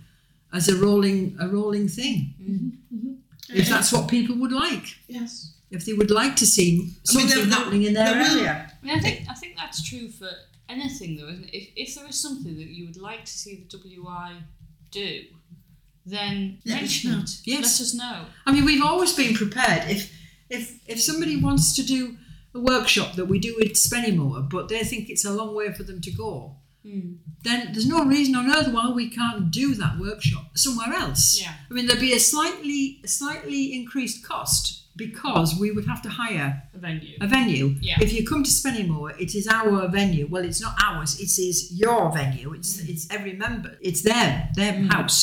as 0.54 0.68
a 0.68 0.76
rolling 0.76 1.38
a 1.40 1.48
rolling 1.48 1.88
thing. 1.88 2.34
If 3.50 3.70
that's 3.70 3.94
what 3.94 4.10
people 4.10 4.36
would 4.38 4.52
like, 4.52 4.96
Yes. 5.08 5.54
If 5.72 5.86
they 5.86 5.94
would 5.94 6.12
like 6.12 6.36
to 6.38 6.46
see 6.46 6.70
I 6.74 6.78
mean, 6.78 6.96
something 7.04 7.28
there- 7.30 7.46
there- 7.46 7.60
happening 7.60 7.84
in 7.84 7.94
their 7.94 8.14
there 8.14 8.24
will- 8.24 8.40
area. 8.40 8.72
I 8.82 8.86
mean, 8.86 8.96
I 8.98 9.00
think 9.02 9.26
I 9.30 9.34
think 9.34 9.56
that's 9.58 9.82
true 9.90 10.10
for 10.10 10.30
anything, 10.70 11.18
though, 11.18 11.28
isn't 11.30 11.46
it? 11.46 11.54
If, 11.54 11.68
if 11.76 11.96
there 11.96 12.08
is 12.08 12.20
something 12.20 12.56
that 12.58 12.68
you 12.68 12.86
would 12.86 12.98
like 12.98 13.26
to 13.26 13.32
see 13.32 13.56
the 13.56 13.78
WI 13.78 14.42
do, 14.92 15.24
then 16.06 16.60
Let 16.66 16.76
us 16.76 16.82
mention 16.82 17.12
know. 17.12 17.20
it. 17.20 17.32
Yes. 17.46 17.80
Let 17.80 17.82
us 17.88 17.94
know. 17.94 18.26
I 18.46 18.52
mean, 18.54 18.66
we've 18.66 18.84
always 18.84 19.14
been 19.14 19.34
prepared. 19.34 19.90
If 19.90 20.14
if 20.50 20.80
if 20.88 21.02
somebody 21.02 21.36
wants 21.38 21.76
to 21.76 21.84
do 21.84 22.18
a 22.56 22.60
workshop 22.60 23.16
that 23.16 23.26
we 23.26 23.40
do 23.40 23.56
with 23.60 23.74
Spennymoor, 23.74 24.50
but 24.50 24.70
they 24.70 24.84
think 24.84 25.10
it's 25.10 25.26
a 25.26 25.32
long 25.34 25.54
way 25.56 25.74
for 25.74 25.84
them 25.84 26.00
to 26.02 26.12
go, 26.12 26.56
Mm. 26.86 27.18
then 27.44 27.74
there's 27.74 27.86
no 27.88 28.06
reason 28.06 28.34
on 28.36 28.50
earth 28.50 28.70
why 28.70 28.90
we 28.90 29.10
can't 29.10 29.52
do 29.52 29.76
that 29.76 30.00
workshop 30.00 30.58
somewhere 30.58 30.94
else. 30.94 31.38
Yeah. 31.42 31.54
I 31.70 31.74
mean, 31.74 31.86
there'd 31.86 32.00
be 32.00 32.14
a 32.14 32.20
slightly 32.20 33.02
a 33.04 33.08
slightly 33.10 33.74
increased 33.74 34.24
cost 34.24 34.84
because 34.98 35.50
we 35.62 35.72
would 35.72 35.86
have 35.92 36.02
to 36.02 36.10
hire 36.10 36.50
A 36.76 36.80
venue. 36.80 37.16
a 37.22 37.28
venue. 37.28 37.76
Yeah. 37.82 37.98
If 38.06 38.12
you 38.16 38.22
come 38.32 38.44
to 38.44 38.50
Spennymoor, 38.60 39.10
it 39.20 39.32
is 39.40 39.48
our 39.48 39.88
venue. 40.00 40.26
Well, 40.34 40.44
it's 40.50 40.62
not 40.62 40.76
ours. 40.88 41.12
It 41.26 41.34
is 41.50 41.58
your 41.84 42.12
venue. 42.20 42.54
It's 42.58 42.72
Mm. 42.82 42.90
it's 42.92 43.06
every 43.16 43.34
member. 43.34 43.72
It's 43.90 44.02
their 44.10 44.30
their 44.60 44.74
house. 44.96 45.20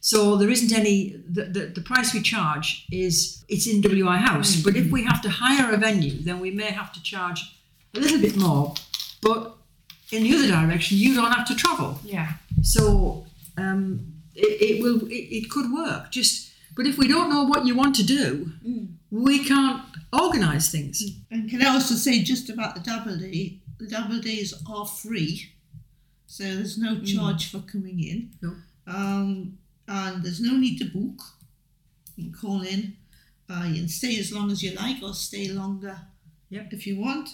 So 0.00 0.36
there 0.40 0.50
isn't 0.56 0.72
any. 0.82 0.96
The, 1.36 1.44
the, 1.56 1.62
the 1.76 1.80
price 1.90 2.08
we 2.16 2.20
charge 2.34 2.68
is 2.90 3.44
it's 3.48 3.66
in 3.72 3.80
WI 3.82 4.16
House. 4.30 4.50
Mm. 4.56 4.64
But 4.64 4.74
if 4.82 4.86
we 4.90 5.00
have 5.10 5.20
to 5.26 5.30
hire 5.42 5.68
a 5.72 5.76
venue, 5.76 6.16
then 6.28 6.40
we 6.40 6.50
may 6.50 6.70
have 6.80 6.90
to 6.96 7.00
charge 7.02 7.40
a 7.96 8.00
little 8.00 8.20
bit 8.26 8.36
more. 8.36 8.74
But 9.20 9.40
in 10.10 10.20
the 10.24 10.32
other 10.36 10.48
direction, 10.48 10.98
you 11.04 11.14
don't 11.14 11.30
have 11.38 11.46
to 11.52 11.54
travel. 11.54 11.90
Yeah. 12.04 12.30
So 12.62 12.82
um, 13.56 13.84
it, 14.34 14.52
it 14.68 14.82
will 14.82 15.00
it, 15.18 15.24
it 15.38 15.44
could 15.50 15.68
work. 15.72 16.10
Just 16.10 16.50
but 16.76 16.86
if 16.86 16.96
we 16.98 17.06
don't 17.06 17.28
know 17.30 17.44
what 17.44 17.60
you 17.66 17.74
want 17.82 17.94
to 18.00 18.04
do, 18.04 18.26
Mm. 18.66 18.86
We 19.12 19.44
can't 19.44 19.82
organise 20.12 20.70
things. 20.72 21.02
And 21.30 21.48
can 21.50 21.62
I 21.62 21.68
also 21.68 21.94
say 21.94 22.22
just 22.22 22.48
about 22.48 22.74
the 22.74 22.80
double 22.80 23.16
day? 23.16 23.58
The 23.78 23.86
double 23.88 24.20
days 24.20 24.54
are 24.68 24.86
free, 24.86 25.52
so 26.26 26.44
there's 26.44 26.78
no 26.78 27.00
charge 27.02 27.50
for 27.50 27.60
coming 27.60 28.02
in. 28.02 28.30
No. 28.40 28.56
Um, 28.86 29.58
and 29.86 30.22
there's 30.24 30.40
no 30.40 30.56
need 30.56 30.78
to 30.78 30.84
book. 30.86 31.20
You 32.16 32.30
can 32.30 32.32
call 32.32 32.62
in. 32.62 32.96
Uh, 33.50 33.64
you 33.68 33.80
can 33.80 33.88
stay 33.88 34.18
as 34.18 34.32
long 34.32 34.50
as 34.50 34.62
you 34.62 34.72
like, 34.74 35.02
or 35.02 35.12
stay 35.14 35.48
longer 35.48 35.98
Yep. 36.50 36.72
if 36.72 36.86
you 36.86 36.96
want. 36.98 37.28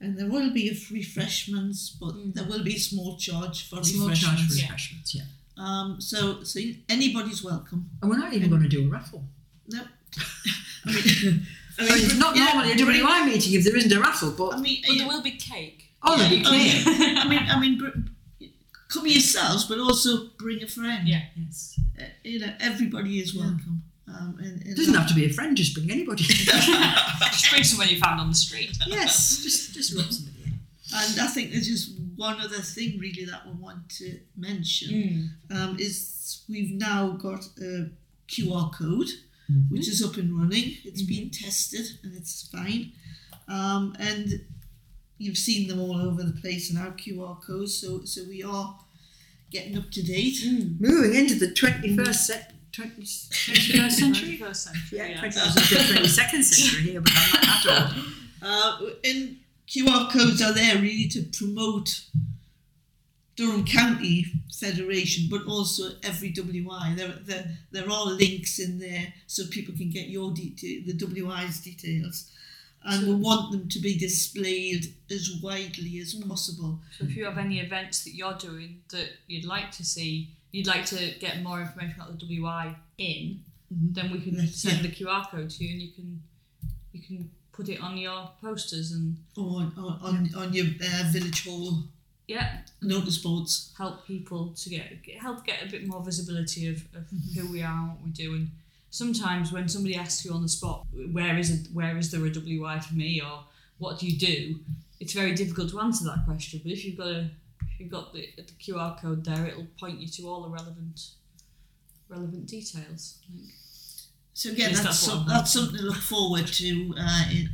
And 0.00 0.18
there 0.18 0.28
will 0.28 0.50
be 0.52 0.68
refreshments, 0.90 1.90
but 2.00 2.14
Mm. 2.14 2.34
there 2.34 2.44
will 2.44 2.64
be 2.64 2.74
a 2.74 2.80
small 2.80 3.16
charge 3.16 3.62
for 3.68 3.82
Small 3.84 4.08
refreshments. 4.08 4.20
charge 4.20 4.48
for 4.48 4.62
refreshments, 4.62 5.14
yeah. 5.14 5.24
Um, 5.56 6.00
so, 6.00 6.42
so 6.42 6.60
anybody's 6.88 7.42
welcome. 7.44 7.90
And 8.00 8.10
we're 8.10 8.18
not 8.18 8.34
even 8.34 8.50
going 8.50 8.62
to 8.62 8.68
do 8.68 8.86
a 8.86 8.90
raffle. 8.90 9.24
No. 9.68 9.84
I 10.86 10.90
mean, 10.92 11.46
I 11.78 11.82
mean, 11.82 12.04
it's 12.04 12.16
not 12.18 12.36
yeah, 12.36 12.52
normally 12.52 12.72
a 12.72 12.84
bring- 12.84 13.00
WI 13.02 13.26
meeting 13.26 13.54
if 13.54 13.64
there 13.64 13.76
isn't 13.76 13.92
a 13.92 14.00
raffle, 14.00 14.32
but 14.32 14.54
I 14.54 14.60
mean, 14.60 14.82
But 14.86 14.90
you- 14.92 14.98
there 15.00 15.08
will 15.08 15.22
be 15.22 15.32
cake. 15.32 15.90
oh, 16.02 16.16
there'll 16.16 16.30
be 16.30 16.44
Oh, 16.46 16.50
cake. 16.50 16.84
yeah. 16.86 17.22
I 17.24 17.28
mean, 17.28 17.38
I 17.48 17.58
mean, 17.60 17.78
br- 17.78 18.46
come 18.88 19.06
yourselves, 19.06 19.64
but 19.64 19.78
also 19.78 20.28
bring 20.38 20.62
a 20.62 20.66
friend. 20.66 21.08
Yeah. 21.08 21.22
Yes. 21.36 21.78
Uh, 21.98 22.04
you 22.24 22.40
know, 22.40 22.52
everybody 22.60 23.20
is 23.20 23.34
Yeah. 23.34 23.42
welcome. 23.42 23.82
Um, 24.08 24.36
and, 24.40 24.60
and 24.60 24.66
It 24.72 24.76
doesn't 24.76 24.92
have 24.94 25.08
to 25.08 25.14
be 25.14 25.24
a 25.24 25.30
friend, 25.30 25.56
just 25.56 25.74
bring 25.74 25.90
anybody. 25.90 26.24
Just 26.24 27.50
bring 27.50 27.64
someone 27.64 27.88
you 27.88 27.98
found 27.98 28.20
on 28.20 28.28
the 28.28 28.34
street. 28.34 28.76
yes, 28.86 29.38
just 29.42 29.72
just 29.74 29.94
rub 29.96 30.10
somebody 30.12 30.36
in. 30.44 30.52
And 30.94 31.20
I 31.20 31.26
think 31.28 31.50
there's 31.52 31.66
just 31.66 31.92
one 32.16 32.38
other 32.40 32.58
thing 32.58 32.98
really 32.98 33.24
that 33.24 33.46
we 33.46 33.52
want 33.52 33.88
to 34.00 34.18
mention 34.36 35.30
um, 35.50 35.76
is 35.78 36.42
we've 36.48 36.72
now 36.72 37.10
got 37.12 37.44
a 37.62 37.88
QR 38.28 38.70
code 38.74 39.08
which 39.70 39.88
is 39.88 40.02
up 40.02 40.16
and 40.16 40.36
running. 40.38 40.76
It's 40.84 41.02
been 41.02 41.30
tested 41.30 41.86
and 42.02 42.14
it's 42.16 42.48
fine. 42.48 42.92
Um, 43.48 43.94
and 43.98 44.40
you've 45.18 45.38
seen 45.38 45.68
them 45.68 45.80
all 45.80 45.96
over 45.96 46.22
the 46.22 46.32
place 46.40 46.70
in 46.70 46.76
our 46.76 46.92
QR 46.92 47.40
codes. 47.42 47.74
So 47.78 48.04
so 48.04 48.22
we 48.28 48.42
are 48.42 48.78
getting 49.50 49.76
up 49.78 49.90
to 49.90 50.02
date. 50.02 50.38
Moving 50.80 51.14
into 51.14 51.34
the 51.34 51.48
21st, 51.48 52.14
se- 52.14 52.46
20, 52.72 52.90
21st 53.02 53.90
century? 53.90 54.38
21st 54.38 54.56
century. 54.56 54.98
Yeah, 54.98 55.06
Yeah. 55.08 55.20
22nd 55.20 56.42
century 56.42 56.82
here, 56.92 57.00
but 57.00 57.12
I'm 57.14 57.32
not 57.32 57.64
that 57.64 57.92
old. 57.96 58.04
Uh, 58.44 58.86
and 59.04 59.36
QR 59.68 60.10
codes 60.10 60.42
are 60.42 60.52
there 60.52 60.74
really 60.78 61.06
to 61.06 61.22
promote 61.38 62.06
Durham 63.42 63.64
County 63.64 64.26
Federation, 64.52 65.26
but 65.28 65.44
also 65.46 65.92
every 66.04 66.30
WI. 66.30 66.94
There, 66.96 67.14
there, 67.24 67.46
there 67.72 67.90
are 67.90 68.06
links 68.06 68.58
in 68.60 68.78
there 68.78 69.12
so 69.26 69.44
people 69.50 69.74
can 69.76 69.90
get 69.90 70.08
your 70.08 70.32
detail, 70.32 70.82
the 70.86 70.94
WI's 71.06 71.60
details, 71.60 72.30
and 72.84 73.06
we 73.08 73.14
want 73.14 73.50
them 73.50 73.68
to 73.68 73.80
be 73.80 73.98
displayed 73.98 74.94
as 75.10 75.40
widely 75.42 75.98
as 75.98 76.14
possible. 76.14 76.78
So 76.96 77.04
if 77.04 77.16
you 77.16 77.24
have 77.24 77.38
any 77.38 77.58
events 77.58 78.04
that 78.04 78.14
you're 78.14 78.34
doing 78.38 78.82
that 78.90 79.08
you'd 79.26 79.44
like 79.44 79.72
to 79.72 79.84
see, 79.84 80.36
you'd 80.52 80.68
like 80.68 80.86
to 80.86 81.14
get 81.18 81.42
more 81.42 81.60
information 81.60 81.94
about 82.00 82.12
the 82.12 82.24
WI 82.26 82.76
in, 82.98 83.42
Mhm. 83.72 83.94
then 83.94 84.12
we 84.12 84.20
can 84.20 84.34
Yes, 84.34 84.56
send 84.56 84.84
the 84.84 84.88
QR 84.90 85.24
code 85.30 85.50
to 85.50 85.64
you, 85.64 85.72
and 85.72 85.82
you 85.82 85.90
can 85.92 86.22
you 86.92 87.00
can 87.00 87.30
put 87.52 87.68
it 87.70 87.80
on 87.80 87.96
your 87.96 88.30
posters 88.40 88.92
and 88.92 89.16
Or 89.36 89.62
on, 89.62 89.72
on, 89.78 89.98
on, 90.02 90.34
on 90.34 90.52
your 90.52 90.66
uh, 90.66 91.10
village 91.10 91.44
hall 91.46 91.84
yeah, 92.26 92.58
notice 92.80 93.18
boards. 93.18 93.72
help 93.76 94.06
people 94.06 94.54
to 94.56 94.70
get, 94.70 94.92
help 95.20 95.44
get 95.44 95.62
a 95.62 95.70
bit 95.70 95.86
more 95.86 96.02
visibility 96.02 96.68
of, 96.68 96.76
of 96.94 97.04
who 97.34 97.50
we 97.50 97.62
are 97.62 97.72
and 97.72 97.88
what 97.90 98.02
we 98.04 98.10
do. 98.10 98.34
And 98.34 98.50
sometimes 98.90 99.52
when 99.52 99.68
somebody 99.68 99.96
asks 99.96 100.24
you 100.24 100.32
on 100.32 100.42
the 100.42 100.48
spot, 100.48 100.86
where 101.12 101.36
is 101.36 101.50
it, 101.50 101.68
where 101.72 101.96
is 101.96 102.10
there 102.10 102.24
a 102.24 102.30
WI 102.30 102.78
for 102.80 102.94
me, 102.94 103.20
or 103.20 103.44
what 103.78 103.98
do 103.98 104.06
you 104.06 104.18
do? 104.18 104.60
It's 105.00 105.12
very 105.12 105.34
difficult 105.34 105.70
to 105.70 105.80
answer 105.80 106.04
that 106.04 106.24
question. 106.24 106.60
But 106.62 106.72
if 106.72 106.84
you've 106.84 106.96
got 106.96 107.08
a 107.08 107.30
if 107.72 107.80
you've 107.80 107.90
got 107.90 108.12
the, 108.12 108.28
the 108.36 108.42
QR 108.42 109.00
code 109.00 109.24
there, 109.24 109.46
it'll 109.46 109.66
point 109.80 109.98
you 109.98 110.08
to 110.08 110.28
all 110.28 110.42
the 110.42 110.48
relevant 110.48 111.08
relevant 112.08 112.46
details. 112.46 113.18
So 114.34 114.50
again, 114.50 114.72
that's 114.72 115.06
that's 115.06 115.26
that's 115.26 115.52
something 115.52 115.78
to 115.78 115.82
look 115.84 115.96
forward 115.96 116.46
to 116.46 116.94
uh, 116.98 117.24
in 117.30 117.48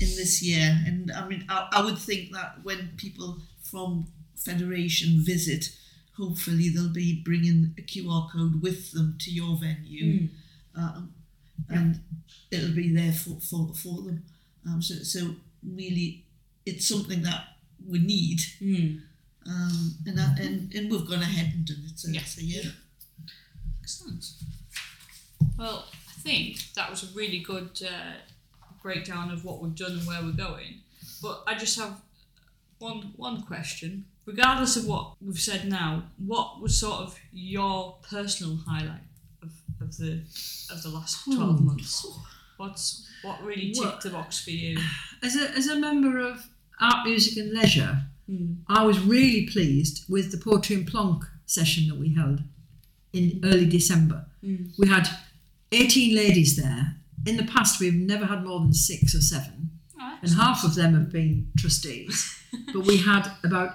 in 0.00 0.08
this 0.16 0.42
year. 0.42 0.78
And 0.86 1.10
I 1.12 1.26
mean, 1.26 1.44
I, 1.48 1.68
I 1.72 1.84
would 1.84 1.98
think 1.98 2.32
that 2.32 2.58
when 2.62 2.92
people 2.96 3.38
from 3.72 4.06
Federation 4.36 5.22
visit, 5.24 5.70
hopefully 6.16 6.68
they'll 6.68 6.92
be 6.92 7.22
bringing 7.24 7.74
a 7.78 7.82
QR 7.82 8.30
code 8.30 8.60
with 8.62 8.92
them 8.92 9.16
to 9.20 9.30
your 9.30 9.56
venue, 9.56 10.28
um, 10.76 11.14
and 11.68 12.00
it'll 12.50 12.74
be 12.74 12.94
there 12.94 13.12
for 13.12 13.40
for, 13.40 13.72
for 13.74 14.02
them. 14.02 14.22
Um, 14.66 14.82
so 14.82 14.96
so 15.02 15.34
really, 15.66 16.24
it's 16.66 16.86
something 16.86 17.22
that 17.22 17.44
we 17.88 17.98
need. 17.98 18.40
Mm. 18.60 19.00
Um, 19.44 19.96
and, 20.06 20.18
that, 20.18 20.38
and 20.38 20.72
and 20.74 20.90
we've 20.90 21.08
gone 21.08 21.22
ahead 21.22 21.52
and 21.54 21.66
done 21.66 21.82
it. 21.90 21.98
So, 21.98 22.08
Yeah. 22.10 22.22
so 22.24 22.40
yeah. 22.42 22.70
Excellent. 23.82 24.24
Well, 25.58 25.86
I 26.08 26.20
think 26.20 26.72
that 26.74 26.90
was 26.90 27.02
a 27.02 27.14
really 27.14 27.40
good 27.40 27.80
uh, 27.84 28.14
breakdown 28.82 29.30
of 29.30 29.44
what 29.44 29.60
we've 29.60 29.74
done 29.74 29.92
and 29.92 30.06
where 30.06 30.22
we're 30.22 30.32
going. 30.32 30.80
But 31.20 31.42
I 31.46 31.54
just 31.56 31.78
have 31.78 32.00
one 32.82 33.12
one 33.16 33.42
question. 33.42 34.04
Regardless 34.26 34.76
of 34.76 34.86
what 34.86 35.14
we've 35.20 35.38
said 35.50 35.68
now, 35.68 36.04
what 36.18 36.60
was 36.62 36.78
sort 36.78 37.00
of 37.00 37.18
your 37.32 37.96
personal 38.08 38.56
highlight 38.68 39.06
of, 39.42 39.50
of 39.80 39.96
the 39.96 40.12
of 40.70 40.82
the 40.82 40.88
last 40.90 41.24
twelve 41.24 41.58
Hmm. 41.58 41.66
months? 41.66 42.06
What's 42.56 43.06
what 43.22 43.42
really 43.42 43.72
ticked 43.72 44.02
the 44.02 44.10
box 44.10 44.40
for 44.44 44.50
you? 44.50 44.78
As 45.22 45.36
a, 45.36 45.50
as 45.52 45.66
a 45.68 45.76
member 45.78 46.18
of 46.18 46.46
Art, 46.80 47.06
Music 47.06 47.36
and 47.42 47.52
Leisure, 47.52 48.02
Mm. 48.30 48.58
I 48.68 48.84
was 48.84 49.00
really 49.00 49.46
pleased 49.46 50.04
with 50.08 50.30
the 50.30 50.38
Poetry 50.38 50.76
and 50.76 50.86
Plonk 50.86 51.24
session 51.44 51.88
that 51.88 51.96
we 51.98 52.14
held 52.14 52.40
in 53.12 53.40
early 53.44 53.66
December. 53.66 54.26
Mm. 54.44 54.70
We 54.78 54.86
had 54.86 55.08
18 55.72 56.14
ladies 56.14 56.56
there. 56.56 56.94
In 57.26 57.36
the 57.36 57.42
past, 57.44 57.80
we've 57.80 57.92
never 58.12 58.24
had 58.26 58.44
more 58.44 58.60
than 58.60 58.72
six 58.72 59.12
or 59.12 59.20
seven, 59.20 59.71
And 60.22 60.30
half 60.34 60.64
of 60.64 60.74
them 60.74 60.94
have 60.94 61.10
been 61.10 61.48
trustees. 61.58 62.38
but 62.72 62.86
we 62.86 62.98
had 62.98 63.30
about 63.44 63.74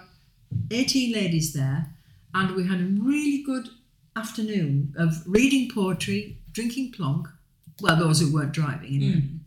18 0.71 1.13
ladies 1.13 1.53
there, 1.53 1.87
and 2.33 2.55
we 2.55 2.67
had 2.67 2.79
a 2.79 2.83
really 3.01 3.43
good 3.43 3.69
afternoon 4.15 4.93
of 4.97 5.23
reading 5.27 5.69
poetry, 5.73 6.37
drinking 6.51 6.91
plonk. 6.91 7.27
Well, 7.81 7.95
those 7.97 8.19
who 8.19 8.33
weren't 8.33 8.53
driving 8.53 8.93
anyway 8.95 9.21
Mm. 9.21 9.39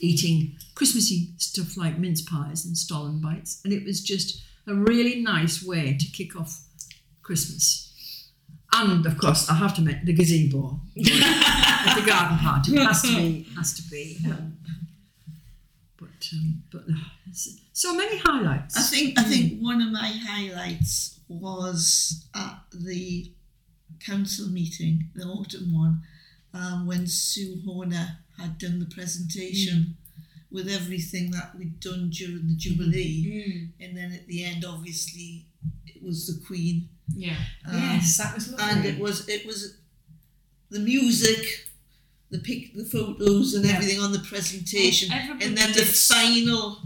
eating 0.00 0.56
Christmassy 0.74 1.30
stuff 1.38 1.76
like 1.76 1.98
mince 1.98 2.20
pies 2.22 2.64
and 2.66 2.76
stollen 2.76 3.20
bites, 3.20 3.60
and 3.64 3.72
it 3.72 3.84
was 3.84 4.00
just 4.02 4.42
a 4.66 4.74
really 4.74 5.22
nice 5.22 5.62
way 5.62 5.96
to 5.98 6.06
kick 6.10 6.36
off 6.36 6.60
Christmas. 7.22 7.88
And 8.74 9.06
of 9.06 9.16
course, 9.18 9.48
I 9.48 9.54
have 9.54 9.74
to 9.76 9.82
mention 9.82 10.06
the 10.06 10.12
gazebo 10.12 10.80
at 10.98 11.94
the 12.00 12.06
garden 12.06 12.38
party. 12.38 12.74
It 12.76 12.84
has 12.86 13.02
to 13.02 13.16
be, 13.16 13.46
has 13.56 13.74
to 13.74 13.82
be. 13.90 14.18
Um, 14.26 14.56
but 16.02 16.28
um, 16.32 16.62
but 16.70 16.82
uh, 16.82 17.32
so 17.72 17.94
many 17.94 18.18
highlights. 18.18 18.76
I 18.76 18.82
think 18.82 19.18
I 19.18 19.22
think 19.22 19.60
one 19.60 19.80
of 19.80 19.92
my 19.92 20.12
highlights 20.26 21.20
was 21.28 22.26
at 22.34 22.58
the 22.72 23.30
council 24.04 24.48
meeting, 24.48 25.10
the 25.14 25.24
autumn 25.24 25.72
one, 25.74 26.02
um, 26.54 26.86
when 26.86 27.06
Sue 27.06 27.60
Horner 27.64 28.18
had 28.38 28.58
done 28.58 28.80
the 28.80 28.94
presentation 28.94 29.96
with 30.50 30.68
everything 30.68 31.30
that 31.30 31.56
we'd 31.56 31.80
done 31.80 32.10
during 32.10 32.46
the 32.48 32.56
Jubilee, 32.56 33.68
and 33.80 33.96
then 33.96 34.12
at 34.12 34.26
the 34.26 34.44
end, 34.44 34.64
obviously, 34.68 35.46
it 35.86 36.02
was 36.02 36.26
the 36.26 36.44
Queen. 36.44 36.88
Yeah. 37.14 37.36
Um, 37.66 37.74
yes, 37.76 38.16
that 38.18 38.34
was 38.34 38.50
lovely. 38.50 38.66
and 38.70 38.84
it 38.84 38.98
was 38.98 39.28
it 39.28 39.46
was 39.46 39.76
the 40.70 40.80
music, 40.80 41.68
the 42.32 42.38
pic, 42.38 42.74
the 42.74 42.84
photos, 42.84 43.54
and 43.54 43.64
Yeah. 43.64 43.72
everything 43.74 44.00
on 44.00 44.10
the 44.12 44.18
presentation, 44.32 45.12
Everybody 45.12 45.44
and 45.46 45.56
then 45.56 45.72
the 45.72 45.84
final 45.84 46.82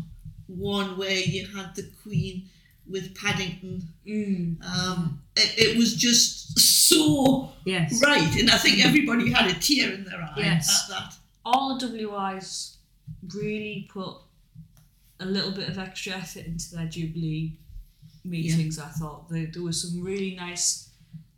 one 0.47 0.97
where 0.99 1.19
you 1.35 1.47
had 1.57 1.75
the 1.75 1.85
Queen 2.03 2.49
with 2.89 3.15
Paddington. 3.21 3.89
Mm. 4.07 4.63
Um, 4.65 5.23
it, 5.35 5.51
it 5.65 5.77
was 5.77 5.95
just 5.97 6.59
so 6.89 7.53
yes. 7.65 8.01
right, 8.03 8.33
and 8.41 8.51
I 8.51 8.59
think 8.59 8.85
everybody 8.85 9.31
had 9.33 9.51
a 9.51 9.55
tear 9.59 9.93
in 9.93 10.05
their 10.05 10.21
eye 10.21 10.35
Yes. 10.37 10.69
at 10.85 10.89
that. 10.95 11.15
all 11.45 11.79
the 11.79 11.87
WIs 11.89 12.77
really 13.35 13.89
put 13.93 14.15
a 15.21 15.27
little 15.27 15.53
bit 15.53 15.69
of 15.69 15.79
extra 15.79 16.13
effort 16.13 16.45
into 16.47 16.75
their 16.77 16.87
Jubilee 16.87 17.59
meetings. 18.25 18.79
I 18.79 18.89
thought 18.89 19.29
there, 19.31 19.47
there 19.53 19.63
was 19.63 19.81
some 19.83 20.03
really 20.03 20.35
nice 20.35 20.91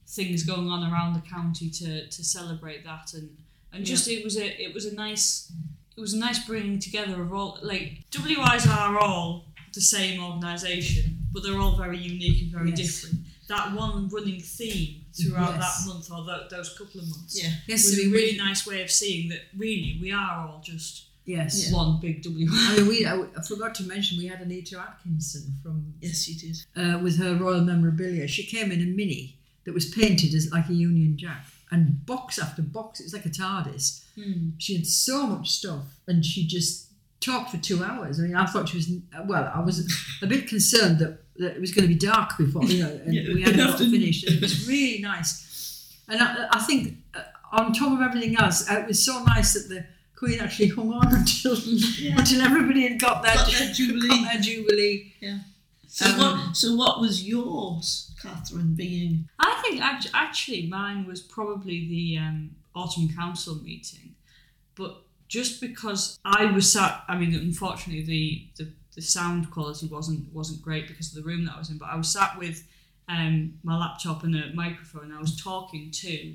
things 0.07 0.43
going 0.43 0.69
on 0.69 0.91
around 0.91 1.13
the 1.15 1.21
county 1.29 1.69
to, 1.71 2.09
to 2.09 2.25
celebrate 2.25 2.85
that, 2.85 3.13
and 3.15 3.29
and 3.73 3.85
just 3.85 4.09
it 4.09 4.25
was 4.25 4.37
a 4.37 4.63
it 4.63 4.73
was 4.75 4.85
a 4.87 4.95
nice 4.95 5.53
it 5.97 6.01
was 6.01 6.15
a 6.15 6.19
nice 6.19 6.45
bringing 6.47 6.79
together 6.79 7.21
of 7.23 7.33
all 7.33 7.59
like 7.63 8.05
WIs 8.15 8.67
are 8.67 8.99
all 8.99 9.47
the 9.75 9.81
same 9.81 10.23
organisation, 10.23 11.19
but 11.33 11.43
they're 11.43 11.59
all 11.61 11.77
very 11.77 11.99
unique 11.99 12.43
and 12.43 12.53
very 12.53 12.71
Yes. 12.71 12.81
different. 12.81 13.25
That 13.49 13.75
one 13.75 14.09
running 14.09 14.41
theme 14.41 15.05
throughout 15.15 15.55
Yes. 15.57 15.85
that 15.85 15.89
month 15.89 16.11
or 16.11 16.25
tho- 16.25 16.47
those 16.51 16.71
couple 16.77 17.01
of 17.01 17.09
months 17.09 17.43
Yeah, 17.43 17.53
Yes, 17.67 17.85
was 17.85 17.99
I 17.99 18.03
a 18.03 18.05
mean, 18.05 18.13
really 18.15 18.33
we- 18.33 18.39
nice 18.39 18.67
way 18.67 18.83
of 18.83 18.91
seeing 18.91 19.29
that 19.31 19.43
really 19.57 19.99
we 20.01 20.13
are 20.13 20.47
all 20.49 20.61
just 20.65 21.05
Yes. 21.27 21.71
one 21.73 22.01
big 22.01 22.23
W. 22.23 22.47
I 22.51 22.77
mean, 22.77 22.87
we. 22.89 23.05
I, 23.05 23.21
I 23.21 23.43
forgot 23.47 23.75
to 23.77 23.83
mention 23.83 24.17
we 24.19 24.27
had 24.27 24.41
Anita 24.41 24.81
Atkinson 24.81 25.55
from 25.63 25.93
yes, 26.01 26.27
you 26.29 26.35
did. 26.37 26.57
uh, 26.75 26.99
with 27.03 27.19
her 27.19 27.35
royal 27.37 27.63
memorabilia. 27.63 28.27
She 28.29 28.45
came 28.45 28.73
in 28.73 28.81
a 28.81 28.87
mini 28.87 29.37
that 29.65 29.75
was 29.75 29.87
painted 29.91 30.33
as 30.35 30.51
like 30.51 30.69
a 30.71 30.75
Union 30.75 31.19
Jack, 31.19 31.47
and 31.71 32.05
box 32.07 32.39
after 32.39 32.63
box. 32.63 33.01
It 33.01 33.05
was 33.05 33.13
like 33.13 33.27
a 33.27 33.31
TARDIS. 33.31 34.03
Hmm. 34.15 34.51
She 34.59 34.77
had 34.77 34.87
so 34.87 35.27
much 35.27 35.51
stuff, 35.51 35.85
and 36.07 36.25
she 36.25 36.47
just 36.47 36.87
talked 37.21 37.51
for 37.51 37.57
two 37.59 37.83
hours. 37.85 38.19
I 38.21 38.23
mean, 38.25 38.37
I 38.37 38.47
thought 38.47 38.69
she 38.69 38.77
was. 38.79 38.91
Well, 39.27 39.51
I 39.55 39.61
was 39.61 39.81
a 40.23 40.27
bit 40.27 40.47
concerned 40.49 40.99
that, 41.01 41.19
that 41.37 41.57
it 41.57 41.61
was 41.61 41.73
going 41.73 41.89
to 41.89 41.93
be 41.95 41.99
dark 41.99 42.37
before 42.39 42.65
you 42.65 42.83
know, 42.83 42.91
and 43.05 43.15
Yeah, 43.15 43.35
we 43.35 43.43
hadn't 43.43 43.59
got 43.59 43.79
finished. 43.97 44.27
And 44.27 44.37
it 44.37 44.43
was 44.43 44.67
really 44.69 45.01
nice, 45.03 45.97
and 46.09 46.21
I, 46.23 46.47
I 46.53 46.61
think 46.61 46.97
uh, 47.15 47.21
on 47.53 47.73
top 47.73 47.93
of 47.93 48.01
everything 48.03 48.37
else, 48.39 48.69
it 48.71 48.87
was 48.87 49.05
so 49.05 49.23
nice 49.25 49.55
that 49.55 49.69
the 49.69 49.85
Queen 50.17 50.41
actually 50.41 50.69
hung 50.69 50.93
on 50.93 51.15
until 51.15 51.53
until 51.55 52.43
everybody 52.43 52.89
had 52.89 52.99
got 53.01 53.23
their, 53.23 53.35
Got 53.35 53.53
their 53.53 53.73
Jubilee. 53.73 54.09
got 54.09 54.33
their 54.33 54.41
jubilee. 54.43 55.13
So 55.89 56.07
Um, 56.07 56.19
what? 56.19 56.57
So 56.57 56.75
what 56.77 57.01
was 57.01 57.27
yours, 57.27 58.13
Catherine? 58.23 58.75
Being 58.75 59.29
I 59.39 59.61
think 59.63 59.81
actually 59.83 60.67
mine 60.67 61.07
was 61.07 61.21
probably 61.21 61.89
the 61.89 62.19
um, 62.19 62.51
autumn 62.75 63.09
council 63.17 63.57
meeting, 63.57 64.15
but 64.77 65.03
just 65.29 65.61
because 65.61 66.19
I 66.25 66.47
was 66.47 66.71
sat, 66.73 67.03
I 67.09 67.17
mean, 67.17 67.35
unfortunately 67.35 68.03
the, 68.05 68.65
the, 68.65 68.71
the 68.97 69.03
sound 69.03 69.51
quality 69.51 69.87
wasn't 69.87 70.33
wasn't 70.33 70.63
great 70.63 70.89
because 70.89 71.09
of 71.09 71.23
the 71.23 71.27
room 71.29 71.45
that 71.47 71.55
I 71.55 71.59
was 71.59 71.71
in, 71.71 71.79
but 71.79 71.89
I 71.91 71.97
was 71.97 72.09
sat 72.13 72.39
with 72.39 72.67
um, 73.09 73.55
my 73.63 73.77
laptop 73.79 74.25
and 74.25 74.35
a 74.37 74.53
microphone. 74.55 75.11
I 75.13 75.21
was 75.21 75.41
talking 75.43 75.91
to 75.91 76.35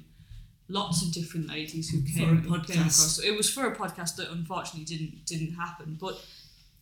lots 0.68 1.06
of 1.06 1.12
different 1.12 1.48
ladies 1.48 1.90
who 1.90 2.02
For 2.02 2.20
came, 2.20 2.42
came 2.42 2.52
podcast. 2.52 2.70
across. 2.70 3.20
It 3.24 3.38
was 3.38 3.50
for 3.50 3.68
a 3.68 3.76
podcast 3.76 4.16
that 4.16 4.32
unfortunately 4.32 4.86
didn't 4.86 5.26
didn't 5.26 5.54
happen, 5.54 5.98
but 6.00 6.20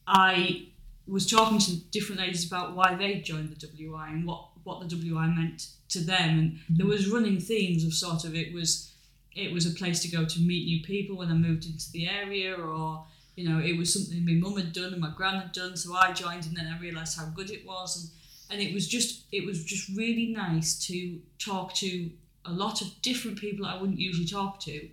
I 0.07 0.67
was 1.07 1.29
talking 1.29 1.59
to 1.59 1.75
different 1.91 2.21
ladies 2.21 2.45
about 2.45 2.75
why 2.75 2.95
they 2.95 3.15
joined 3.15 3.49
the 3.49 3.67
WI 3.67 4.09
and 4.09 4.25
what, 4.25 4.49
what 4.63 4.79
the 4.79 4.95
WI 4.95 5.27
meant 5.27 5.67
to 5.89 5.99
them. 5.99 6.39
And 6.39 6.51
mm-hmm. 6.51 6.75
there 6.75 6.87
was 6.87 7.09
running 7.09 7.39
themes 7.39 7.83
of 7.83 7.93
sort 7.93 8.23
of 8.23 8.35
it 8.35 8.53
was 8.53 8.87
it 9.33 9.53
was 9.53 9.65
a 9.65 9.73
place 9.73 10.01
to 10.01 10.09
go 10.09 10.25
to 10.25 10.39
meet 10.41 10.65
new 10.65 10.83
people 10.83 11.17
when 11.17 11.29
I 11.29 11.33
moved 11.33 11.65
into 11.65 11.89
the 11.91 12.05
area 12.09 12.53
or 12.53 13.05
you 13.37 13.47
know 13.47 13.59
it 13.59 13.77
was 13.77 13.93
something 13.93 14.25
my 14.25 14.33
mum 14.33 14.57
had 14.57 14.73
done 14.73 14.91
and 14.91 15.01
my 15.01 15.13
gran 15.15 15.39
had 15.39 15.51
done. 15.51 15.75
So 15.75 15.95
I 15.95 16.11
joined 16.11 16.45
and 16.45 16.55
then 16.55 16.67
I 16.67 16.79
realised 16.79 17.17
how 17.17 17.27
good 17.27 17.49
it 17.49 17.65
was. 17.65 17.97
And 17.97 18.09
and 18.51 18.61
it 18.61 18.73
was 18.73 18.87
just 18.87 19.23
it 19.31 19.45
was 19.45 19.63
just 19.63 19.89
really 19.95 20.27
nice 20.27 20.85
to 20.87 21.19
talk 21.39 21.73
to 21.75 22.11
a 22.45 22.51
lot 22.51 22.81
of 22.81 23.01
different 23.01 23.39
people 23.39 23.65
that 23.65 23.75
I 23.75 23.81
wouldn't 23.81 23.99
usually 23.99 24.27
talk 24.27 24.59
to 24.61 24.89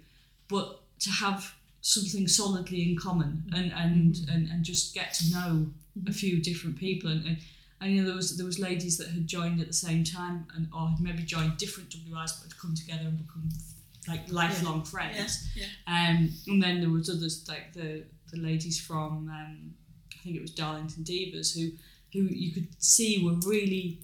but 0.48 0.80
to 1.00 1.10
have 1.10 1.54
something 1.80 2.28
solidly 2.28 2.90
in 2.90 2.96
common 2.96 3.44
and 3.54 3.72
and, 3.72 4.14
mm-hmm. 4.14 4.32
and, 4.32 4.48
and 4.48 4.64
just 4.64 4.94
get 4.94 5.12
to 5.14 5.30
know 5.32 5.66
a 6.06 6.12
few 6.12 6.40
different 6.42 6.76
people 6.76 7.10
and, 7.10 7.24
and 7.26 7.38
and 7.80 7.92
you 7.92 8.00
know 8.02 8.08
there 8.08 8.16
was 8.16 8.36
there 8.36 8.46
was 8.46 8.58
ladies 8.58 8.98
that 8.98 9.08
had 9.08 9.26
joined 9.26 9.60
at 9.60 9.66
the 9.68 9.72
same 9.72 10.02
time 10.04 10.46
and 10.56 10.68
or 10.74 10.88
had 10.88 11.00
maybe 11.00 11.22
joined 11.22 11.56
different 11.56 11.94
WIs 12.10 12.32
but 12.32 12.44
had 12.52 12.58
come 12.58 12.74
together 12.74 13.04
and 13.04 13.18
become 13.26 13.48
like 14.08 14.30
lifelong 14.32 14.82
friends. 14.84 15.46
yeah. 15.54 15.66
Um, 15.86 16.30
and 16.46 16.62
then 16.62 16.80
there 16.80 16.90
was 16.90 17.08
others 17.10 17.44
like 17.48 17.72
the 17.74 18.04
the 18.32 18.38
ladies 18.38 18.80
from 18.80 19.28
um, 19.28 19.74
I 20.12 20.16
think 20.22 20.36
it 20.36 20.42
was 20.42 20.50
Darlington 20.50 21.04
Divas 21.04 21.54
who 21.54 21.70
who 22.12 22.26
you 22.34 22.52
could 22.52 22.68
see 22.82 23.24
were 23.24 23.34
really 23.48 24.00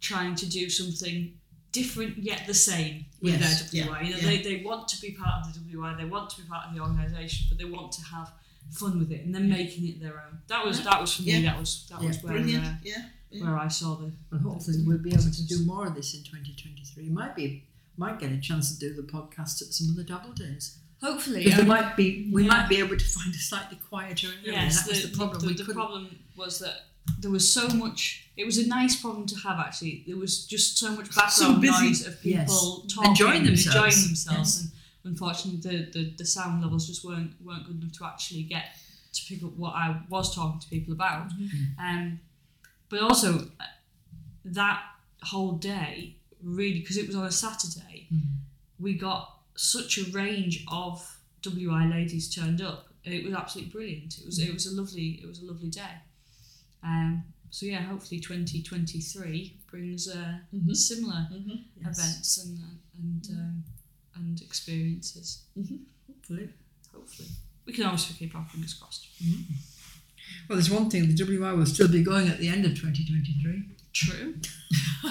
trying 0.00 0.34
to 0.36 0.46
do 0.48 0.68
something 0.70 1.32
different 1.72 2.16
yet 2.18 2.46
the 2.46 2.54
same 2.54 3.04
with 3.20 3.38
Yes, 3.40 3.70
their 3.70 3.84
WI. 3.86 4.00
yeah, 4.00 4.06
you 4.06 4.10
know, 4.14 4.18
yeah. 4.20 4.26
they, 4.28 4.42
they 4.42 4.62
want 4.62 4.88
to 4.88 5.00
be 5.00 5.10
part 5.12 5.46
of 5.46 5.52
the 5.54 5.60
WI, 5.76 5.94
they 5.98 6.04
want 6.04 6.30
to 6.30 6.40
be 6.42 6.48
part 6.48 6.68
of 6.68 6.74
the 6.74 6.80
organisation, 6.80 7.46
but 7.48 7.58
they 7.58 7.64
want 7.64 7.92
to 7.92 8.02
have 8.04 8.30
fun 8.70 8.98
with 8.98 9.10
it 9.12 9.24
and 9.24 9.34
then 9.34 9.48
making 9.48 9.86
it 9.88 10.00
their 10.00 10.14
own. 10.14 10.38
That 10.48 10.64
was 10.64 10.82
that 10.84 11.00
was 11.00 11.14
for 11.14 11.22
me. 11.22 11.32
Yeah. 11.38 11.50
That 11.52 11.60
was 11.60 11.86
that 11.90 12.00
Yeah. 12.02 12.08
was 12.08 12.22
where 12.22 12.36
uh, 12.38 12.40
yeah. 12.44 12.74
yeah. 12.82 13.44
where 13.44 13.58
I 13.58 13.68
saw 13.68 13.94
the 13.96 14.12
And 14.32 14.40
hopefully 14.42 14.78
we'll 14.86 14.98
be 14.98 15.12
able 15.12 15.22
to 15.30 15.46
do 15.46 15.64
more 15.66 15.86
of 15.86 15.94
this 15.94 16.14
in 16.14 16.20
2023. 16.24 17.08
Might 17.10 17.34
be, 17.36 17.64
might 17.96 18.18
get 18.18 18.30
a 18.32 18.38
chance 18.40 18.72
to 18.72 18.78
do 18.78 18.94
the 18.94 19.02
podcast 19.02 19.62
at 19.62 19.68
some 19.72 19.88
of 19.90 19.96
the 19.96 20.04
double 20.04 20.32
days. 20.32 20.78
hopefully 21.02 21.44
Because 21.44 21.58
um, 21.60 21.66
there 21.68 21.76
might 21.82 21.96
be, 21.96 22.30
we 22.32 22.42
yeah. 22.44 22.48
might 22.48 22.68
be 22.68 22.76
able 22.78 22.96
to 22.96 23.04
find 23.04 23.34
a 23.34 23.38
slightly 23.38 23.78
quieter 23.88 24.28
area. 24.44 24.60
Yes, 24.62 24.82
that 24.84 24.90
was 24.90 25.10
the, 25.10 25.16
problem. 25.16 25.40
The, 25.40 25.46
we 25.48 25.54
the 25.54 25.72
problem 25.72 26.18
was 26.36 26.58
that 26.60 26.76
there 27.20 27.30
was 27.30 27.50
so 27.52 27.68
much. 27.68 28.28
It 28.36 28.44
was 28.44 28.58
a 28.58 28.66
nice 28.66 29.00
problem 29.00 29.26
to 29.26 29.36
have. 29.36 29.58
Actually, 29.60 30.04
there 30.06 30.16
was 30.16 30.44
just 30.46 30.76
so 30.78 30.90
much 30.92 31.14
background 31.16 31.60
busy. 31.60 31.86
noise 31.86 32.06
of 32.06 32.20
people 32.20 32.40
Yes. 32.40 32.94
talking, 32.94 33.10
Enjoying 33.10 33.44
themselves. 33.44 33.76
enjoying 33.76 34.06
themselves, 34.06 34.60
and 34.60 34.70
unfortunately, 35.06 35.60
the, 35.70 35.90
the, 35.92 36.14
the 36.18 36.26
sound 36.26 36.62
levels 36.62 36.86
just 36.86 37.04
weren't 37.04 37.32
weren't 37.42 37.64
good 37.66 37.80
enough 37.80 37.92
to 37.98 38.04
actually 38.04 38.42
get 38.42 38.64
to 39.14 39.22
pick 39.28 39.42
up 39.42 39.52
what 39.56 39.74
I 39.74 40.02
was 40.10 40.34
talking 40.34 40.60
to 40.60 40.68
people 40.68 40.92
about. 40.92 41.30
Mm-hmm. 41.30 41.80
Um, 41.86 42.20
but 42.90 43.00
also 43.00 43.48
that 44.44 44.82
whole 45.22 45.52
day, 45.52 46.16
really, 46.42 46.80
because 46.80 46.96
it 46.98 47.06
was 47.06 47.16
on 47.16 47.24
a 47.26 47.32
Saturday, 47.32 48.06
Mhm. 48.12 48.36
we 48.78 48.94
got 48.94 49.40
such 49.56 49.98
a 49.98 50.04
range 50.10 50.64
of 50.70 51.18
WI 51.42 51.86
ladies 51.88 52.28
turned 52.34 52.60
up. 52.60 52.92
It 53.04 53.24
was 53.24 53.34
absolutely 53.34 53.72
brilliant. 53.72 54.18
It 54.18 54.26
was 54.26 54.38
it 54.38 54.52
was 54.52 54.66
a 54.66 54.74
lovely 54.74 55.20
it 55.22 55.26
was 55.26 55.40
a 55.40 55.44
lovely 55.46 55.70
day. 55.70 55.96
Um, 56.82 57.24
so 57.50 57.64
yeah, 57.66 57.80
hopefully 57.82 58.20
2023 58.20 59.56
brings 59.70 60.08
uh, 60.08 60.38
similar 60.72 61.28
Mhm. 61.32 61.64
Yes. 61.80 61.98
events 61.98 62.38
and 62.44 62.58
and 62.98 63.26
um, 63.30 63.64
and 64.16 64.40
experiences. 64.40 65.42
Hopefully. 66.06 66.48
Hopefully, 66.94 67.28
we 67.66 67.72
can 67.72 67.84
always 67.84 68.04
keep 68.18 68.34
our 68.34 68.44
fingers 68.50 68.74
crossed. 68.74 69.06
Well, 70.48 70.56
there's 70.56 70.70
one 70.70 70.88
thing: 70.90 71.06
the 71.14 71.14
WI 71.24 71.52
will 71.52 71.66
still 71.66 71.88
be 71.88 72.02
going 72.02 72.28
at 72.28 72.38
the 72.38 72.48
end 72.48 72.64
of 72.64 72.72
2023. 72.72 73.64
True. 73.92 74.34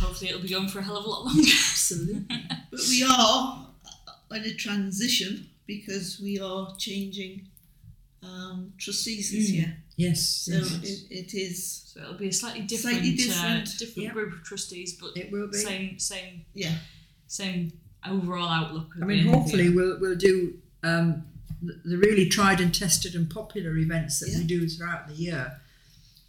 hopefully, 0.00 0.30
it'll 0.30 0.42
be 0.42 0.48
going 0.48 0.68
for 0.68 0.78
a 0.78 0.82
hell 0.82 0.96
of 0.96 1.04
a 1.04 1.08
lot 1.08 1.24
longer. 1.24 1.40
Absolutely. 1.42 2.24
But 2.70 2.80
we 2.88 3.02
are 3.08 3.66
in 4.32 4.42
a 4.44 4.54
transition 4.54 5.48
because 5.66 6.20
we 6.22 6.38
are 6.40 6.74
changing 6.78 7.46
um, 8.22 8.72
trustees 8.78 9.30
this 9.32 9.50
Mm. 9.50 9.54
year. 9.54 9.76
yes. 9.96 10.26
So 10.26 10.52
yes. 10.52 10.72
it, 10.82 11.10
it 11.10 11.34
is, 11.34 11.82
So 11.94 12.00
it'll 12.02 12.14
be 12.14 12.28
a 12.28 12.32
slightly 12.32 12.62
different, 12.62 12.96
Slightly 12.98 13.16
different, 13.16 13.64
different, 13.64 13.68
uh, 13.68 13.78
different 13.78 14.06
yeah. 14.08 14.12
group 14.12 14.32
of 14.34 14.42
trustees, 14.44 14.96
but 15.00 15.16
It 15.16 15.32
will 15.32 15.48
be. 15.48 15.58
same 15.58 15.98
same 15.98 16.44
yeah. 16.54 16.74
same 17.26 17.72
overall 18.08 18.48
outlook. 18.48 18.92
at 18.96 19.02
I 19.02 19.06
mean, 19.06 19.18
end 19.20 19.28
of 19.28 19.32
the 19.34 19.38
hopefully 19.40 19.62
year. 19.64 19.74
we'll 19.74 20.00
we'll 20.00 20.16
do 20.16 20.54
um, 20.82 21.24
the, 21.62 21.74
the 21.84 21.96
really 21.98 22.28
tried 22.28 22.60
and 22.60 22.74
tested 22.74 23.14
and 23.14 23.28
popular 23.28 23.76
events 23.76 24.20
that 24.20 24.30
Yeah. 24.30 24.38
we 24.38 24.44
do 24.44 24.68
throughout 24.68 25.08
the 25.08 25.14
year, 25.14 25.60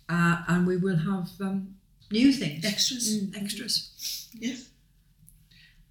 uh, 0.09 0.43
and 0.47 0.67
we 0.67 0.77
will 0.77 0.97
have 0.97 1.29
um, 1.39 1.75
new 2.11 2.33
things, 2.33 2.65
Extras. 2.65 3.17
Mm. 3.21 3.41
extras. 3.41 4.27
Yes. 4.39 4.69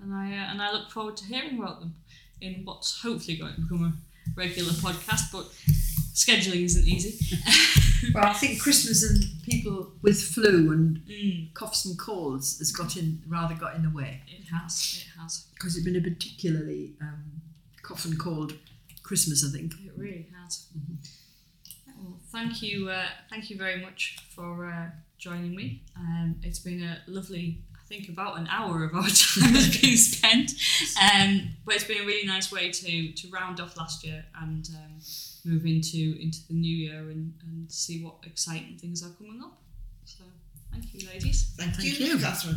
and 0.03 0.15
I 0.15 0.27
uh, 0.33 0.51
and 0.53 0.61
I 0.63 0.73
look 0.73 0.91
forward 0.91 1.17
to 1.19 1.25
hearing 1.27 1.59
about 1.59 1.81
them 1.81 1.95
in 2.41 2.63
what's 2.65 3.01
hopefully 3.03 3.37
going 3.37 3.55
to 3.55 3.61
become 3.63 3.85
a 3.85 3.93
regular 4.41 4.71
podcast. 4.73 5.31
But 5.33 5.47
scheduling 6.15 6.65
isn't 6.65 6.87
easy. 6.87 7.37
Well, 8.15 8.25
I 8.25 8.33
think 8.33 8.59
Christmas 8.63 9.03
and 9.09 9.23
people 9.45 9.93
with 10.01 10.19
flu 10.23 10.73
and 10.73 11.03
Mm, 11.07 11.53
coughs 11.53 11.85
and 11.85 11.99
colds 11.99 12.59
has 12.59 12.73
got 12.73 12.97
in 12.97 13.23
rather 13.29 13.55
got 13.55 13.75
in 13.77 13.83
the 13.83 13.91
way 13.91 14.23
it 14.27 14.45
has. 14.51 15.05
It 15.07 15.21
has. 15.21 15.45
because 15.55 15.77
it's 15.77 15.85
been 15.85 15.97
a 15.97 16.01
particularly 16.01 16.95
um, 17.03 17.43
cough 17.83 18.07
and 18.07 18.19
cold 18.19 18.55
Christmas, 19.03 19.45
I 19.47 19.51
think. 19.55 19.75
It 19.85 19.93
really 19.99 20.27
has. 20.43 20.67
Well, 21.99 22.17
thank 22.33 22.63
you, 22.63 22.89
uh, 22.89 23.05
thank 23.29 23.51
you 23.51 23.59
very 23.59 23.83
much 23.83 24.17
for 24.35 24.67
uh, 24.71 24.87
joining 25.19 25.55
me. 25.55 25.83
Um, 25.95 26.37
it's 26.43 26.59
been 26.61 26.83
a 26.83 26.99
lovely, 27.07 27.59
I 27.75 27.87
think, 27.87 28.09
about 28.09 28.39
an 28.39 28.47
hour 28.49 28.83
of 28.85 28.95
our 28.95 29.03
time 29.09 29.55
has 29.55 29.77
been 29.79 29.97
spent, 29.99 30.53
um, 31.03 31.51
but 31.67 31.75
it's 31.75 31.85
been 31.85 32.03
a 32.03 32.07
really 32.07 32.27
nice 32.27 32.51
way 32.51 32.71
to 32.71 33.13
to 33.13 33.29
round 33.29 33.61
off 33.61 33.77
last 33.77 34.05
year 34.07 34.25
and 34.41 34.67
um, 34.75 35.01
move 35.45 35.67
into 35.67 36.17
into 36.21 36.47
the 36.49 36.55
new 36.55 36.77
year 36.77 37.11
and, 37.11 37.33
and 37.43 37.71
see 37.71 38.03
what 38.05 38.17
exciting 38.25 38.77
things 38.79 39.03
are 39.05 39.11
coming 39.11 39.41
up. 39.43 39.59
So, 40.05 40.25
thank 40.73 40.95
you, 40.95 41.09
ladies. 41.09 41.55
Thank, 41.57 41.77
Thank 41.77 41.99
you, 41.99 42.07
you. 42.07 42.19
Catherine. 42.19 42.57